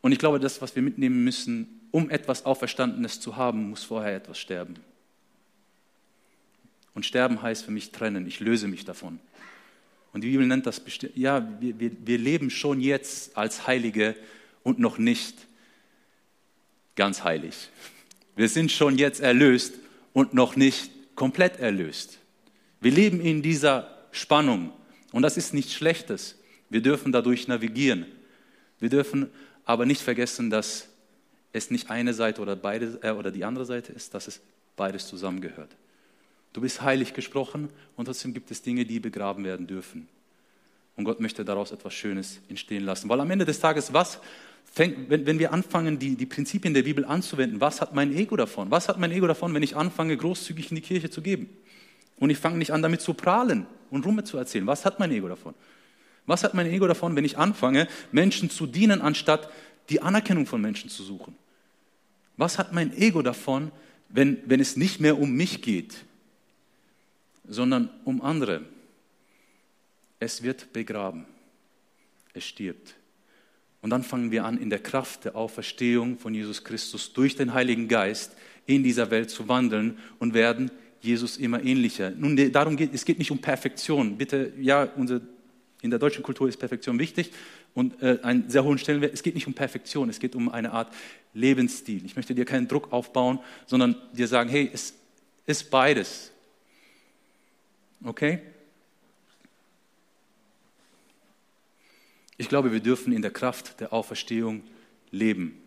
Und 0.00 0.12
ich 0.12 0.18
glaube, 0.18 0.40
das, 0.40 0.62
was 0.62 0.74
wir 0.74 0.82
mitnehmen 0.82 1.22
müssen, 1.22 1.82
um 1.90 2.08
etwas 2.08 2.46
Auferstandenes 2.46 3.20
zu 3.20 3.36
haben, 3.36 3.68
muss 3.68 3.84
vorher 3.84 4.16
etwas 4.16 4.38
sterben. 4.38 4.76
Und 6.94 7.04
sterben 7.04 7.42
heißt 7.42 7.62
für 7.62 7.72
mich 7.72 7.92
trennen. 7.92 8.26
Ich 8.26 8.40
löse 8.40 8.68
mich 8.68 8.86
davon. 8.86 9.20
Und 10.12 10.22
die 10.22 10.30
Bibel 10.30 10.46
nennt 10.46 10.66
das, 10.66 10.82
ja, 11.14 11.48
wir, 11.60 11.78
wir, 11.78 12.18
leben 12.18 12.50
schon 12.50 12.80
jetzt 12.80 13.36
als 13.36 13.66
Heilige 13.66 14.16
und 14.62 14.78
noch 14.78 14.98
nicht 14.98 15.46
ganz 16.96 17.22
heilig. 17.22 17.70
Wir 18.34 18.48
sind 18.48 18.72
schon 18.72 18.98
jetzt 18.98 19.20
erlöst 19.20 19.74
und 20.12 20.34
noch 20.34 20.56
nicht 20.56 20.90
komplett 21.14 21.60
erlöst. 21.60 22.18
Wir 22.80 22.90
leben 22.90 23.20
in 23.20 23.42
dieser 23.42 24.06
Spannung 24.10 24.72
und 25.12 25.22
das 25.22 25.36
ist 25.36 25.54
nichts 25.54 25.72
Schlechtes. 25.74 26.36
Wir 26.68 26.82
dürfen 26.82 27.12
dadurch 27.12 27.46
navigieren. 27.46 28.06
Wir 28.78 28.88
dürfen 28.88 29.30
aber 29.64 29.86
nicht 29.86 30.00
vergessen, 30.00 30.50
dass 30.50 30.88
es 31.52 31.70
nicht 31.70 31.90
eine 31.90 32.14
Seite 32.14 32.40
oder, 32.40 32.56
beide, 32.56 32.98
äh, 33.02 33.10
oder 33.10 33.30
die 33.30 33.44
andere 33.44 33.66
Seite 33.66 33.92
ist, 33.92 34.14
dass 34.14 34.28
es 34.28 34.40
beides 34.76 35.06
zusammengehört. 35.06 35.76
Du 36.52 36.60
bist 36.60 36.82
heilig 36.82 37.14
gesprochen 37.14 37.70
und 37.96 38.06
trotzdem 38.06 38.34
gibt 38.34 38.50
es 38.50 38.62
Dinge, 38.62 38.84
die 38.84 38.98
begraben 38.98 39.44
werden 39.44 39.66
dürfen. 39.66 40.08
Und 40.96 41.04
Gott 41.04 41.20
möchte 41.20 41.44
daraus 41.44 41.70
etwas 41.70 41.94
Schönes 41.94 42.40
entstehen 42.48 42.84
lassen. 42.84 43.08
Weil 43.08 43.20
am 43.20 43.30
Ende 43.30 43.44
des 43.44 43.60
Tages, 43.60 43.92
was 43.92 44.18
fängt, 44.64 45.08
wenn, 45.08 45.26
wenn 45.26 45.38
wir 45.38 45.52
anfangen, 45.52 45.98
die, 45.98 46.16
die 46.16 46.26
Prinzipien 46.26 46.74
der 46.74 46.82
Bibel 46.82 47.04
anzuwenden, 47.04 47.60
was 47.60 47.80
hat 47.80 47.94
mein 47.94 48.14
Ego 48.14 48.36
davon? 48.36 48.70
Was 48.70 48.88
hat 48.88 48.98
mein 48.98 49.12
Ego 49.12 49.26
davon, 49.26 49.54
wenn 49.54 49.62
ich 49.62 49.76
anfange, 49.76 50.16
großzügig 50.16 50.70
in 50.70 50.76
die 50.76 50.82
Kirche 50.82 51.10
zu 51.10 51.22
geben? 51.22 51.48
Und 52.18 52.30
ich 52.30 52.38
fange 52.38 52.58
nicht 52.58 52.72
an, 52.72 52.82
damit 52.82 53.00
zu 53.00 53.14
prahlen 53.14 53.66
und 53.90 54.04
Rumme 54.04 54.24
zu 54.24 54.36
erzählen. 54.36 54.66
Was 54.66 54.84
hat 54.84 54.98
mein 54.98 55.10
Ego 55.10 55.28
davon? 55.28 55.54
Was 56.26 56.44
hat 56.44 56.54
mein 56.54 56.66
Ego 56.66 56.86
davon, 56.86 57.16
wenn 57.16 57.24
ich 57.24 57.38
anfange, 57.38 57.88
Menschen 58.12 58.50
zu 58.50 58.66
dienen, 58.66 59.00
anstatt 59.00 59.50
die 59.88 60.02
Anerkennung 60.02 60.46
von 60.46 60.60
Menschen 60.60 60.90
zu 60.90 61.02
suchen? 61.02 61.34
Was 62.36 62.58
hat 62.58 62.72
mein 62.72 62.96
Ego 62.96 63.22
davon, 63.22 63.72
wenn, 64.08 64.38
wenn 64.46 64.60
es 64.60 64.76
nicht 64.76 65.00
mehr 65.00 65.18
um 65.18 65.32
mich 65.32 65.62
geht, 65.62 66.04
sondern 67.50 67.90
um 68.04 68.22
andere. 68.22 68.62
Es 70.18 70.42
wird 70.42 70.72
begraben. 70.72 71.26
Es 72.32 72.44
stirbt. 72.44 72.94
Und 73.82 73.90
dann 73.90 74.02
fangen 74.02 74.30
wir 74.30 74.44
an, 74.44 74.58
in 74.58 74.70
der 74.70 74.78
Kraft 74.78 75.24
der 75.24 75.36
Auferstehung 75.36 76.18
von 76.18 76.34
Jesus 76.34 76.64
Christus 76.64 77.12
durch 77.12 77.34
den 77.34 77.54
Heiligen 77.54 77.88
Geist 77.88 78.36
in 78.66 78.82
dieser 78.82 79.10
Welt 79.10 79.30
zu 79.30 79.48
wandeln 79.48 79.98
und 80.18 80.34
werden 80.34 80.70
Jesus 81.00 81.38
immer 81.38 81.62
ähnlicher. 81.64 82.10
Nun, 82.10 82.36
darum 82.52 82.76
geht 82.76 82.94
es 82.94 83.04
geht 83.04 83.18
nicht 83.18 83.30
um 83.30 83.38
Perfektion. 83.38 84.18
Bitte, 84.18 84.52
ja, 84.60 84.84
unsere, 84.84 85.22
in 85.80 85.90
der 85.90 85.98
deutschen 85.98 86.22
Kultur 86.22 86.46
ist 86.48 86.58
Perfektion 86.58 86.98
wichtig 86.98 87.32
und 87.72 88.00
äh, 88.02 88.18
einen 88.22 88.50
sehr 88.50 88.64
hohen 88.64 88.78
Stellenwert. 88.78 89.14
Es 89.14 89.22
geht 89.22 89.34
nicht 89.34 89.46
um 89.46 89.54
Perfektion, 89.54 90.10
es 90.10 90.20
geht 90.20 90.34
um 90.34 90.50
eine 90.50 90.72
Art 90.72 90.92
Lebensstil. 91.32 92.04
Ich 92.04 92.16
möchte 92.16 92.34
dir 92.34 92.44
keinen 92.44 92.68
Druck 92.68 92.92
aufbauen, 92.92 93.40
sondern 93.66 93.96
dir 94.12 94.28
sagen, 94.28 94.50
hey, 94.50 94.70
es 94.72 94.94
ist 95.46 95.70
beides. 95.70 96.32
Okay? 98.04 98.40
Ich 102.36 102.48
glaube, 102.48 102.72
wir 102.72 102.80
dürfen 102.80 103.12
in 103.12 103.22
der 103.22 103.30
Kraft 103.30 103.80
der 103.80 103.92
Auferstehung 103.92 104.62
leben. 105.10 105.60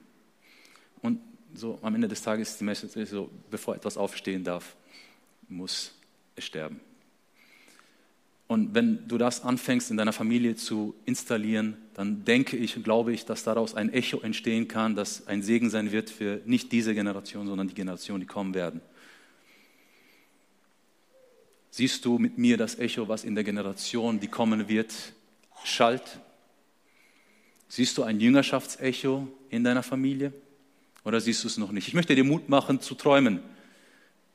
Und 1.01 1.19
so 1.53 1.77
am 1.81 1.93
Ende 1.93 2.07
des 2.07 2.21
Tages 2.21 2.49
ist 2.49 2.59
die 2.59 2.63
Message 2.63 3.09
so, 3.09 3.29
bevor 3.51 3.75
etwas 3.75 3.97
aufstehen 3.97 4.43
darf, 4.43 4.75
muss 5.47 5.93
es 6.35 6.45
sterben. 6.45 6.79
Und 8.47 8.75
wenn 8.75 9.07
du 9.07 9.17
das 9.17 9.43
anfängst 9.43 9.89
in 9.91 9.97
deiner 9.97 10.13
Familie 10.13 10.55
zu 10.55 10.95
installieren, 11.05 11.77
dann 11.93 12.25
denke 12.25 12.57
ich 12.57 12.75
und 12.75 12.83
glaube 12.83 13.13
ich, 13.13 13.25
dass 13.25 13.43
daraus 13.43 13.73
ein 13.73 13.91
Echo 13.91 14.19
entstehen 14.19 14.67
kann, 14.67 14.95
das 14.95 15.27
ein 15.27 15.41
Segen 15.41 15.69
sein 15.69 15.91
wird 15.91 16.09
für 16.09 16.41
nicht 16.45 16.71
diese 16.71 16.93
Generation, 16.93 17.47
sondern 17.47 17.67
die 17.67 17.73
Generation, 17.73 18.19
die 18.19 18.25
kommen 18.25 18.53
werden. 18.53 18.81
Siehst 21.75 22.05
du 22.05 22.19
mit 22.19 22.37
mir 22.37 22.55
das 22.55 22.77
Echo, 22.77 23.07
was 23.07 23.23
in 23.23 23.33
der 23.33 23.43
Generation, 23.43 24.19
die 24.19 24.27
kommen 24.27 24.69
wird, 24.69 24.93
schallt? 25.63 26.19
Siehst 27.67 27.97
du 27.97 28.03
ein 28.03 28.19
Jüngerschaftsecho 28.19 29.27
in 29.49 29.63
deiner 29.63 29.81
Familie? 29.81 30.33
Oder 31.03 31.19
siehst 31.19 31.43
du 31.43 31.47
es 31.47 31.57
noch 31.57 31.71
nicht? 31.71 31.87
Ich 31.87 31.95
möchte 31.95 32.13
dir 32.13 32.25
Mut 32.25 32.47
machen 32.47 32.79
zu 32.79 32.93
träumen. 32.93 33.39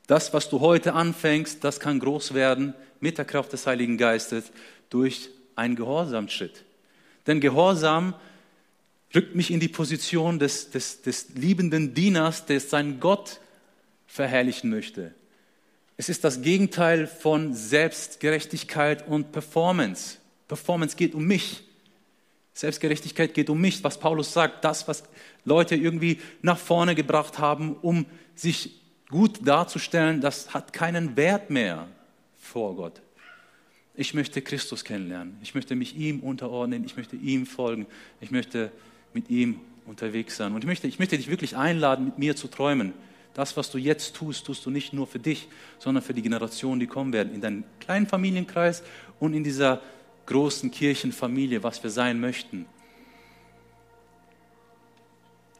Das, 0.05 0.33
was 0.33 0.49
du 0.49 0.59
heute 0.59 0.95
anfängst, 0.95 1.63
das 1.63 1.79
kann 1.79 1.99
groß 1.99 2.33
werden 2.33 2.73
mit 2.99 3.17
der 3.17 3.23
Kraft 3.23 3.53
des 3.53 3.65
Heiligen 3.65 3.97
Geistes 3.97 4.51
durch 4.89 5.29
einen 5.55 5.77
Gehorsamschritt. 5.77 6.65
Denn 7.25 7.39
Gehorsam 7.39 8.15
rückt 9.15 9.35
mich 9.35 9.49
in 9.49 9.61
die 9.61 9.69
Position 9.69 10.39
des, 10.39 10.71
des, 10.71 11.03
des 11.03 11.29
liebenden 11.35 11.93
Dieners, 11.93 12.45
der 12.47 12.59
seinen 12.59 12.99
Gott 12.99 13.39
verherrlichen 14.07 14.69
möchte. 14.69 15.13
Es 15.99 16.07
ist 16.07 16.23
das 16.23 16.41
Gegenteil 16.41 17.07
von 17.07 17.53
Selbstgerechtigkeit 17.53 19.05
und 19.05 19.33
Performance. 19.33 20.17
Performance 20.47 20.95
geht 20.95 21.13
um 21.13 21.25
mich. 21.25 21.61
Selbstgerechtigkeit 22.53 23.33
geht 23.33 23.49
um 23.49 23.59
mich. 23.59 23.83
Was 23.83 23.99
Paulus 23.99 24.31
sagt, 24.31 24.63
das, 24.63 24.87
was 24.87 25.03
Leute 25.43 25.75
irgendwie 25.75 26.21
nach 26.41 26.57
vorne 26.57 26.95
gebracht 26.95 27.37
haben, 27.37 27.75
um 27.81 28.05
sich 28.33 28.79
gut 29.09 29.45
darzustellen, 29.45 30.21
das 30.21 30.53
hat 30.53 30.71
keinen 30.71 31.17
Wert 31.17 31.49
mehr 31.49 31.89
vor 32.37 32.77
Gott. 32.77 33.01
Ich 33.93 34.13
möchte 34.13 34.41
Christus 34.41 34.85
kennenlernen. 34.85 35.35
Ich 35.43 35.53
möchte 35.53 35.75
mich 35.75 35.97
ihm 35.97 36.21
unterordnen. 36.21 36.85
Ich 36.85 36.95
möchte 36.95 37.17
ihm 37.17 37.45
folgen. 37.45 37.87
Ich 38.21 38.31
möchte 38.31 38.71
mit 39.13 39.29
ihm 39.29 39.59
unterwegs 39.85 40.37
sein. 40.37 40.53
Und 40.53 40.63
ich 40.63 40.67
möchte, 40.67 40.87
ich 40.87 40.97
möchte 40.97 41.17
dich 41.17 41.29
wirklich 41.29 41.57
einladen, 41.57 42.05
mit 42.05 42.19
mir 42.19 42.37
zu 42.37 42.47
träumen. 42.47 42.93
Das, 43.39 43.55
was 43.55 43.71
du 43.71 43.77
jetzt 43.77 44.17
tust, 44.17 44.45
tust 44.45 44.65
du 44.65 44.69
nicht 44.69 44.91
nur 44.91 45.07
für 45.07 45.17
dich, 45.17 45.47
sondern 45.77 46.03
für 46.03 46.13
die 46.13 46.21
Generationen, 46.21 46.77
die 46.77 46.87
kommen 46.87 47.13
werden, 47.13 47.33
in 47.33 47.39
deinem 47.39 47.63
kleinen 47.79 48.05
Familienkreis 48.05 48.83
und 49.17 49.33
in 49.33 49.45
dieser 49.45 49.79
großen 50.25 50.69
Kirchenfamilie, 50.71 51.63
was 51.63 51.81
wir 51.81 51.89
sein 51.89 52.19
möchten. 52.19 52.65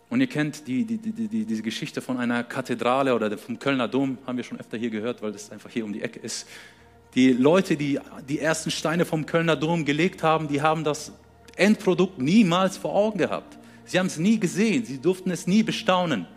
Und 0.09 0.19
ihr 0.19 0.27
kennt 0.27 0.67
die, 0.67 0.83
die, 0.83 0.97
die, 0.97 1.45
diese 1.45 1.61
Geschichte 1.61 2.01
von 2.01 2.17
einer 2.17 2.43
Kathedrale 2.43 3.15
oder 3.15 3.37
vom 3.37 3.57
Kölner 3.59 3.87
Dom, 3.87 4.17
haben 4.27 4.35
wir 4.35 4.43
schon 4.43 4.59
öfter 4.59 4.77
hier 4.77 4.89
gehört, 4.89 5.21
weil 5.21 5.31
das 5.31 5.49
einfach 5.49 5.69
hier 5.69 5.85
um 5.85 5.93
die 5.93 6.01
Ecke 6.01 6.19
ist. 6.19 6.49
Die 7.15 7.31
Leute, 7.31 7.77
die 7.77 7.97
die 8.27 8.39
ersten 8.39 8.71
Steine 8.71 9.05
vom 9.05 9.25
Kölner 9.25 9.55
Dom 9.55 9.85
gelegt 9.85 10.21
haben, 10.21 10.49
die 10.49 10.61
haben 10.61 10.83
das 10.83 11.13
Endprodukt 11.55 12.19
niemals 12.19 12.75
vor 12.75 12.93
Augen 12.93 13.19
gehabt. 13.19 13.57
Sie 13.85 13.97
haben 13.97 14.07
es 14.07 14.17
nie 14.17 14.37
gesehen, 14.37 14.83
sie 14.83 14.99
durften 14.99 15.31
es 15.31 15.47
nie 15.47 15.63
bestaunen. 15.63 16.27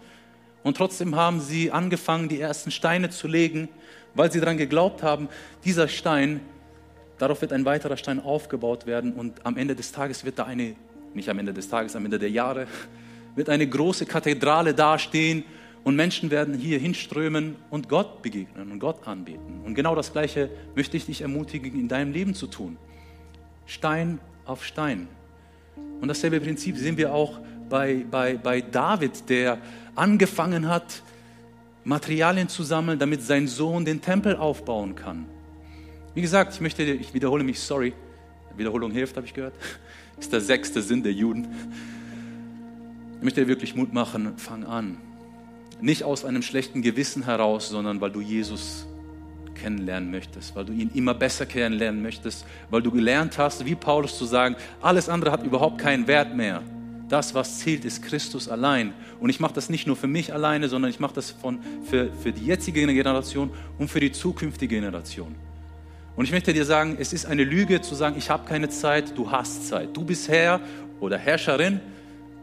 Und 0.63 0.77
trotzdem 0.77 1.17
haben 1.17 1.41
sie 1.41 1.71
angefangen, 1.71 2.29
die 2.29 2.41
ersten 2.41 2.71
Steine 2.71 3.11
zu 3.11 3.27
legen, 3.27 3.69
weil 4.15 4.31
sie 4.31 4.41
daran 4.41 4.57
geglaubt 4.57 5.03
haben, 5.03 5.29
dieser 5.65 5.89
Stein, 5.89 6.41
darauf 7.19 7.41
wird 7.41 7.53
ein 7.53 7.65
weiterer 7.65 7.97
Stein 7.97 8.21
aufgebaut 8.21 8.87
werden 8.87 9.13
und 9.13 9.45
am 9.45 9.57
Ende 9.57 9.75
des 9.75 9.93
Tages 9.93 10.25
wird 10.25 10.39
da 10.39 10.45
eine, 10.45 10.75
nicht 11.15 11.29
am 11.29 11.39
Ende 11.39 11.53
des 11.53 11.69
Tages, 11.69 11.97
am 11.97 12.05
Ende 12.05 12.19
der 12.19 12.31
Jahre, 12.31 12.67
wird 13.35 13.49
eine 13.49 13.67
große 13.67 14.07
Kathedrale 14.07 14.75
dastehen 14.75 15.45
und 15.85 15.97
Menschen 15.97 16.31
werden 16.31 16.55
hier 16.55 16.79
hinströmen 16.79 17.57
und 17.71 17.89
Gott 17.89 18.23
begegnen 18.23 18.71
und 18.71 18.79
Gott 18.79 19.07
anbeten. 19.07 19.63
Und 19.65 19.75
genau 19.75 19.95
das 19.95 20.13
Gleiche 20.13 20.49
möchte 20.77 20.97
ich 20.97 21.07
dich 21.07 21.23
ermutigen, 21.23 21.79
in 21.79 21.89
deinem 21.89 22.13
Leben 22.13 22.35
zu 22.35 22.47
tun. 22.47 22.77
Stein 23.67 24.21
auf 24.45 24.65
Stein. 24.65 25.09
Und 26.01 26.09
dasselbe 26.09 26.41
Prinzip 26.41 26.77
sehen 26.77 26.97
wir 26.97 27.13
auch 27.13 27.41
bei, 27.69 28.05
bei, 28.09 28.37
bei 28.37 28.61
David, 28.61 29.29
der 29.29 29.59
angefangen 29.95 30.69
hat, 30.69 31.03
Materialien 31.85 32.49
zu 32.49 32.63
sammeln, 32.63 32.99
damit 32.99 33.23
sein 33.23 33.49
Sohn 33.49 33.85
den 33.85 34.01
Tempel 34.01 34.37
aufbauen 34.37 34.95
kann. 34.95 35.27
Wie 36.15 36.21
gesagt, 36.21 36.55
ich 36.55 36.61
möchte, 36.61 36.83
ich 36.83 37.15
wiederhole 37.15 37.43
mich, 37.43 37.61
sorry, 37.61 37.93
Wiederholung 38.57 38.91
hilft, 38.93 39.17
habe 39.17 39.27
ich 39.27 39.35
gehört, 39.35 39.55
ist 40.19 40.33
der 40.33 40.41
sechste 40.41 40.83
Sinn 40.83 41.03
der 41.03 41.13
Juden. 41.13 41.49
Ich 43.19 43.25
möchte 43.25 43.41
dir 43.41 43.49
wirklich 43.49 43.75
Mut 43.75 43.93
machen, 43.93 44.37
fang 44.37 44.65
an. 44.65 44.99
Nicht 45.81 46.05
aus 46.05 46.25
einem 46.25 46.43
schlechten 46.43 46.83
Gewissen 46.83 47.25
heraus, 47.25 47.69
sondern 47.69 48.01
weil 48.01 48.11
du 48.11 48.21
Jesus 48.21 48.87
kennenlernen 49.55 50.11
möchtest, 50.11 50.55
weil 50.55 50.65
du 50.65 50.73
ihn 50.73 50.91
immer 50.95 51.15
besser 51.15 51.47
kennenlernen 51.47 52.03
möchtest, 52.03 52.47
weil 52.71 52.83
du 52.83 52.91
gelernt 52.91 53.39
hast, 53.39 53.65
wie 53.65 53.75
Paulus 53.75 54.19
zu 54.19 54.25
sagen, 54.25 54.57
alles 54.81 55.09
andere 55.09 55.31
hat 55.31 55.45
überhaupt 55.45 55.79
keinen 55.79 56.07
Wert 56.07 56.35
mehr. 56.35 56.63
Das, 57.13 57.35
was 57.35 57.59
zählt, 57.59 57.85
ist 57.85 58.03
Christus 58.03 58.49
allein. 58.49 58.95
Und 59.21 59.29
ich 59.29 59.39
mache 59.39 59.53
das 59.53 59.69
nicht 59.69 59.87
nur 59.87 59.97
für 59.97 60.07
mich 60.07 60.33
alleine, 60.33 60.71
sondern 60.71 60.91
ich 60.91 60.99
mache 60.99 61.13
das 61.13 61.31
von, 61.31 61.59
für, 61.85 62.11
für 62.11 62.33
die 62.33 62.47
jetzige 62.47 62.87
Generation 62.87 63.51
und 63.79 63.89
für 63.89 64.01
die 64.01 64.13
zukünftige 64.13 64.77
Generation. 64.77 65.35
Und 66.17 66.25
ich 66.25 66.33
möchte 66.33 66.55
dir 66.55 66.65
sagen, 66.65 66.97
es 66.99 67.13
ist 67.13 67.27
eine 67.27 67.45
Lüge 67.45 67.83
zu 67.83 67.95
sagen, 67.95 68.17
ich 68.17 68.31
habe 68.31 68.49
keine 68.49 68.71
Zeit, 68.71 69.13
du 69.15 69.31
hast 69.31 69.69
Zeit. 69.69 69.95
Du 69.95 70.07
bist 70.07 70.27
Herr 70.27 70.59
oder 71.01 71.19
Herrscherin 71.19 71.81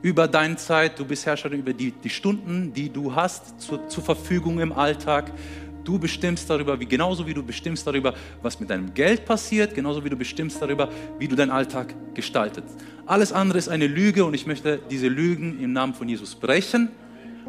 über 0.04 0.28
deine 0.28 0.58
Zeit, 0.58 1.00
du 1.00 1.06
bist 1.06 1.26
Herrscherin 1.26 1.62
über 1.62 1.74
die, 1.74 1.90
die 1.90 2.10
Stunden, 2.12 2.72
die 2.72 2.92
du 2.92 3.16
hast 3.16 3.60
zur, 3.60 3.88
zur 3.88 4.04
Verfügung 4.04 4.60
im 4.60 4.72
Alltag. 4.72 5.32
Du 5.84 5.98
bestimmst 5.98 6.48
darüber, 6.48 6.80
wie, 6.80 6.86
genauso 6.86 7.26
wie 7.26 7.34
du 7.34 7.42
bestimmst 7.42 7.88
darüber, 7.88 8.14
was 8.44 8.60
mit 8.60 8.70
deinem 8.70 8.94
Geld 8.94 9.26
passiert, 9.26 9.74
genauso 9.74 10.06
wie 10.06 10.10
du 10.10 10.16
bestimmst 10.16 10.62
darüber, 10.62 10.90
wie 11.18 11.28
du 11.28 11.36
deinen 11.36 11.50
Alltag 11.50 11.96
gestaltest. 12.14 12.78
Alles 13.10 13.34
andere 13.34 13.58
ist 13.58 13.70
eine 13.70 13.88
Lüge 13.88 14.24
und 14.24 14.36
ich 14.36 14.46
möchte 14.46 14.80
diese 14.92 15.08
Lügen 15.08 15.60
im 15.60 15.74
Namen 15.74 15.96
von 15.96 16.08
Jesus 16.08 16.36
brechen 16.36 16.90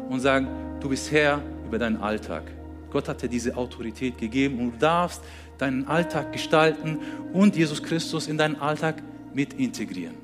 und 0.09 0.19
sagen, 0.19 0.47
du 0.79 0.89
bist 0.89 1.11
Herr 1.11 1.39
über 1.67 1.77
deinen 1.77 1.97
Alltag. 1.97 2.41
Gott 2.89 3.07
hat 3.07 3.21
dir 3.21 3.29
diese 3.29 3.55
Autorität 3.55 4.17
gegeben 4.17 4.57
und 4.57 4.71
du 4.71 4.77
darfst 4.79 5.21
deinen 5.59 5.87
Alltag 5.87 6.33
gestalten 6.33 6.97
und 7.31 7.55
Jesus 7.55 7.83
Christus 7.83 8.27
in 8.27 8.39
deinen 8.39 8.55
Alltag 8.55 9.03
mit 9.35 9.53
integrieren. 9.53 10.15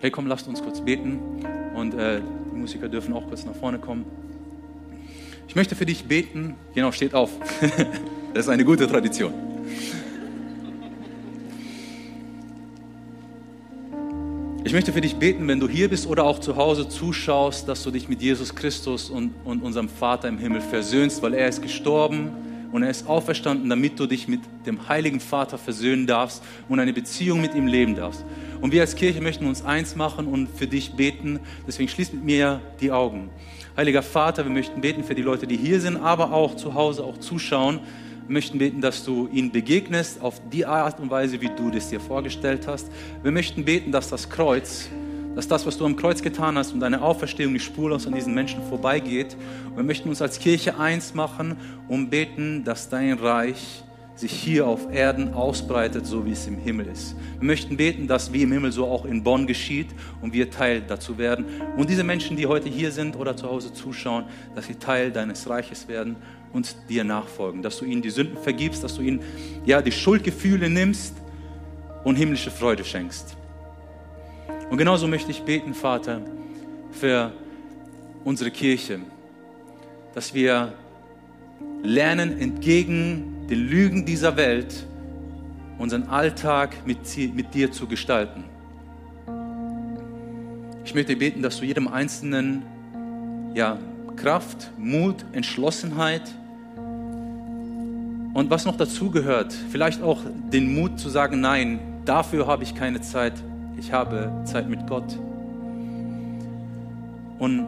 Hey, 0.00 0.10
komm, 0.10 0.26
lasst 0.26 0.46
uns 0.48 0.62
kurz 0.62 0.82
beten 0.82 1.18
und 1.74 1.94
äh, 1.94 2.20
die 2.52 2.56
Musiker 2.58 2.90
dürfen 2.90 3.14
auch 3.14 3.26
kurz 3.26 3.46
nach 3.46 3.54
vorne 3.54 3.78
kommen. 3.78 4.04
Ich 5.48 5.56
möchte 5.56 5.74
für 5.74 5.86
dich 5.86 6.04
beten. 6.04 6.56
Genau, 6.74 6.92
steht 6.92 7.14
auf. 7.14 7.30
das 8.34 8.44
ist 8.44 8.50
eine 8.50 8.66
gute 8.66 8.86
Tradition. 8.86 9.55
Ich 14.66 14.72
möchte 14.72 14.92
für 14.92 15.00
dich 15.00 15.14
beten, 15.14 15.46
wenn 15.46 15.60
du 15.60 15.68
hier 15.68 15.88
bist 15.88 16.08
oder 16.08 16.24
auch 16.24 16.40
zu 16.40 16.56
Hause 16.56 16.88
zuschaust, 16.88 17.68
dass 17.68 17.84
du 17.84 17.92
dich 17.92 18.08
mit 18.08 18.20
Jesus 18.20 18.52
Christus 18.52 19.10
und, 19.10 19.32
und 19.44 19.62
unserem 19.62 19.88
Vater 19.88 20.26
im 20.26 20.38
Himmel 20.38 20.60
versöhnst, 20.60 21.22
weil 21.22 21.34
er 21.34 21.46
ist 21.46 21.62
gestorben 21.62 22.32
und 22.72 22.82
er 22.82 22.90
ist 22.90 23.06
auferstanden, 23.06 23.70
damit 23.70 24.00
du 24.00 24.08
dich 24.08 24.26
mit 24.26 24.40
dem 24.66 24.88
heiligen 24.88 25.20
Vater 25.20 25.56
versöhnen 25.56 26.08
darfst 26.08 26.42
und 26.68 26.80
eine 26.80 26.92
Beziehung 26.92 27.40
mit 27.40 27.54
ihm 27.54 27.68
leben 27.68 27.94
darfst. 27.94 28.24
Und 28.60 28.72
wir 28.72 28.80
als 28.80 28.96
Kirche 28.96 29.20
möchten 29.20 29.46
uns 29.46 29.64
eins 29.64 29.94
machen 29.94 30.26
und 30.26 30.48
für 30.48 30.66
dich 30.66 30.94
beten. 30.94 31.38
Deswegen 31.64 31.88
schließ 31.88 32.12
mit 32.14 32.24
mir 32.24 32.60
die 32.80 32.90
Augen. 32.90 33.30
Heiliger 33.76 34.02
Vater, 34.02 34.42
wir 34.42 34.50
möchten 34.50 34.80
beten 34.80 35.04
für 35.04 35.14
die 35.14 35.22
Leute, 35.22 35.46
die 35.46 35.56
hier 35.56 35.80
sind, 35.80 35.96
aber 35.96 36.32
auch 36.32 36.56
zu 36.56 36.74
Hause, 36.74 37.04
auch 37.04 37.18
zuschauen. 37.18 37.78
Wir 38.26 38.32
möchten 38.32 38.58
beten, 38.58 38.80
dass 38.80 39.04
du 39.04 39.28
ihnen 39.32 39.52
begegnest 39.52 40.20
auf 40.20 40.40
die 40.52 40.66
Art 40.66 40.98
und 40.98 41.10
Weise, 41.10 41.40
wie 41.40 41.48
du 41.48 41.70
das 41.70 41.90
dir 41.90 42.00
vorgestellt 42.00 42.66
hast. 42.66 42.90
Wir 43.22 43.30
möchten 43.30 43.64
beten, 43.64 43.92
dass 43.92 44.08
das 44.08 44.28
Kreuz, 44.28 44.88
dass 45.36 45.46
das, 45.46 45.64
was 45.64 45.78
du 45.78 45.86
am 45.86 45.94
Kreuz 45.94 46.20
getan 46.22 46.58
hast 46.58 46.72
und 46.72 46.80
deine 46.80 47.02
Auferstehung 47.02 47.52
nicht 47.52 47.64
spurlos 47.64 48.04
an 48.04 48.14
diesen 48.14 48.34
Menschen 48.34 48.64
vorbeigeht. 48.68 49.36
Und 49.70 49.76
wir 49.76 49.84
möchten 49.84 50.08
uns 50.08 50.20
als 50.20 50.40
Kirche 50.40 50.76
eins 50.76 51.14
machen 51.14 51.56
und 51.86 52.10
beten, 52.10 52.64
dass 52.64 52.88
dein 52.88 53.12
Reich 53.12 53.84
sich 54.16 54.32
hier 54.32 54.66
auf 54.66 54.92
Erden 54.92 55.34
ausbreitet, 55.34 56.06
so 56.06 56.24
wie 56.26 56.32
es 56.32 56.48
im 56.48 56.56
Himmel 56.56 56.86
ist. 56.88 57.14
Wir 57.38 57.46
möchten 57.46 57.76
beten, 57.76 58.08
dass 58.08 58.32
wie 58.32 58.42
im 58.42 58.50
Himmel 58.50 58.72
so 58.72 58.86
auch 58.86 59.04
in 59.04 59.22
Bonn 59.22 59.46
geschieht 59.46 59.88
und 60.20 60.32
wir 60.32 60.50
Teil 60.50 60.82
dazu 60.88 61.18
werden. 61.18 61.44
Und 61.76 61.90
diese 61.90 62.02
Menschen, 62.02 62.36
die 62.36 62.46
heute 62.46 62.68
hier 62.68 62.90
sind 62.90 63.14
oder 63.14 63.36
zu 63.36 63.46
Hause 63.46 63.72
zuschauen, 63.72 64.24
dass 64.54 64.66
sie 64.66 64.74
Teil 64.74 65.12
deines 65.12 65.48
Reiches 65.48 65.86
werden 65.86 66.16
und 66.56 66.74
dir 66.88 67.04
nachfolgen, 67.04 67.60
dass 67.60 67.78
du 67.78 67.84
ihnen 67.84 68.00
die 68.00 68.08
Sünden 68.08 68.38
vergibst, 68.38 68.82
dass 68.82 68.96
du 68.96 69.02
ihnen 69.02 69.20
ja 69.66 69.82
die 69.82 69.92
Schuldgefühle 69.92 70.70
nimmst 70.70 71.14
und 72.02 72.16
himmlische 72.16 72.50
Freude 72.50 72.82
schenkst. 72.82 73.36
Und 74.70 74.78
genauso 74.78 75.06
möchte 75.06 75.30
ich 75.30 75.42
beten, 75.42 75.74
Vater, 75.74 76.22
für 76.92 77.30
unsere 78.24 78.50
Kirche, 78.50 79.00
dass 80.14 80.32
wir 80.32 80.72
lernen, 81.82 82.40
entgegen 82.40 83.46
den 83.50 83.68
Lügen 83.68 84.06
dieser 84.06 84.38
Welt 84.38 84.86
unseren 85.78 86.04
Alltag 86.04 86.86
mit, 86.86 87.00
mit 87.34 87.52
dir 87.52 87.70
zu 87.70 87.86
gestalten. 87.86 88.44
Ich 90.86 90.94
möchte 90.94 91.14
beten, 91.16 91.42
dass 91.42 91.58
du 91.58 91.66
jedem 91.66 91.86
Einzelnen 91.86 92.62
ja, 93.54 93.78
Kraft, 94.16 94.70
Mut, 94.78 95.16
Entschlossenheit 95.32 96.22
und 98.36 98.50
was 98.50 98.66
noch 98.66 98.76
dazu 98.76 99.10
gehört, 99.10 99.54
vielleicht 99.70 100.02
auch 100.02 100.20
den 100.52 100.74
Mut 100.74 101.00
zu 101.00 101.08
sagen, 101.08 101.40
nein, 101.40 101.78
dafür 102.04 102.46
habe 102.46 102.64
ich 102.64 102.74
keine 102.74 103.00
Zeit, 103.00 103.32
ich 103.78 103.92
habe 103.92 104.30
Zeit 104.44 104.68
mit 104.68 104.86
Gott. 104.86 105.18
Und 107.38 107.66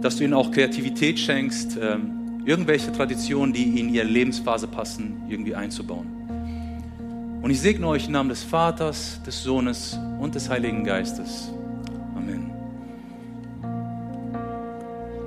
dass 0.00 0.16
du 0.16 0.24
ihnen 0.24 0.32
auch 0.32 0.50
Kreativität 0.50 1.18
schenkst, 1.18 1.76
ähm, 1.76 2.40
irgendwelche 2.46 2.90
Traditionen, 2.90 3.52
die 3.52 3.78
in 3.78 3.92
ihre 3.92 4.06
Lebensphase 4.06 4.66
passen, 4.66 5.24
irgendwie 5.28 5.54
einzubauen. 5.54 6.06
Und 7.42 7.50
ich 7.50 7.60
segne 7.60 7.86
euch 7.86 8.06
im 8.06 8.12
Namen 8.12 8.30
des 8.30 8.42
Vaters, 8.42 9.20
des 9.26 9.42
Sohnes 9.42 9.98
und 10.20 10.34
des 10.34 10.48
Heiligen 10.48 10.84
Geistes. 10.84 11.50